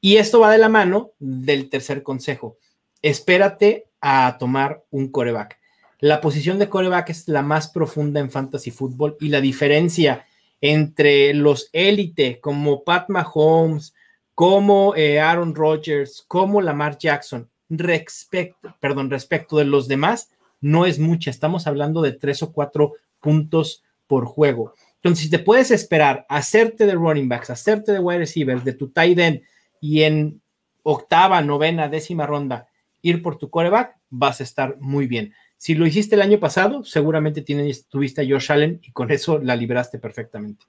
Y 0.00 0.16
esto 0.16 0.40
va 0.40 0.50
de 0.50 0.58
la 0.58 0.68
mano 0.68 1.12
del 1.18 1.68
tercer 1.68 2.02
consejo. 2.02 2.58
Espérate 3.02 3.88
a 4.00 4.36
tomar 4.38 4.84
un 4.90 5.08
coreback. 5.10 5.58
La 5.98 6.20
posición 6.20 6.58
de 6.58 6.68
coreback 6.68 7.10
es 7.10 7.28
la 7.28 7.42
más 7.42 7.68
profunda 7.68 8.20
en 8.20 8.30
fantasy 8.30 8.70
fútbol 8.70 9.16
y 9.20 9.28
la 9.28 9.40
diferencia 9.40 10.26
entre 10.60 11.34
los 11.34 11.68
élite 11.72 12.40
como 12.40 12.84
Pat 12.84 13.08
Mahomes, 13.08 13.94
como 14.34 14.94
eh, 14.96 15.20
Aaron 15.20 15.54
Rodgers, 15.54 16.24
como 16.26 16.60
Lamar 16.60 16.96
Jackson, 16.98 17.48
respecto, 17.68 18.74
perdón, 18.80 19.10
respecto 19.10 19.58
de 19.58 19.64
los 19.64 19.88
demás, 19.88 20.30
no 20.60 20.86
es 20.86 20.98
mucha. 20.98 21.30
Estamos 21.30 21.66
hablando 21.66 22.02
de 22.02 22.12
tres 22.12 22.42
o 22.42 22.52
cuatro 22.52 22.94
puntos 23.20 23.82
por 24.06 24.24
juego. 24.24 24.74
Entonces, 24.96 25.24
si 25.24 25.30
te 25.30 25.40
puedes 25.40 25.70
esperar 25.70 26.24
hacerte 26.28 26.86
de 26.86 26.94
running 26.94 27.28
backs, 27.28 27.50
hacerte 27.50 27.92
de 27.92 27.98
wide 27.98 28.18
receivers, 28.18 28.64
de 28.64 28.72
tu 28.72 28.88
tight 28.88 29.18
end 29.18 29.40
y 29.80 30.02
en 30.02 30.40
octava, 30.84 31.42
novena, 31.42 31.88
décima 31.88 32.26
ronda, 32.26 32.68
ir 33.02 33.22
por 33.22 33.36
tu 33.36 33.50
coreback, 33.50 33.98
vas 34.08 34.40
a 34.40 34.44
estar 34.44 34.76
muy 34.80 35.06
bien. 35.06 35.34
Si 35.56 35.74
lo 35.74 35.86
hiciste 35.86 36.14
el 36.14 36.22
año 36.22 36.40
pasado, 36.40 36.82
seguramente 36.84 37.42
tienes, 37.42 37.86
tuviste 37.86 38.22
a 38.22 38.24
Josh 38.24 38.50
Allen 38.50 38.80
y 38.82 38.92
con 38.92 39.10
eso 39.10 39.38
la 39.38 39.54
libraste 39.54 39.98
perfectamente. 39.98 40.64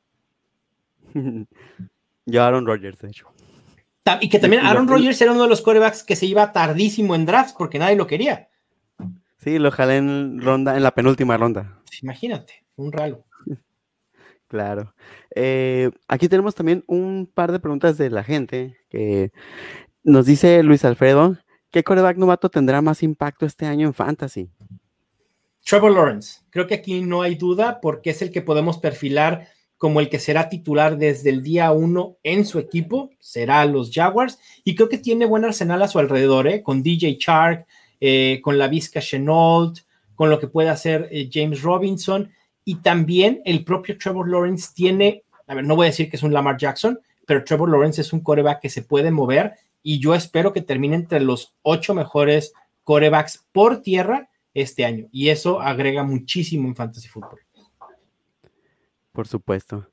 Yo 2.26 2.44
Aaron 2.44 2.66
Rodgers, 2.66 3.00
de 3.00 3.08
hecho. 3.10 3.28
Y 4.20 4.30
que 4.30 4.40
también 4.40 4.66
Aaron 4.66 4.88
Rodgers 4.88 5.22
era 5.22 5.32
uno 5.32 5.44
de 5.44 5.50
los 5.50 5.62
corebacks 5.62 6.04
que 6.04 6.16
se 6.16 6.26
iba 6.26 6.52
tardísimo 6.52 7.16
en 7.16 7.26
drafts 7.26 7.56
porque 7.58 7.80
nadie 7.80 7.96
lo 7.96 8.08
quería. 8.08 8.50
Sí, 9.38 9.60
lo 9.60 9.72
jalé 9.72 9.98
en 9.98 10.42
ronda, 10.42 10.76
en 10.76 10.84
la 10.84 10.92
penúltima 10.92 11.38
ronda. 11.38 11.82
Imagínate, 12.02 12.66
un 12.76 12.92
ralo. 12.92 13.26
Claro. 14.48 14.94
Eh, 15.34 15.90
aquí 16.08 16.30
tenemos 16.30 16.54
también 16.54 16.84
un 16.86 17.28
par 17.34 17.52
de 17.52 17.60
preguntas 17.60 17.98
de 17.98 18.12
la 18.12 18.24
gente 18.24 18.78
que 18.88 19.32
nos 20.04 20.28
dice 20.28 20.62
Luis 20.62 20.86
Alfredo 20.86 21.40
¿Qué 21.74 21.84
coreback 21.84 22.18
novato 22.18 22.52
tendrá 22.52 22.84
más 22.84 23.02
impacto 23.02 23.48
este 23.48 23.66
año 23.66 23.88
en 23.88 23.96
Fantasy? 23.96 24.48
Trevor 25.66 25.92
Lawrence. 25.92 26.42
Creo 26.52 26.68
que 26.68 26.76
aquí 26.76 27.02
no 27.02 27.24
hay 27.24 27.34
duda 27.34 27.82
porque 27.82 28.12
es 28.12 28.22
el 28.22 28.30
que 28.30 28.44
podemos 28.44 28.78
perfilar 28.78 29.48
como 29.80 30.00
el 30.00 30.08
que 30.08 30.20
será 30.20 30.50
titular 30.50 31.00
desde 31.00 31.32
el 31.32 31.42
día 31.42 31.72
uno 31.72 32.18
en 32.22 32.46
su 32.46 32.60
equipo, 32.60 33.10
será 33.20 33.66
los 33.66 33.92
Jaguars, 33.92 34.38
y 34.64 34.76
creo 34.76 34.88
que 34.88 35.00
tiene 35.00 35.26
buen 35.26 35.46
arsenal 35.46 35.82
a 35.82 35.88
su 35.88 35.98
alrededor, 35.98 36.48
¿eh? 36.48 36.62
con 36.62 36.84
DJ 36.84 37.18
Chark, 37.18 37.66
eh, 38.00 38.40
con 38.44 38.60
la 38.60 38.68
Vizca 38.68 39.02
Chenault, 39.02 39.80
con 40.14 40.30
lo 40.30 40.40
que 40.40 40.48
puede 40.48 40.70
hacer 40.70 41.10
eh, 41.12 41.28
James 41.34 41.64
Robinson, 41.64 42.32
y 42.64 42.76
también 42.84 43.42
el 43.46 43.66
propio 43.66 43.98
Trevor 43.98 44.30
Lawrence 44.30 44.70
tiene, 44.76 45.24
a 45.48 45.56
ver, 45.56 45.66
no 45.66 45.76
voy 45.76 45.88
a 45.88 45.90
decir 45.90 46.08
que 46.08 46.18
es 46.18 46.24
un 46.24 46.34
Lamar 46.34 46.56
Jackson, 46.56 47.00
pero 47.26 47.44
Trevor 47.44 47.72
Lawrence 47.72 48.00
es 48.00 48.14
un 48.14 48.20
coreback 48.20 48.62
que 48.62 48.70
se 48.70 48.84
puede 48.84 49.10
mover 49.10 49.56
y 49.84 50.00
yo 50.00 50.16
espero 50.16 50.54
que 50.54 50.62
termine 50.62 50.96
entre 50.96 51.20
los 51.20 51.54
ocho 51.62 51.94
mejores 51.94 52.54
corebacks 52.84 53.46
por 53.52 53.82
tierra 53.82 54.30
este 54.54 54.86
año. 54.86 55.08
Y 55.12 55.30
eso 55.30 55.62
agrega 55.62 56.04
muchísimo 56.04 56.68
en 56.68 56.76
fantasy 56.76 57.10
fútbol. 57.10 57.42
Por 59.12 59.28
supuesto. 59.28 59.88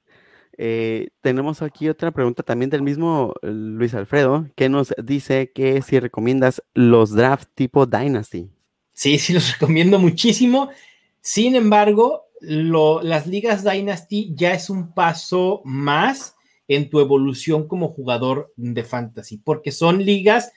Eh, 0.56 1.08
tenemos 1.22 1.62
aquí 1.62 1.88
otra 1.88 2.10
pregunta 2.10 2.42
también 2.42 2.70
del 2.70 2.82
mismo 2.82 3.34
eh, 3.42 3.48
Luis 3.50 3.94
Alfredo, 3.94 4.48
que 4.56 4.68
nos 4.68 4.94
dice 5.02 5.52
que 5.54 5.80
si 5.80 5.98
recomiendas 5.98 6.62
los 6.74 7.12
draft 7.12 7.48
tipo 7.54 7.86
Dynasty. 7.86 8.50
Sí, 8.92 9.18
sí, 9.18 9.32
los 9.32 9.52
recomiendo 9.58 9.98
muchísimo. 9.98 10.70
Sin 11.22 11.56
embargo, 11.56 12.26
las 12.40 13.26
ligas 13.26 13.64
Dynasty 13.64 14.32
ya 14.34 14.52
es 14.52 14.70
un 14.70 14.92
paso 14.92 15.62
más 15.64 16.36
en 16.70 16.88
tu 16.88 17.00
evolución 17.00 17.66
como 17.66 17.88
jugador 17.88 18.52
de 18.54 18.84
fantasy, 18.84 19.38
porque 19.38 19.72
son 19.72 20.04
ligas 20.04 20.52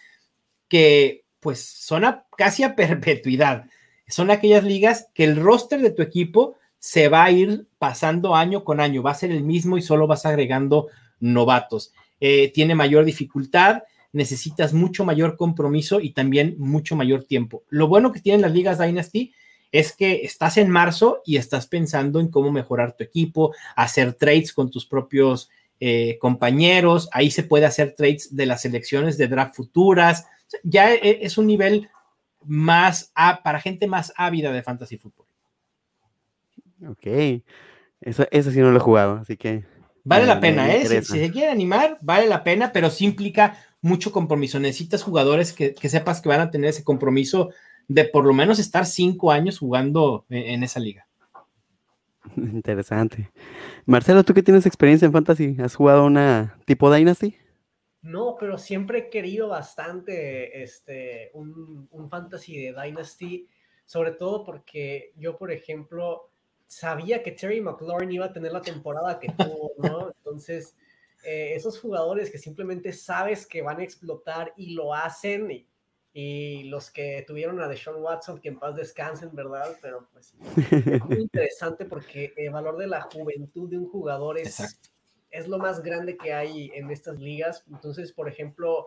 que 0.70 1.26
pues 1.39 1.59
son 1.66 2.03
casi 2.38 2.61
a 2.61 2.76
perpetuidad. 2.76 3.66
Son 4.07 4.30
aquellas 4.30 4.64
ligas 4.64 5.07
que 5.16 5.24
el 5.24 5.38
roster 5.38 5.82
de 5.82 5.89
tu 5.89 6.03
equipo 6.03 6.55
se 6.78 7.09
va 7.09 7.24
a 7.24 7.32
ir 7.32 7.68
pasando 7.80 8.36
año 8.36 8.64
con 8.64 8.80
año, 8.80 9.01
va 9.01 9.09
a 9.09 9.16
ser 9.16 9.32
el 9.32 9.43
mismo 9.43 9.76
y 9.76 9.82
solo 9.82 10.05
vas 10.05 10.28
agregando 10.28 10.88
novatos. 11.20 11.93
Eh, 12.20 12.51
tiene 12.53 12.76
mayor 12.76 13.05
dificultad, 13.05 13.82
necesitas 14.11 14.72
mucho 14.72 15.05
mayor 15.05 15.36
compromiso 15.36 15.99
y 15.99 16.11
también 16.11 16.53
mucho 16.59 16.95
mayor 16.95 17.24
tiempo. 17.24 17.64
Lo 17.70 17.88
bueno 17.88 18.11
que 18.11 18.22
tienen 18.22 18.43
las 18.43 18.53
ligas 18.53 18.78
Dynasty 18.78 19.34
es 19.72 19.95
que 19.95 20.22
estás 20.22 20.57
en 20.57 20.70
marzo 20.70 21.24
y 21.26 21.38
estás 21.38 21.66
pensando 21.66 22.20
en 22.20 22.28
cómo 22.28 22.51
mejorar 22.51 22.95
tu 22.95 23.03
equipo, 23.03 23.55
hacer 23.76 24.14
trades 24.14 24.53
con 24.53 24.70
tus 24.70 24.86
propios 24.86 25.49
eh, 25.86 26.17
compañeros, 26.17 27.09
ahí 27.11 27.29
se 27.29 27.43
puede 27.43 27.65
hacer 27.65 27.93
trades 27.93 28.34
de 28.34 28.45
las 28.45 28.61
selecciones 28.61 29.17
de 29.17 29.27
draft 29.27 29.53
futuras, 29.55 30.27
ya 30.63 30.93
e, 30.93 31.25
es 31.25 31.38
un 31.38 31.45
nivel 31.45 31.89
más 32.45 33.11
para 33.43 33.59
gente 33.59 33.86
más 33.86 34.13
ávida 34.15 34.53
de 34.53 34.63
fantasy 34.63 34.97
fútbol. 34.97 35.25
Ok. 36.88 37.05
Eso, 37.99 38.25
sí 38.31 38.59
no 38.59 38.71
lo 38.71 38.77
he 38.77 38.81
jugado, 38.81 39.17
así 39.17 39.36
que. 39.36 39.65
Vale 40.05 40.25
la 40.25 40.39
pena, 40.39 40.73
¿eh? 40.73 40.86
Si, 40.86 41.01
se 41.03 41.31
quiere 41.31 41.51
animar, 41.51 41.97
vale 42.01 42.27
la 42.27 42.45
pena, 42.45 42.71
pero 42.71 42.89
sí 42.89 43.03
implica 43.03 43.57
mucho 43.81 44.13
compromiso. 44.13 44.57
Necesitas 44.57 45.03
jugadores 45.03 45.51
que, 45.51 45.75
sepas 45.89 46.21
que 46.21 46.29
van 46.29 46.39
a 46.39 46.49
tener 46.49 46.69
ese 46.69 46.86
compromiso 46.86 47.49
de 47.89 48.05
por 48.05 48.23
lo 48.23 48.34
menos 48.34 48.57
estar 48.57 48.86
cinco 48.86 49.31
años 49.31 49.59
jugando 49.59 50.25
en, 50.29 50.63
esa 50.63 50.79
liga. 50.79 51.07
Interesante. 52.38 53.32
Marcelo, 53.86 54.24
¿tú 54.24 54.34
que 54.34 54.43
tienes 54.43 54.65
experiencia 54.65 55.05
en 55.05 55.11
Fantasy? 55.11 55.57
¿Has 55.59 55.76
jugado 55.76 56.05
una 56.05 56.57
tipo 56.65 56.93
Dynasty? 56.93 57.38
No, 58.01 58.36
pero 58.38 58.57
siempre 58.57 58.99
he 58.99 59.09
querido 59.09 59.47
bastante 59.47 60.61
este, 60.61 61.32
un, 61.34 61.88
un 61.91 62.09
Fantasy 62.09 62.57
de 62.57 62.74
Dynasty, 62.74 63.47
sobre 63.86 64.11
todo 64.11 64.43
porque 64.43 65.13
yo, 65.15 65.38
por 65.38 65.51
ejemplo, 65.51 66.30
sabía 66.67 67.24
que 67.24 67.32
Terry 67.32 67.61
McLaurin 67.61 68.11
iba 68.11 68.26
a 68.26 68.34
tener 68.34 68.51
la 68.51 68.61
temporada 68.61 69.19
que 69.19 69.30
tuvo, 69.30 69.71
¿no? 69.78 70.11
Entonces, 70.17 70.76
eh, 71.24 71.53
esos 71.55 71.80
jugadores 71.80 72.30
que 72.30 72.38
simplemente 72.38 72.91
sabes 72.91 73.47
que 73.47 73.61
van 73.61 73.80
a 73.80 73.84
explotar 73.84 74.53
y 74.57 74.74
lo 74.74 74.93
hacen, 74.93 75.49
y, 75.51 75.67
los 76.14 76.91
que 76.91 77.24
tuvieron 77.28 77.59
a 77.59 77.68
Deshaun 77.68 78.01
Watson, 78.01 78.39
que 78.39 78.49
en 78.49 78.59
paz 78.59 78.76
descansen, 78.76 79.34
¿verdad? 79.34 79.76
Pero 79.82 80.07
pues 80.14 80.36
es 80.45 81.05
muy 81.09 81.22
interesante 81.22 81.86
porque 81.86 82.34
el 82.38 82.51
valor 82.51 82.78
de 82.78 82.88
la 82.88 83.01
juventud 83.01 83.70
de 83.70 83.78
un 83.80 83.89
jugador 83.89 84.38
es, 84.38 84.80
es 85.32 85.47
lo 85.47 85.57
más 85.57 85.82
grande 85.82 86.18
que 86.18 86.34
hay 86.34 86.72
en 86.76 86.91
estas 86.91 87.20
ligas. 87.20 87.64
Entonces, 87.72 88.11
por 88.11 88.30
ejemplo, 88.30 88.86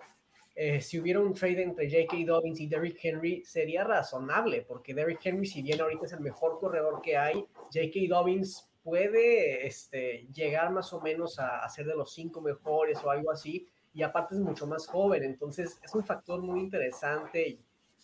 eh, 0.55 0.81
si 0.81 0.99
hubiera 0.99 1.21
un 1.21 1.35
trade 1.35 1.63
entre 1.63 1.91
J.K. 1.91 2.25
Dobbins 2.27 2.61
y 2.61 2.67
Derrick 2.67 2.99
Henry, 3.03 3.45
sería 3.45 3.85
razonable, 3.85 4.63
porque 4.63 4.95
Derrick 4.95 5.21
Henry, 5.23 5.47
si 5.47 5.61
bien 5.61 5.81
ahorita 5.81 6.07
es 6.07 6.13
el 6.13 6.21
mejor 6.21 6.59
corredor 6.59 7.03
que 7.03 7.17
hay, 7.17 7.47
J.K. 7.75 8.01
Dobbins 8.09 8.67
puede 8.83 9.67
este, 9.67 10.29
llegar 10.33 10.71
más 10.71 10.93
o 10.95 11.01
menos 11.01 11.39
a, 11.41 11.69
ser 11.69 11.87
de 11.87 11.95
los 11.95 12.15
cinco 12.15 12.41
mejores 12.41 12.99
o 13.05 13.11
algo 13.11 13.33
así, 13.33 13.67
y 13.97 14.03
aparte 14.03 14.35
es 14.35 14.41
mucho 14.43 14.67
más 14.67 14.87
joven, 14.87 15.25
entonces 15.25 15.81
es 15.83 15.95
un 15.95 16.05
factor 16.05 16.43
muy 16.43 16.61
interesante. 16.61 17.49
Y 17.49 17.61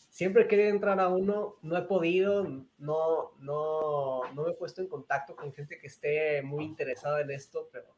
siempre 0.09 0.45
he 0.45 0.49
querido 0.49 0.71
entrar 0.71 0.99
a 0.99 1.09
uno, 1.09 1.57
no 1.61 1.77
he 1.77 1.83
podido, 1.83 2.45
no, 2.79 3.33
no, 3.39 4.23
no 4.35 4.43
me 4.43 4.53
he 4.53 4.55
puesto 4.55 4.81
en 4.81 4.89
contacto 4.89 5.37
con 5.37 5.53
gente 5.53 5.79
que 5.79 5.89
esté 5.89 6.41
muy 6.41 6.65
interesada 6.65 7.21
en 7.21 7.31
esto, 7.31 7.69
pero 7.71 7.89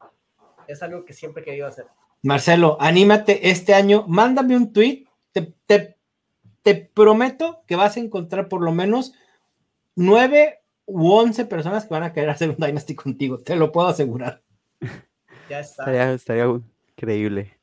es 0.67 0.83
algo 0.83 1.05
que 1.05 1.13
siempre 1.13 1.41
he 1.41 1.45
querido 1.45 1.67
hacer. 1.67 1.85
Marcelo, 2.21 2.75
anímate 2.81 3.49
este 3.49 3.73
año, 3.73 4.03
mándame 4.09 4.57
un 4.57 4.73
tweet, 4.73 5.05
te, 5.65 5.95
prometo 6.93 7.63
que 7.65 7.77
vas 7.77 7.95
a 7.95 8.01
encontrar 8.01 8.49
por 8.49 8.61
lo 8.61 8.73
menos 8.73 9.13
nueve 9.95 10.59
u 10.85 11.11
once 11.11 11.45
personas 11.45 11.85
que 11.85 11.93
van 11.93 12.03
a 12.03 12.11
querer 12.11 12.29
hacer 12.29 12.49
un 12.49 12.57
Dynasty 12.57 12.93
contigo, 12.93 13.37
te 13.37 13.55
lo 13.55 13.71
puedo 13.71 13.87
asegurar. 13.87 14.41
Ya 15.49 15.59
está. 15.61 16.13
Estaría, 16.13 16.61
increíble. 16.89 17.55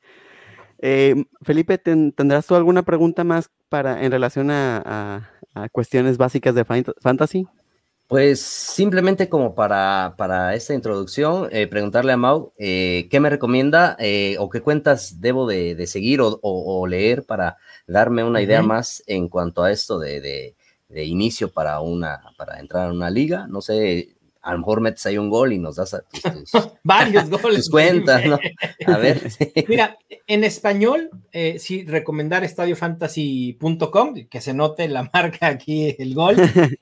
Eh, 0.85 1.25
Felipe, 1.41 1.77
¿tendrás 1.77 2.45
tú 2.45 2.55
alguna 2.55 2.83
pregunta 2.83 3.23
más 3.23 3.49
para 3.69 4.03
en 4.03 4.11
relación 4.11 4.51
a 4.51 5.29
cuestiones 5.71 6.17
básicas 6.17 6.55
de 6.55 6.65
fantasy? 6.65 7.47
Pues 8.13 8.41
simplemente 8.41 9.27
como 9.27 9.55
para, 9.55 10.13
para 10.17 10.53
esta 10.53 10.73
introducción, 10.75 11.47
eh, 11.51 11.65
preguntarle 11.65 12.11
a 12.11 12.17
Mau 12.17 12.53
eh, 12.59 13.07
qué 13.09 13.19
me 13.19 13.29
recomienda 13.29 13.95
eh, 13.97 14.35
o 14.39 14.49
qué 14.51 14.61
cuentas 14.61 15.19
debo 15.19 15.47
de, 15.47 15.87
seguir 15.87 16.19
o, 16.21 16.85
leer 16.87 17.25
para 17.25 17.57
darme 17.87 18.23
una 18.23 18.41
idea 18.41 18.61
más 18.61 19.03
en 19.07 19.29
cuanto 19.29 19.63
a 19.63 19.71
esto 19.71 19.97
de, 19.97 20.21
de, 20.89 21.05
inicio 21.05 21.51
para, 21.51 21.79
una, 21.79 22.21
para 22.37 22.59
entrar 22.59 22.89
a 22.89 22.93
una 22.93 23.09
liga. 23.09 23.47
No 23.47 23.61
sé, 23.61 24.15
a 24.43 24.51
lo 24.51 24.59
mejor 24.59 24.81
metes 24.81 25.05
ahí 25.05 25.17
un 25.17 25.29
gol 25.29 25.53
y 25.53 25.57
nos 25.57 25.77
das 25.77 25.95
tus, 26.11 26.21
varios 26.83 27.29
goles. 27.29 27.59
Tus 27.59 27.69
cuentas, 27.69 28.25
¿no? 28.25 28.37
A 28.85 28.97
ver. 28.97 29.21
Mira, 29.67 29.97
en 30.27 30.43
español, 30.43 31.09
eh, 31.31 31.57
sí, 31.59 31.85
recomendar 31.85 32.43
estadiofantasy.com, 32.43 34.15
que 34.29 34.41
se 34.41 34.53
note 34.53 34.87
la 34.89 35.09
marca 35.13 35.47
aquí, 35.47 35.95
el 35.97 36.13
gol. 36.13 36.35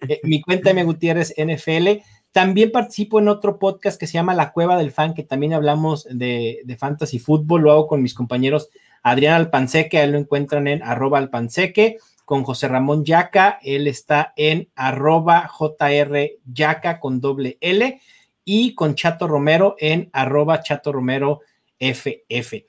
Eh, 0.07 0.19
mi 0.23 0.41
cuenta 0.41 0.71
M. 0.71 0.83
Gutiérrez 0.83 1.33
NFL. 1.37 2.01
También 2.31 2.71
participo 2.71 3.19
en 3.19 3.27
otro 3.27 3.59
podcast 3.59 3.99
que 3.99 4.07
se 4.07 4.13
llama 4.13 4.33
La 4.33 4.53
Cueva 4.53 4.77
del 4.77 4.91
Fan, 4.91 5.13
que 5.13 5.23
también 5.23 5.53
hablamos 5.53 6.07
de, 6.09 6.61
de 6.63 6.77
fantasy 6.77 7.19
fútbol. 7.19 7.61
Lo 7.61 7.71
hago 7.71 7.87
con 7.87 8.01
mis 8.01 8.15
compañeros 8.15 8.69
Adrián 9.03 9.35
Alpanseque, 9.35 9.99
ahí 9.99 10.09
lo 10.09 10.17
encuentran 10.17 10.67
en 10.67 10.83
arroba 10.83 11.17
alpanseque 11.17 11.97
con 12.31 12.45
José 12.45 12.69
Ramón 12.69 13.03
Yaca, 13.03 13.59
él 13.61 13.87
está 13.87 14.31
en 14.37 14.69
arroba 14.73 15.49
JR 15.49 16.31
Yaca 16.45 17.01
con 17.01 17.19
doble 17.19 17.57
L 17.59 17.99
y 18.45 18.73
con 18.73 18.95
Chato 18.95 19.27
Romero 19.27 19.75
en 19.79 20.09
arroba 20.13 20.61
Chato 20.61 20.93
Romero 20.93 21.41
FF. 21.77 22.63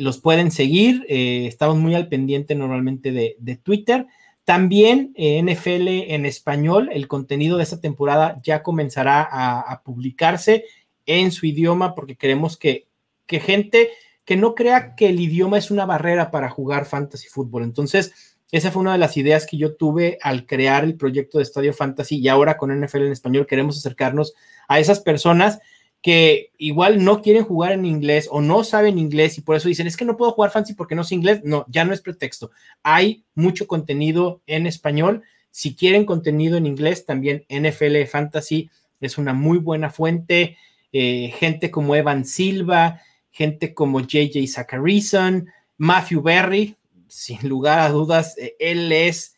Los 0.00 0.18
pueden 0.18 0.50
seguir, 0.50 1.06
eh, 1.08 1.46
estamos 1.46 1.76
muy 1.76 1.94
al 1.94 2.08
pendiente 2.08 2.56
normalmente 2.56 3.12
de, 3.12 3.56
Twitter. 3.62 4.08
También 4.42 5.12
eh, 5.14 5.40
NFL 5.40 5.86
en 6.12 6.26
español, 6.26 6.90
el 6.92 7.06
contenido 7.06 7.56
de 7.56 7.62
esta 7.62 7.80
temporada 7.80 8.40
ya 8.42 8.64
comenzará 8.64 9.28
a, 9.30 9.80
publicarse 9.84 10.64
en 11.06 11.30
su 11.30 11.46
idioma 11.46 11.94
porque 11.94 12.16
queremos 12.16 12.56
que, 12.56 12.88
que 13.26 13.38
gente 13.38 13.90
que 14.24 14.36
no 14.36 14.56
crea 14.56 14.96
que 14.96 15.10
el 15.10 15.20
idioma 15.20 15.56
es 15.58 15.70
una 15.70 15.86
barrera 15.86 16.32
para 16.32 16.50
jugar 16.50 16.84
fantasy 16.84 17.28
fútbol. 17.28 17.62
Entonces, 17.62 18.33
esa 18.54 18.70
fue 18.70 18.82
una 18.82 18.92
de 18.92 18.98
las 18.98 19.16
ideas 19.16 19.46
que 19.46 19.56
yo 19.56 19.74
tuve 19.74 20.16
al 20.22 20.46
crear 20.46 20.84
el 20.84 20.94
proyecto 20.94 21.38
de 21.38 21.42
Estadio 21.42 21.72
Fantasy 21.72 22.18
y 22.18 22.28
ahora 22.28 22.56
con 22.56 22.70
NFL 22.70 22.98
en 22.98 23.10
español 23.10 23.48
queremos 23.48 23.76
acercarnos 23.76 24.32
a 24.68 24.78
esas 24.78 25.00
personas 25.00 25.58
que 26.00 26.52
igual 26.56 27.02
no 27.02 27.20
quieren 27.20 27.42
jugar 27.42 27.72
en 27.72 27.84
inglés 27.84 28.28
o 28.30 28.40
no 28.40 28.62
saben 28.62 28.96
inglés 28.96 29.38
y 29.38 29.40
por 29.40 29.56
eso 29.56 29.66
dicen, 29.66 29.88
es 29.88 29.96
que 29.96 30.04
no 30.04 30.16
puedo 30.16 30.30
jugar 30.30 30.52
fantasy 30.52 30.74
porque 30.74 30.94
no 30.94 31.02
sé 31.02 31.16
inglés. 31.16 31.40
No, 31.42 31.66
ya 31.68 31.84
no 31.84 31.92
es 31.92 32.00
pretexto. 32.00 32.52
Hay 32.84 33.24
mucho 33.34 33.66
contenido 33.66 34.40
en 34.46 34.68
español. 34.68 35.24
Si 35.50 35.74
quieren 35.74 36.04
contenido 36.04 36.56
en 36.56 36.66
inglés, 36.66 37.06
también 37.06 37.44
NFL 37.48 38.04
Fantasy 38.04 38.70
es 39.00 39.18
una 39.18 39.32
muy 39.32 39.58
buena 39.58 39.90
fuente. 39.90 40.56
Eh, 40.92 41.34
gente 41.40 41.72
como 41.72 41.96
Evan 41.96 42.24
Silva, 42.24 43.00
gente 43.32 43.74
como 43.74 43.98
JJ 43.98 44.46
Zacharyson, 44.46 45.48
Matthew 45.76 46.22
Berry, 46.22 46.76
sin 47.08 47.48
lugar 47.48 47.78
a 47.80 47.90
dudas, 47.90 48.36
eh, 48.38 48.56
él 48.58 48.90
es 48.92 49.34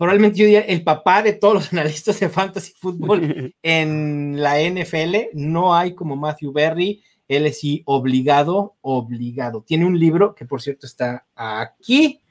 probablemente 0.00 0.38
yo 0.38 0.46
diría 0.46 0.60
el 0.62 0.82
papá 0.82 1.22
de 1.22 1.34
todos 1.34 1.54
los 1.54 1.72
analistas 1.74 2.18
de 2.20 2.30
fantasy 2.30 2.72
fútbol 2.72 3.54
en 3.62 4.40
la 4.40 4.58
NFL. 4.58 5.30
No 5.34 5.74
hay 5.74 5.94
como 5.94 6.16
Matthew 6.16 6.52
Berry. 6.52 7.02
Él 7.28 7.46
es 7.46 7.60
sí 7.60 7.82
obligado, 7.84 8.76
obligado. 8.80 9.62
Tiene 9.62 9.84
un 9.84 9.98
libro 9.98 10.34
que 10.34 10.46
por 10.46 10.62
cierto 10.62 10.86
está 10.86 11.26
aquí, 11.34 12.22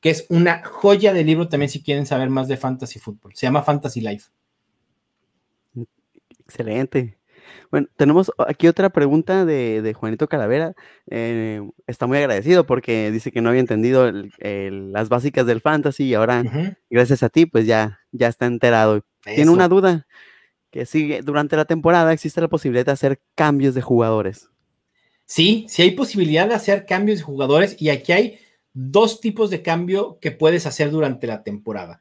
que 0.00 0.10
es 0.10 0.24
una 0.28 0.62
joya 0.64 1.12
de 1.12 1.24
libro 1.24 1.48
también 1.48 1.68
si 1.68 1.82
quieren 1.82 2.06
saber 2.06 2.30
más 2.30 2.46
de 2.46 2.56
fantasy 2.56 3.00
fútbol. 3.00 3.32
Se 3.34 3.46
llama 3.46 3.62
Fantasy 3.64 4.00
Life. 4.00 4.30
Excelente. 6.38 7.19
Bueno, 7.70 7.88
tenemos 7.96 8.32
aquí 8.38 8.68
otra 8.68 8.90
pregunta 8.90 9.44
de, 9.44 9.94
Juanito 9.94 10.28
Calavera. 10.28 10.74
Eh, 11.10 11.62
está 11.86 12.06
muy 12.06 12.18
agradecido 12.18 12.66
porque 12.66 13.10
dice 13.10 13.32
que 13.32 13.40
no 13.40 13.48
había 13.48 13.60
entendido 13.60 14.10
las 14.40 15.08
básicas 15.08 15.46
del 15.46 15.60
fantasy 15.60 16.04
y 16.04 16.14
ahora, 16.14 16.44
gracias 16.88 17.22
a 17.22 17.28
ti, 17.28 17.46
pues 17.46 17.66
ya, 17.66 18.00
ya 18.12 18.28
está 18.28 18.46
enterado. 18.46 19.04
Tiene 19.24 19.50
una 19.50 19.68
duda 19.68 20.06
que 20.70 20.86
sigue 20.86 21.20
durante 21.22 21.56
la 21.56 21.64
temporada 21.64 22.12
existe 22.12 22.40
la 22.40 22.48
posibilidad 22.48 22.86
de 22.86 22.92
hacer 22.92 23.20
cambios 23.34 23.74
de 23.74 23.82
jugadores. 23.82 24.48
Sí, 25.26 25.66
sí 25.68 25.82
hay 25.82 25.92
posibilidad 25.92 26.48
de 26.48 26.54
hacer 26.54 26.86
cambios 26.86 27.18
de 27.18 27.24
jugadores 27.24 27.76
y 27.80 27.90
aquí 27.90 28.12
hay 28.12 28.38
dos 28.72 29.20
tipos 29.20 29.50
de 29.50 29.62
cambio 29.62 30.18
que 30.20 30.30
puedes 30.30 30.66
hacer 30.66 30.90
durante 30.90 31.26
la 31.26 31.42
temporada. 31.42 32.00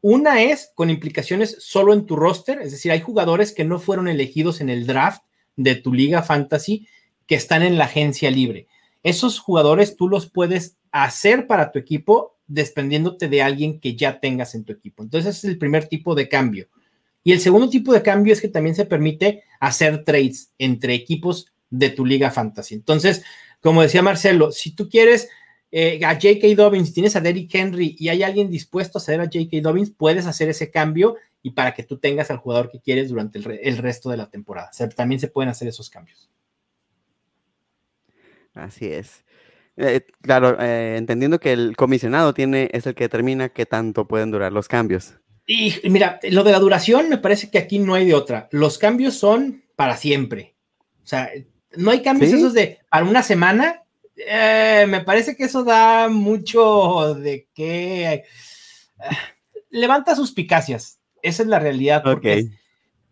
Una 0.00 0.42
es 0.42 0.70
con 0.74 0.90
implicaciones 0.90 1.56
solo 1.60 1.92
en 1.92 2.06
tu 2.06 2.14
roster, 2.14 2.60
es 2.62 2.70
decir, 2.70 2.92
hay 2.92 3.00
jugadores 3.00 3.52
que 3.52 3.64
no 3.64 3.78
fueron 3.78 4.08
elegidos 4.08 4.60
en 4.60 4.68
el 4.68 4.86
draft 4.86 5.22
de 5.56 5.74
tu 5.74 5.92
liga 5.92 6.22
fantasy 6.22 6.86
que 7.26 7.34
están 7.34 7.62
en 7.62 7.78
la 7.78 7.84
agencia 7.84 8.30
libre. 8.30 8.68
Esos 9.02 9.38
jugadores 9.40 9.96
tú 9.96 10.08
los 10.08 10.30
puedes 10.30 10.76
hacer 10.92 11.46
para 11.46 11.72
tu 11.72 11.78
equipo 11.78 12.36
desprendiéndote 12.46 13.28
de 13.28 13.42
alguien 13.42 13.80
que 13.80 13.94
ya 13.94 14.20
tengas 14.20 14.54
en 14.54 14.64
tu 14.64 14.72
equipo. 14.72 15.02
Entonces, 15.02 15.36
ese 15.36 15.46
es 15.46 15.52
el 15.52 15.58
primer 15.58 15.86
tipo 15.86 16.14
de 16.14 16.28
cambio. 16.28 16.68
Y 17.22 17.32
el 17.32 17.40
segundo 17.40 17.68
tipo 17.68 17.92
de 17.92 18.02
cambio 18.02 18.32
es 18.32 18.40
que 18.40 18.48
también 18.48 18.74
se 18.74 18.86
permite 18.86 19.42
hacer 19.60 20.04
trades 20.04 20.52
entre 20.58 20.94
equipos 20.94 21.52
de 21.68 21.90
tu 21.90 22.06
liga 22.06 22.30
fantasy. 22.30 22.74
Entonces, 22.74 23.22
como 23.60 23.82
decía 23.82 24.02
Marcelo, 24.02 24.50
si 24.52 24.70
tú 24.70 24.88
quieres 24.88 25.28
eh, 25.70 26.00
a 26.04 26.14
J.K. 26.14 26.54
Dobbins, 26.56 26.94
tienes 26.94 27.14
a 27.16 27.20
Derrick 27.20 27.54
Henry 27.54 27.94
y 27.98 28.08
hay 28.08 28.22
alguien 28.22 28.50
dispuesto 28.50 28.98
a 28.98 29.00
ceder 29.00 29.20
a 29.20 29.24
J.K. 29.24 29.60
Dobbins, 29.60 29.90
puedes 29.90 30.26
hacer 30.26 30.48
ese 30.48 30.70
cambio 30.70 31.16
y 31.42 31.50
para 31.50 31.74
que 31.74 31.82
tú 31.82 31.98
tengas 31.98 32.30
al 32.30 32.38
jugador 32.38 32.70
que 32.70 32.80
quieres 32.80 33.10
durante 33.10 33.38
el, 33.38 33.76
resto 33.78 34.10
de 34.10 34.16
la 34.16 34.30
temporada. 34.30 34.70
también 34.96 35.20
se 35.20 35.28
pueden 35.28 35.50
hacer 35.50 35.68
esos 35.68 35.90
cambios. 35.90 36.30
Así 38.54 38.86
es. 38.86 39.24
Eh, 39.76 40.04
claro, 40.22 40.60
eh, 40.60 40.96
entendiendo 40.96 41.38
que 41.38 41.52
el 41.52 41.76
comisionado 41.76 42.34
tiene, 42.34 42.68
es 42.72 42.86
el 42.86 42.94
que 42.94 43.04
determina 43.04 43.50
qué 43.50 43.64
tanto 43.64 44.08
pueden 44.08 44.30
durar 44.30 44.52
los 44.52 44.66
cambios. 44.66 45.14
Y 45.46 45.74
mira, 45.84 46.18
lo 46.30 46.44
de 46.44 46.52
la 46.52 46.58
duración 46.58 47.08
me 47.08 47.16
parece 47.16 47.50
que 47.50 47.58
aquí 47.58 47.78
no 47.78 47.94
hay 47.94 48.06
de 48.06 48.14
otra. 48.14 48.48
Los 48.50 48.76
cambios 48.76 49.14
son 49.14 49.64
para 49.76 49.96
siempre. 49.96 50.56
O 51.02 51.06
sea, 51.06 51.30
no 51.76 51.90
hay 51.90 52.02
cambios 52.02 52.32
esos 52.32 52.52
de 52.52 52.80
para 52.90 53.06
una 53.06 53.22
semana 53.22 53.84
eh, 54.26 54.86
me 54.88 55.02
parece 55.02 55.36
que 55.36 55.44
eso 55.44 55.64
da 55.64 56.08
mucho 56.08 57.14
de 57.14 57.48
que 57.54 58.12
eh, 58.12 58.24
levanta 59.70 60.16
suspicacias. 60.16 60.98
Esa 61.22 61.42
es 61.42 61.48
la 61.48 61.58
realidad. 61.58 62.02
Porque 62.02 62.48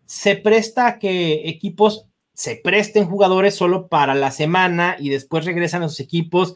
se 0.05 0.35
presta 0.35 0.87
a 0.87 0.99
que 0.99 1.49
equipos 1.49 2.05
se 2.33 2.55
presten 2.55 3.05
jugadores 3.05 3.55
solo 3.55 3.87
para 3.87 4.13
la 4.13 4.29
semana 4.29 4.95
y 4.99 5.09
después 5.09 5.45
regresan 5.45 5.81
a 5.81 5.89
sus 5.89 5.99
equipos. 5.99 6.55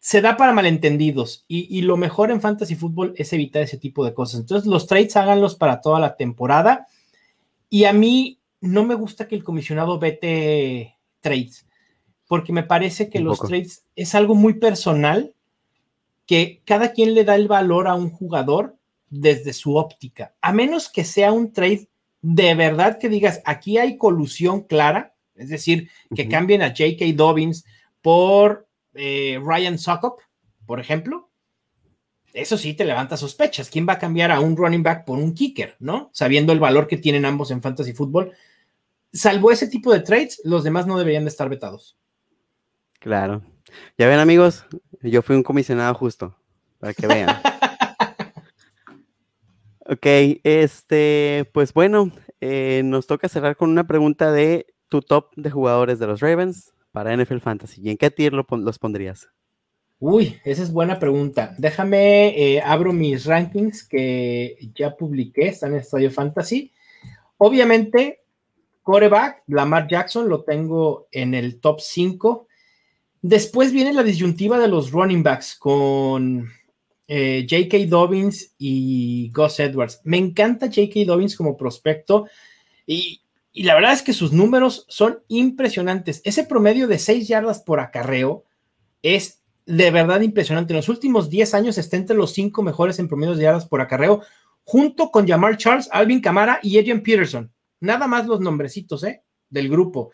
Se 0.00 0.20
da 0.20 0.36
para 0.36 0.52
malentendidos 0.52 1.44
y, 1.48 1.66
y 1.76 1.82
lo 1.82 1.96
mejor 1.96 2.30
en 2.30 2.42
fantasy 2.42 2.74
fútbol 2.74 3.14
es 3.16 3.32
evitar 3.32 3.62
ese 3.62 3.78
tipo 3.78 4.04
de 4.04 4.12
cosas. 4.12 4.40
Entonces, 4.40 4.66
los 4.68 4.86
trades 4.86 5.16
háganlos 5.16 5.56
para 5.56 5.80
toda 5.80 5.98
la 5.98 6.16
temporada. 6.16 6.86
Y 7.70 7.84
a 7.84 7.92
mí 7.92 8.40
no 8.60 8.84
me 8.84 8.94
gusta 8.94 9.28
que 9.28 9.34
el 9.34 9.44
comisionado 9.44 9.98
vete 9.98 10.98
trades 11.20 11.67
porque 12.28 12.52
me 12.52 12.62
parece 12.62 13.08
que 13.08 13.20
los 13.20 13.40
trades 13.40 13.84
es 13.96 14.14
algo 14.14 14.34
muy 14.34 14.54
personal, 14.54 15.34
que 16.26 16.60
cada 16.64 16.92
quien 16.92 17.14
le 17.14 17.24
da 17.24 17.34
el 17.34 17.48
valor 17.48 17.88
a 17.88 17.94
un 17.94 18.10
jugador 18.10 18.76
desde 19.08 19.54
su 19.54 19.76
óptica, 19.76 20.34
a 20.42 20.52
menos 20.52 20.90
que 20.90 21.04
sea 21.04 21.32
un 21.32 21.52
trade 21.52 21.88
de 22.20 22.54
verdad 22.54 22.98
que 22.98 23.08
digas, 23.08 23.40
aquí 23.44 23.78
hay 23.78 23.96
colusión 23.96 24.62
clara, 24.62 25.14
es 25.34 25.48
decir, 25.48 25.88
que 26.14 26.28
cambien 26.28 26.62
a 26.62 26.68
J.K. 26.68 27.04
Dobbins 27.14 27.64
por 28.02 28.66
eh, 28.94 29.40
Ryan 29.42 29.78
Sokop, 29.78 30.20
por 30.66 30.80
ejemplo. 30.80 31.30
Eso 32.32 32.58
sí 32.58 32.74
te 32.74 32.84
levanta 32.84 33.16
sospechas. 33.16 33.70
¿Quién 33.70 33.88
va 33.88 33.94
a 33.94 33.98
cambiar 33.98 34.30
a 34.30 34.40
un 34.40 34.56
running 34.56 34.82
back 34.82 35.04
por 35.04 35.18
un 35.18 35.32
kicker, 35.32 35.76
no? 35.78 36.10
Sabiendo 36.12 36.52
el 36.52 36.60
valor 36.60 36.86
que 36.86 36.96
tienen 36.96 37.24
ambos 37.24 37.50
en 37.50 37.62
fantasy 37.62 37.92
fútbol. 37.92 38.32
Salvo 39.12 39.50
ese 39.50 39.68
tipo 39.68 39.92
de 39.92 40.00
trades, 40.00 40.40
los 40.44 40.64
demás 40.64 40.86
no 40.86 40.98
deberían 40.98 41.24
de 41.24 41.30
estar 41.30 41.48
vetados. 41.48 41.96
Claro. 42.98 43.42
Ya 43.96 44.08
ven, 44.08 44.18
amigos, 44.18 44.66
yo 45.02 45.22
fui 45.22 45.36
un 45.36 45.42
comisionado 45.42 45.94
justo, 45.94 46.36
para 46.78 46.94
que 46.94 47.06
vean. 47.06 47.28
ok, 49.86 50.06
este, 50.42 51.48
pues 51.52 51.72
bueno, 51.72 52.12
eh, 52.40 52.82
nos 52.84 53.06
toca 53.06 53.28
cerrar 53.28 53.56
con 53.56 53.70
una 53.70 53.86
pregunta 53.86 54.32
de 54.32 54.66
tu 54.88 55.02
top 55.02 55.30
de 55.36 55.50
jugadores 55.50 55.98
de 55.98 56.06
los 56.06 56.20
Ravens 56.20 56.72
para 56.92 57.16
NFL 57.16 57.38
Fantasy. 57.38 57.82
¿Y 57.82 57.90
en 57.90 57.96
qué 57.96 58.10
tier 58.10 58.32
los 58.32 58.78
pondrías? 58.78 59.28
Uy, 60.00 60.38
esa 60.44 60.62
es 60.62 60.72
buena 60.72 60.98
pregunta. 60.98 61.54
Déjame, 61.58 62.28
eh, 62.28 62.60
abro 62.60 62.92
mis 62.92 63.24
rankings 63.24 63.86
que 63.86 64.56
ya 64.74 64.96
publiqué, 64.96 65.48
están 65.48 65.72
en 65.72 65.80
Estadio 65.80 66.10
Fantasy. 66.10 66.72
Obviamente, 67.36 68.22
coreback, 68.82 69.42
Lamar 69.48 69.88
Jackson, 69.88 70.28
lo 70.28 70.44
tengo 70.44 71.08
en 71.12 71.34
el 71.34 71.60
top 71.60 71.80
5 71.80 72.47
Después 73.22 73.72
viene 73.72 73.92
la 73.92 74.04
disyuntiva 74.04 74.58
de 74.58 74.68
los 74.68 74.92
running 74.92 75.22
backs 75.22 75.56
con 75.56 76.48
eh, 77.08 77.46
J.K. 77.50 77.86
Dobbins 77.88 78.54
y 78.58 79.30
Gus 79.34 79.58
Edwards. 79.58 80.00
Me 80.04 80.18
encanta 80.18 80.66
J.K. 80.66 81.00
Dobbins 81.04 81.36
como 81.36 81.56
prospecto 81.56 82.28
y, 82.86 83.22
la 83.54 83.74
verdad 83.74 83.92
es 83.92 84.02
que 84.02 84.12
sus 84.12 84.32
números 84.32 84.84
son 84.88 85.20
impresionantes. 85.26 86.20
Ese 86.24 86.44
promedio 86.44 86.86
de 86.86 86.98
6 86.98 87.26
yardas 87.26 87.60
por 87.60 87.80
acarreo 87.80 88.44
es 89.02 89.42
de 89.66 89.90
verdad 89.90 90.20
impresionante. 90.20 90.72
En 90.72 90.76
los 90.76 90.88
últimos 90.88 91.28
10 91.28 91.54
años 91.54 91.76
está 91.76 91.96
entre 91.96 92.16
los 92.16 92.32
5 92.34 92.62
mejores 92.62 93.00
en 93.00 93.08
promedio 93.08 93.34
de 93.34 93.42
yardas 93.42 93.66
por 93.66 93.80
acarreo, 93.80 94.22
junto 94.62 95.10
con 95.10 95.26
Jamar 95.26 95.56
Charles, 95.56 95.88
Alvin 95.90 96.20
Camara 96.20 96.60
y 96.62 96.78
Adrian 96.78 97.02
Peterson. 97.02 97.50
Nada 97.80 98.06
más 98.06 98.28
los 98.28 98.40
nombrecitos 98.40 99.02
¿eh? 99.02 99.24
del 99.50 99.68
grupo. 99.68 100.12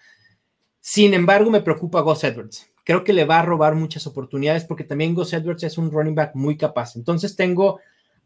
Sin 0.81 1.13
embargo, 1.13 1.51
me 1.51 1.61
preocupa 1.61 2.01
Gus 2.01 2.25
Edwards 2.25 2.74
creo 2.85 3.03
que 3.03 3.13
le 3.13 3.25
va 3.25 3.41
a 3.41 3.45
robar 3.45 3.75
muchas 3.75 4.07
oportunidades 4.07 4.65
porque 4.65 4.85
también 4.85 5.15
Gus 5.15 5.33
Edwards 5.33 5.65
es 5.65 5.79
un 5.79 5.91
running 5.91 6.15
back 6.15 6.35
muy 6.35 6.57
capaz. 6.57 6.97
Entonces 6.97 7.35
tengo 7.35 7.81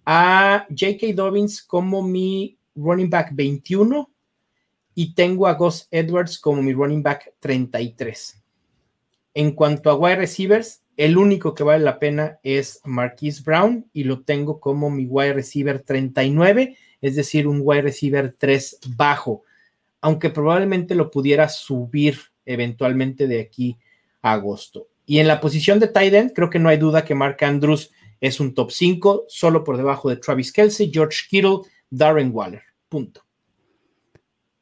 a 0.05 0.67
J.K. 0.69 1.15
Dobbins 1.15 1.63
como 1.63 2.03
mi 2.03 2.59
running 2.75 3.09
back 3.09 3.31
21 3.33 4.11
y 4.95 5.15
tengo 5.15 5.47
a 5.47 5.55
Gus 5.55 5.87
Edwards 5.91 6.39
como 6.39 6.61
mi 6.61 6.73
running 6.73 7.03
back 7.03 7.35
33. 7.39 8.43
En 9.35 9.53
cuanto 9.53 9.91
a 9.91 9.95
wide 9.95 10.17
receivers, 10.17 10.83
el 10.97 11.17
único 11.17 11.55
que 11.55 11.63
vale 11.63 11.85
la 11.85 12.01
pena 12.01 12.41
es 12.43 12.81
Marquise 12.85 13.43
Brown 13.45 13.89
y 13.93 14.03
lo 14.03 14.23
tengo 14.23 14.59
como 14.59 14.91
mi 14.91 15.07
wide 15.07 15.35
receiver 15.35 15.81
39, 15.81 16.77
es 17.01 17.15
decir, 17.15 17.47
un 17.47 17.61
wide 17.63 17.83
receiver 17.83 18.35
3 18.37 18.81
bajo, 18.97 19.45
aunque 20.01 20.31
probablemente 20.31 20.97
lo 20.97 21.13
pudiera 21.13 21.49
subir 21.49 22.19
eventualmente 22.45 23.29
de 23.29 23.41
aquí 23.41 23.79
agosto. 24.23 24.89
Y 25.07 25.19
en 25.19 25.27
la 25.27 25.41
posición 25.41 25.81
de 25.81 25.89
tight 25.89 26.15
end, 26.15 26.33
creo 26.35 26.51
que 26.51 26.59
no 26.59 26.69
hay 26.69 26.77
duda 26.77 27.05
que 27.05 27.15
Mark 27.15 27.39
Andrews 27.43 27.93
es 28.21 28.41
un 28.41 28.55
top 28.55 28.71
5, 28.71 29.25
solo 29.29 29.65
por 29.65 29.77
debajo 29.77 30.11
de 30.11 30.17
Travis 30.17 30.53
Kelsey, 30.53 30.91
George 30.93 31.23
Kittle, 31.29 31.61
Darren 31.89 32.31
Waller. 32.33 32.63
Punto. 32.89 33.25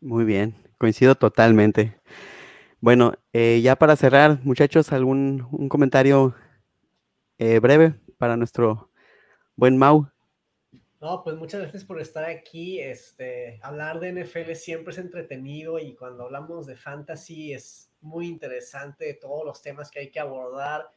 Muy 0.00 0.24
bien, 0.24 0.54
coincido 0.78 1.14
totalmente. 1.14 1.96
Bueno, 2.80 3.14
eh, 3.32 3.60
ya 3.62 3.76
para 3.76 3.96
cerrar, 3.96 4.40
muchachos, 4.44 4.92
algún 4.92 5.48
un 5.50 5.68
comentario 5.68 6.34
eh, 7.38 7.58
breve 7.58 7.94
para 8.18 8.36
nuestro 8.36 8.90
buen 9.56 9.76
Mau. 9.76 10.08
No, 11.00 11.22
pues 11.22 11.36
muchas 11.36 11.60
gracias 11.62 11.84
por 11.84 12.00
estar 12.00 12.24
aquí. 12.24 12.80
Este, 12.80 13.58
hablar 13.62 14.00
de 14.00 14.12
NFL 14.12 14.52
siempre 14.54 14.92
es 14.92 14.98
entretenido 14.98 15.78
y 15.78 15.94
cuando 15.94 16.24
hablamos 16.24 16.66
de 16.66 16.76
fantasy 16.76 17.52
es 17.52 17.85
muy 18.00 18.28
interesante 18.28 19.14
todos 19.14 19.44
los 19.44 19.62
temas 19.62 19.90
que 19.90 20.00
hay 20.00 20.10
que 20.10 20.20
abordar, 20.20 20.88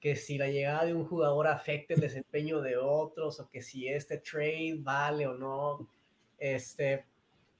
que 0.00 0.16
si 0.16 0.38
la 0.38 0.48
llegada 0.48 0.84
de 0.84 0.94
un 0.94 1.06
jugador 1.06 1.46
afecta 1.46 1.94
el 1.94 2.00
desempeño 2.00 2.60
de 2.60 2.76
otros 2.76 3.40
o 3.40 3.48
que 3.48 3.62
si 3.62 3.88
este 3.88 4.18
trade 4.18 4.76
vale 4.78 5.26
o 5.26 5.34
no. 5.34 5.88
Este, 6.38 7.04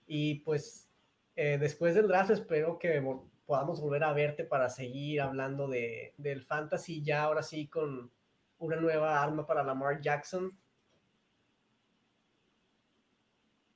y 0.07 0.37
pues 0.41 0.89
eh, 1.35 1.59
después 1.59 1.95
del 1.95 2.09
draft 2.09 2.31
espero 2.31 2.79
que 2.79 3.03
podamos 3.47 3.81
volver 3.81 4.05
a 4.05 4.13
verte 4.13 4.45
para 4.45 4.69
seguir 4.69 5.21
hablando 5.21 5.69
de, 5.69 6.15
del 6.17 6.43
fantasy 6.43 7.03
ya 7.03 7.23
ahora 7.23 7.43
sí 7.43 7.67
con 7.67 8.11
una 8.59 8.77
nueva 8.77 9.23
arma 9.23 9.47
para 9.47 9.63
Lamar 9.63 10.01
Jackson 10.01 10.57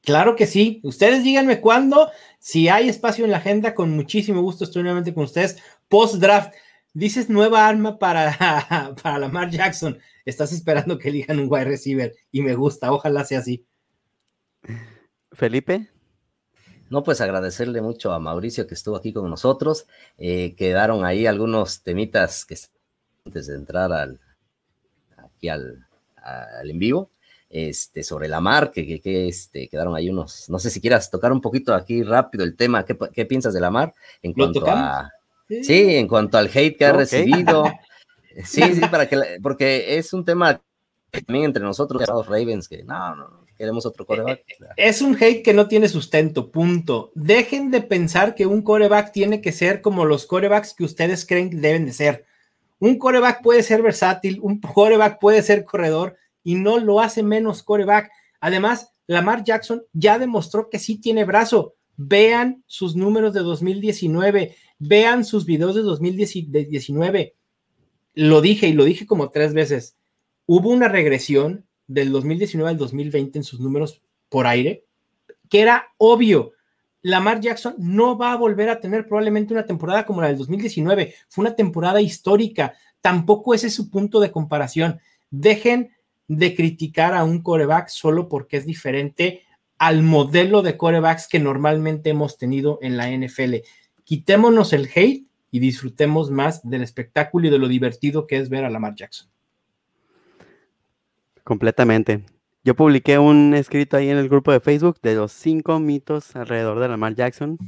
Claro 0.03 0.35
que 0.37 0.47
sí. 0.47 0.81
Ustedes 0.83 1.25
díganme 1.25 1.61
cuándo. 1.61 2.11
Si 2.39 2.69
hay 2.69 2.89
espacio 2.89 3.25
en 3.25 3.31
la 3.31 3.39
agenda, 3.39 3.75
con 3.75 3.91
muchísimo 3.91 4.43
gusto 4.43 4.65
estoy 4.65 4.83
nuevamente 4.83 5.15
con 5.15 5.25
ustedes. 5.25 5.59
Post 5.89 6.17
draft. 6.17 6.53
Dices 6.93 7.31
nueva 7.31 7.67
arma 7.67 7.99
para, 7.99 8.95
para 9.03 9.19
Lamar 9.19 9.51
Jackson. 9.51 9.99
Estás 10.25 10.53
esperando 10.53 10.99
que 10.99 11.09
elijan 11.09 11.39
un 11.39 11.47
wide 11.51 11.65
receiver 11.65 12.15
y 12.31 12.43
me 12.43 12.55
gusta. 12.55 12.93
Ojalá 12.93 13.25
sea 13.25 13.39
así. 13.39 13.65
Felipe. 15.33 15.89
No, 16.91 17.03
pues 17.03 17.23
agradecerle 17.23 17.81
mucho 17.81 18.13
a 18.13 18.19
Mauricio 18.19 18.67
que 18.67 18.75
estuvo 18.75 18.97
aquí 18.97 19.13
con 19.13 19.31
nosotros. 19.31 19.87
Eh, 20.19 20.55
quedaron 20.57 21.05
ahí 21.05 21.27
algunos 21.27 21.83
temitas 21.83 22.45
que 22.45 22.57
antes 23.25 23.47
de 23.47 23.55
entrar 23.55 23.93
al, 23.93 24.21
aquí 25.17 25.49
al, 25.49 25.87
al 26.17 26.69
en 26.69 26.79
vivo, 26.79 27.11
este, 27.55 28.03
sobre 28.03 28.29
la 28.29 28.41
mar, 28.41 28.73
que, 28.73 28.99
que, 28.99 29.29
este, 29.29 29.69
quedaron 29.69 29.95
ahí 29.95 30.09
unos, 30.09 30.49
no 30.49 30.59
sé 30.59 30.71
si 30.71 30.81
quieras 30.81 31.11
tocar 31.11 31.33
un 31.33 31.43
poquito 31.43 31.75
aquí 31.75 32.03
rápido 32.03 32.45
el 32.45 32.57
tema, 32.57 32.83
¿qué, 32.87 32.97
qué 33.13 33.27
piensas 33.27 33.53
de 33.53 33.61
la 33.61 33.71
mar? 33.71 33.93
En 34.23 34.33
cuanto 34.33 34.67
a, 34.67 35.13
sí. 35.47 35.97
en 35.97 36.09
cuanto 36.09 36.39
al 36.39 36.51
hate 36.53 36.77
que 36.77 36.87
ha 36.87 36.93
recibido. 36.93 37.65
Sí, 38.47 38.63
sí, 38.63 38.81
para 38.91 39.07
que, 39.07 39.19
porque 39.43 39.99
es 39.99 40.15
un 40.15 40.25
tema 40.25 40.59
también 41.11 41.45
entre 41.45 41.63
nosotros, 41.63 42.03
los 42.09 42.27
Ravens, 42.27 42.67
que 42.67 42.83
no, 42.83 43.15
no, 43.15 43.45
queremos 43.59 43.85
otro 43.85 44.07
coreback. 44.07 44.43
Es 44.75 45.03
un 45.03 45.15
hate 45.15 45.43
que 45.43 45.53
no 45.53 45.69
tiene 45.69 45.87
sustento, 45.87 46.51
punto. 46.51 47.13
Dejen 47.15 47.71
de 47.71 47.83
pensar 47.83 48.35
que 48.35 48.47
un 48.47 48.63
coreback 48.63 49.13
tiene 49.13 49.43
que 49.43 49.53
ser 49.53 49.83
como 49.83 50.07
los 50.07 50.25
corebacks 50.25 50.73
que 50.73 50.85
ustedes 50.85 51.27
creen 51.27 51.51
que 51.51 51.59
deben 51.59 51.85
de 51.85 51.93
ser. 51.93 52.25
Un 52.79 52.99
coreback 52.99 53.43
puede 53.43 53.63
ser 53.63 53.83
versátil, 53.83 54.41
un 54.41 54.63
coreback 54.63 55.21
puede 55.21 55.43
ser 55.43 55.67
corredor 55.67 56.17
y 56.45 56.55
no 56.57 56.79
lo 56.79 57.01
hace 57.01 57.23
menos 57.23 57.63
coreback. 57.63 58.11
Además, 58.41 58.93
Lamar 59.07 59.45
Jackson 59.45 59.83
ya 59.93 60.19
demostró 60.19 60.69
que 60.71 60.79
sí 60.79 60.99
tiene 60.99 61.25
brazo. 61.25 61.75
Vean 61.97 62.65
sus 62.67 62.97
números 62.97 63.35
de 63.35 63.41
2019, 63.41 64.57
vean 64.79 65.25
sus 65.25 65.45
videos 65.45 65.75
de 65.75 65.83
2019. 65.83 67.35
Lo 68.15 68.41
dije 68.41 68.69
y 68.69 68.73
lo 68.73 68.85
dije 68.85 69.07
como 69.07 69.31
tres 69.31 69.55
veces. 69.55 69.97
Hubo 70.47 70.71
una 70.71 70.89
regresión 70.89 71.67
del 71.87 72.13
2019 72.13 72.71
al 72.71 72.79
2020 72.79 73.39
en 73.39 73.45
sus 73.45 73.61
números 73.61 74.03
por 74.29 74.47
aire, 74.47 74.85
que 75.49 75.61
era 75.61 75.89
obvio. 75.99 76.53
Lamar 77.03 77.41
Jackson 77.41 77.75
no 77.79 78.17
va 78.17 78.33
a 78.33 78.37
volver 78.37 78.69
a 78.69 78.81
tener 78.81 79.07
probablemente 79.07 79.53
una 79.53 79.67
temporada 79.67 80.07
como 80.07 80.21
la 80.21 80.29
del 80.29 80.39
2019. 80.39 81.15
Fue 81.29 81.43
una 81.43 81.55
temporada 81.55 82.01
histórica. 82.01 82.75
Tampoco 83.01 83.55
ese 83.55 83.67
es 83.67 83.75
su 83.75 83.91
punto 83.91 84.21
de 84.21 84.31
comparación. 84.31 85.01
Dejen 85.31 85.91
de 86.37 86.55
criticar 86.55 87.15
a 87.15 87.25
un 87.25 87.43
coreback 87.43 87.89
solo 87.89 88.29
porque 88.29 88.57
es 88.57 88.67
diferente 88.67 89.43
al 89.79 90.03
modelo 90.03 90.63
de 90.63 90.77
corebacks 90.77 91.29
que 91.29 91.41
normalmente 91.41 92.11
hemos 92.11 92.39
tenido 92.39 92.79
en 92.83 92.97
la 92.97 93.11
NFL. 93.11 93.57
Quitémonos 94.05 94.73
el 94.73 94.89
hate 94.95 95.27
y 95.51 95.59
disfrutemos 95.59 96.31
más 96.31 96.69
del 96.69 96.83
espectáculo 96.83 97.47
y 97.49 97.51
de 97.51 97.59
lo 97.59 97.69
divertido 97.69 98.27
que 98.27 98.39
es 98.39 98.49
ver 98.49 98.65
a 98.65 98.71
Lamar 98.71 98.95
Jackson. 98.95 99.29
Completamente. 101.45 102.25
Yo 102.65 102.77
publiqué 102.77 103.19
un 103.19 103.55
escrito 103.55 103.97
ahí 103.97 104.09
en 104.09 104.19
el 104.19 104.29
grupo 104.29 104.53
de 104.53 104.61
Facebook 104.61 105.01
de 105.03 105.17
los 105.17 105.33
cinco 105.33 105.81
mitos 105.81 106.37
alrededor 106.37 106.79
de 106.79 106.89
Lamar 106.89 107.15
Jackson. 107.15 107.59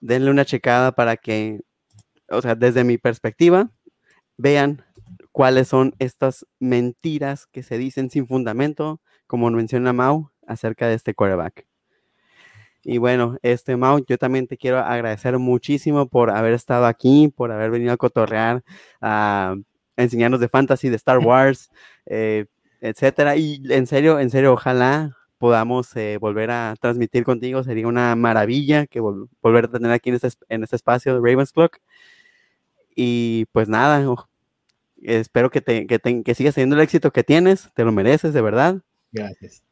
Denle 0.00 0.30
una 0.30 0.44
checada 0.44 0.92
para 0.92 1.16
que, 1.16 1.60
o 2.28 2.40
sea, 2.40 2.54
desde 2.54 2.84
mi 2.84 2.96
perspectiva, 2.96 3.70
vean 4.36 4.84
cuáles 5.32 5.68
son 5.68 5.94
estas 5.98 6.46
mentiras 6.58 7.46
que 7.46 7.62
se 7.62 7.78
dicen 7.78 8.10
sin 8.10 8.26
fundamento, 8.26 9.00
como 9.26 9.50
menciona 9.50 9.92
Mau, 9.92 10.30
acerca 10.46 10.88
de 10.88 10.94
este 10.94 11.14
quarterback. 11.14 11.66
Y 12.82 12.98
bueno, 12.98 13.36
este 13.42 13.76
Mau, 13.76 14.04
yo 14.06 14.16
también 14.18 14.46
te 14.46 14.56
quiero 14.56 14.78
agradecer 14.78 15.38
muchísimo 15.38 16.08
por 16.08 16.30
haber 16.30 16.54
estado 16.54 16.86
aquí, 16.86 17.28
por 17.28 17.52
haber 17.52 17.70
venido 17.70 17.92
a 17.92 17.96
cotorrear, 17.96 18.62
a, 19.00 19.54
enseñarnos 19.96 20.40
de 20.40 20.48
fantasy, 20.48 20.88
de 20.88 20.96
Star 20.96 21.18
Wars, 21.26 21.70
eh, 22.06 22.46
etcétera. 22.80 23.36
Y 23.36 23.62
en 23.70 23.86
serio, 23.86 24.18
en 24.18 24.30
serio, 24.30 24.52
ojalá 24.54 25.16
podamos 25.38 25.94
eh, 25.96 26.18
volver 26.20 26.50
a 26.50 26.74
transmitir 26.80 27.24
contigo. 27.24 27.62
Sería 27.62 27.86
una 27.86 28.16
maravilla 28.16 28.86
que 28.86 29.00
volver 29.00 29.66
a 29.66 29.68
tener 29.68 29.92
aquí 29.92 30.10
en 30.10 30.16
este, 30.16 30.28
en 30.48 30.62
este 30.64 30.76
espacio 30.76 31.14
de 31.14 31.20
Ravens 31.30 31.52
Clock. 31.52 31.78
Y 32.94 33.46
pues 33.52 33.68
nada, 33.68 34.02
espero 35.02 35.50
que, 35.50 35.60
te, 35.60 35.86
que, 35.86 35.98
que 36.22 36.34
sigas 36.34 36.54
teniendo 36.54 36.76
el 36.76 36.82
éxito 36.82 37.12
que 37.12 37.24
tienes, 37.24 37.68
te 37.74 37.84
lo 37.84 37.92
mereces, 37.92 38.32
de 38.32 38.42
verdad. 38.42 38.82
Gracias. 39.12 39.62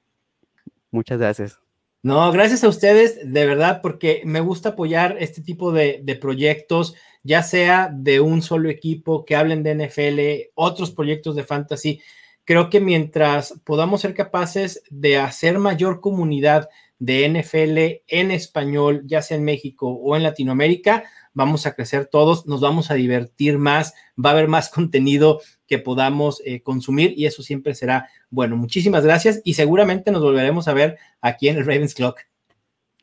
Muchas 0.91 1.19
gracias. 1.19 1.59
No, 2.03 2.31
gracias 2.31 2.63
a 2.63 2.69
ustedes, 2.69 3.19
de 3.25 3.47
verdad, 3.47 3.81
porque 3.83 4.23
me 4.25 4.41
gusta 4.41 4.71
apoyar 4.71 5.17
este 5.19 5.43
tipo 5.43 5.73
de, 5.73 6.01
de, 6.03 6.15
proyectos, 6.15 6.95
ya 7.25 7.43
sea 7.43 7.91
de 7.93 8.21
un 8.21 8.41
solo 8.41 8.71
equipo 8.71 9.25
que 9.25 9.35
hablen 9.35 9.65
de 9.65 9.75
NFL, 9.75 10.51
otros 10.55 10.93
proyectos 10.93 11.35
de 11.35 11.43
fantasy. 11.43 12.01
Creo 12.45 12.71
que 12.71 12.81
mientras 12.81 13.61
podamos 13.65 14.01
ser 14.01 14.15
capaces 14.15 14.83
de 14.91 15.19
hacer 15.19 15.59
mayor 15.59 16.01
comunidad 16.01 16.69
de 16.99 17.29
NFL 17.29 18.03
en 18.07 18.31
español, 18.31 19.03
ya 19.05 19.23
sea 19.23 19.37
en 19.37 19.45
México 19.45 19.89
o 19.89 20.17
en 20.17 20.23
Latinoamérica, 20.23 21.05
vamos 21.39 21.67
a 21.67 21.75
crecer 21.75 22.07
todos, 22.07 22.47
nos 22.47 22.61
vamos 22.61 22.91
a 22.91 22.95
divertir 22.95 23.59
más, 23.59 23.95
va 24.23 24.31
a 24.31 24.33
haber 24.33 24.49
más 24.49 24.69
contenido 24.69 25.41
que 25.69 25.79
podamos 25.79 26.43
eh, 26.45 26.63
consumir 26.63 27.15
y 27.17 27.27
eso 27.27 27.43
siempre 27.43 27.75
será 27.77 28.09
bueno. 28.29 28.57
Muchísimas 28.57 29.05
gracias 29.05 29.41
y 29.45 29.55
seguramente 29.55 30.11
nos 30.11 30.21
volveremos 30.21 30.67
a 30.67 30.75
ver 30.75 30.99
aquí 31.21 31.49
en 31.49 31.57
el 31.57 31.65
Ravens 31.65 31.95
Clock. 31.95 32.23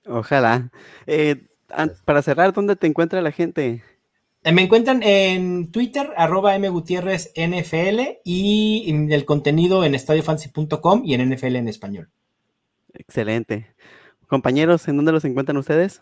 Ojalá. 0.05 0.69
Eh, 1.07 1.47
para 2.03 2.21
cerrar, 2.21 2.51
¿dónde 2.51 2.75
te 2.75 2.87
encuentra 2.87 3.21
la 3.21 3.31
gente? 3.31 3.81
Eh, 4.43 4.51
me 4.51 4.63
encuentran 4.63 5.01
en 5.01 5.71
Twitter, 5.71 6.11
arroba 6.17 6.59
mgutierrez 6.59 7.31
NFL 7.37 8.19
y 8.25 9.07
el 9.11 9.23
contenido 9.23 9.85
en 9.85 9.95
estadiofancy.com 9.95 11.03
y 11.05 11.13
en 11.13 11.33
NFL 11.33 11.55
en 11.55 11.69
español. 11.69 12.09
Excelente. 12.93 13.73
Compañeros, 14.27 14.87
¿en 14.89 14.97
dónde 14.97 15.13
los 15.13 15.23
encuentran 15.23 15.55
ustedes? 15.55 16.01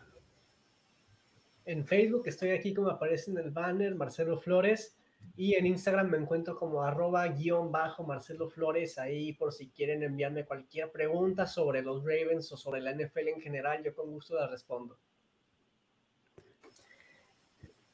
En 1.66 1.86
Facebook 1.86 2.24
estoy 2.26 2.52
aquí 2.52 2.74
como 2.74 2.90
aparece 2.90 3.32
en 3.32 3.38
el 3.38 3.52
banner, 3.52 3.96
Marcelo 3.96 4.40
Flores. 4.40 4.98
Y 5.36 5.56
en 5.56 5.66
Instagram 5.66 6.10
me 6.10 6.18
encuentro 6.18 6.58
como 6.58 6.84
arroba 6.84 7.28
guion 7.28 7.72
bajo 7.72 8.04
Marcelo 8.04 8.50
Flores, 8.50 9.00
ahí 9.00 9.34
por 9.34 9.52
si 9.54 9.70
quieren 9.70 10.04
enviarme 10.04 10.46
cualquier 10.46 10.92
pregunta 10.92 11.48
sobre 11.48 11.82
los 11.82 12.04
Ravens 12.04 12.52
o 12.52 12.58
sobre 12.58 12.82
la 12.82 12.94
NFL 12.94 13.30
en 13.30 13.42
general, 13.42 13.82
yo 13.84 13.96
con 13.96 14.12
gusto 14.12 14.36
la 14.36 14.48
respondo. 14.48 14.98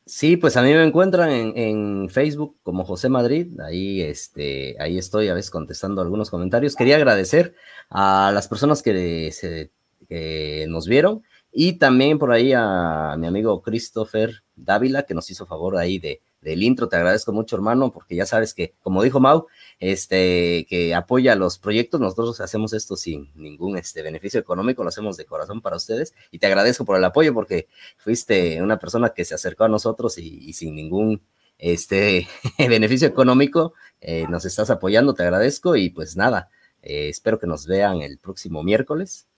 Sí, 0.06 0.38
pues 0.38 0.58
a 0.58 0.64
mí 0.64 0.74
me 0.74 0.84
encuentran 0.84 1.30
en, 1.30 2.10
Facebook 2.10 2.58
como 2.64 2.84
José 2.84 3.10
Madrid, 3.10 3.60
ahí, 3.62 4.02
este, 4.02 4.76
ahí 4.80 4.98
estoy 4.98 5.28
a 5.28 5.36
veces 5.36 5.52
contestando 5.52 6.02
algunos 6.02 6.32
comentarios. 6.32 6.76
Quería 6.76 6.96
agradecer 6.96 7.54
a 7.92 8.32
las 8.34 8.48
personas 8.48 8.82
que, 8.82 9.32
se, 9.32 9.72
que 10.08 10.66
nos 10.68 10.88
vieron 10.88 11.22
y 11.52 11.74
también 11.74 12.20
por 12.20 12.32
ahí 12.32 12.54
a 12.56 13.16
mi 13.18 13.28
amigo 13.28 13.62
Christopher 13.62 14.44
Dávila, 14.56 15.04
que 15.04 15.14
nos 15.14 15.30
hizo 15.32 15.46
favor 15.46 15.78
ahí 15.78 15.98
de, 15.98 16.22
del 16.42 16.64
intro. 16.64 16.88
Te 16.88 16.96
agradezco 16.96 17.32
mucho, 17.32 17.56
hermano, 17.56 17.92
porque 17.92 18.16
ya 18.16 18.26
sabes 18.26 18.54
que, 18.54 18.76
como 18.82 19.04
dijo 19.04 19.20
Mau, 19.20 19.48
este, 19.80 20.66
que 20.70 20.94
apoya 20.94 21.36
los 21.36 21.58
proyectos. 21.58 22.00
Nosotros 22.00 22.40
hacemos 22.42 22.74
esto 22.74 22.96
sin 22.96 23.32
ningún 23.36 23.78
este, 23.78 24.02
beneficio 24.02 24.40
económico, 24.40 24.84
lo 24.84 24.90
hacemos 24.90 25.18
de 25.18 25.26
corazón 25.26 25.62
para 25.62 25.78
ustedes. 25.78 26.14
Y 26.32 26.40
te 26.40 26.48
agradezco 26.48 26.86
por 26.86 26.98
el 26.98 27.04
apoyo, 27.04 27.34
porque 27.34 27.68
fuiste 27.98 28.62
una 28.62 28.78
persona 28.78 29.10
que 29.10 29.26
se 29.26 29.36
acercó 29.36 29.64
a 29.64 29.70
nosotros 29.70 30.18
y, 30.18 30.54
sin 30.54 30.76
ningún 30.76 31.22
este, 31.58 32.28
beneficio 32.58 33.08
económico 33.08 33.74
eh, 34.02 34.26
nos 34.30 34.46
estás 34.46 34.70
apoyando. 34.70 35.14
Te 35.14 35.24
agradezco 35.24 35.76
y 35.76 35.90
pues 35.90 36.16
nada, 36.16 36.50
eh, 36.82 37.10
espero 37.10 37.40
que 37.40 37.48
nos 37.48 37.66
vean 37.66 38.02
el 38.02 38.20
próximo 38.20 38.64
miércoles 38.64 39.29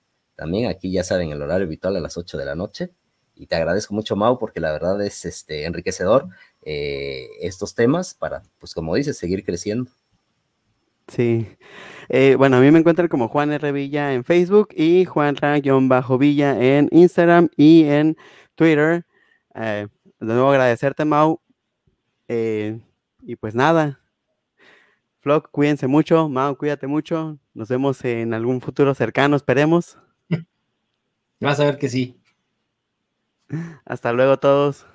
también 0.41 0.71
aquí 0.71 0.91
ya 0.91 1.03
saben 1.03 1.29
el 1.31 1.39
horario 1.39 1.67
habitual 1.67 1.97
a 1.97 1.99
las 1.99 2.17
8 2.17 2.35
de 2.35 2.45
la 2.45 2.55
noche. 2.55 2.89
Y 3.35 3.45
te 3.45 3.55
agradezco 3.57 3.93
mucho, 3.93 4.15
Mau, 4.15 4.39
porque 4.39 4.59
la 4.59 4.71
verdad 4.71 4.99
es 5.05 5.23
este, 5.23 5.65
enriquecedor 5.65 6.29
eh, 6.63 7.27
estos 7.41 7.75
temas 7.75 8.15
para, 8.15 8.41
pues 8.57 8.73
como 8.73 8.95
dices, 8.95 9.19
seguir 9.19 9.45
creciendo. 9.45 9.91
Sí. 11.07 11.47
Eh, 12.09 12.33
bueno, 12.39 12.57
a 12.57 12.59
mí 12.59 12.71
me 12.71 12.79
encuentran 12.79 13.07
como 13.07 13.27
Juan 13.27 13.51
R. 13.51 13.71
Villa 13.71 14.15
en 14.15 14.23
Facebook 14.23 14.69
y 14.75 15.05
Juan 15.05 15.35
Bajo 15.87 16.17
villa 16.17 16.59
en 16.59 16.89
Instagram 16.91 17.49
y 17.55 17.83
en 17.83 18.17
Twitter. 18.55 19.05
Eh, 19.53 19.89
de 20.19 20.33
nuevo 20.33 20.49
agradecerte, 20.49 21.05
Mau. 21.05 21.39
y 22.27 23.35
pues 23.35 23.53
nada. 23.53 23.99
Flock, 25.19 25.51
cuídense 25.51 25.85
mucho. 25.85 26.27
Mau, 26.29 26.57
cuídate 26.57 26.87
mucho. 26.87 27.37
Nos 27.53 27.69
vemos 27.69 28.03
en 28.05 28.33
algún 28.33 28.59
futuro 28.59 28.95
cercano, 28.95 29.35
esperemos. 29.35 29.99
Vas 31.41 31.59
a 31.59 31.65
ver 31.65 31.77
que 31.77 31.89
sí. 31.89 32.17
Hasta 33.85 34.11
luego 34.13 34.37
todos. 34.37 34.85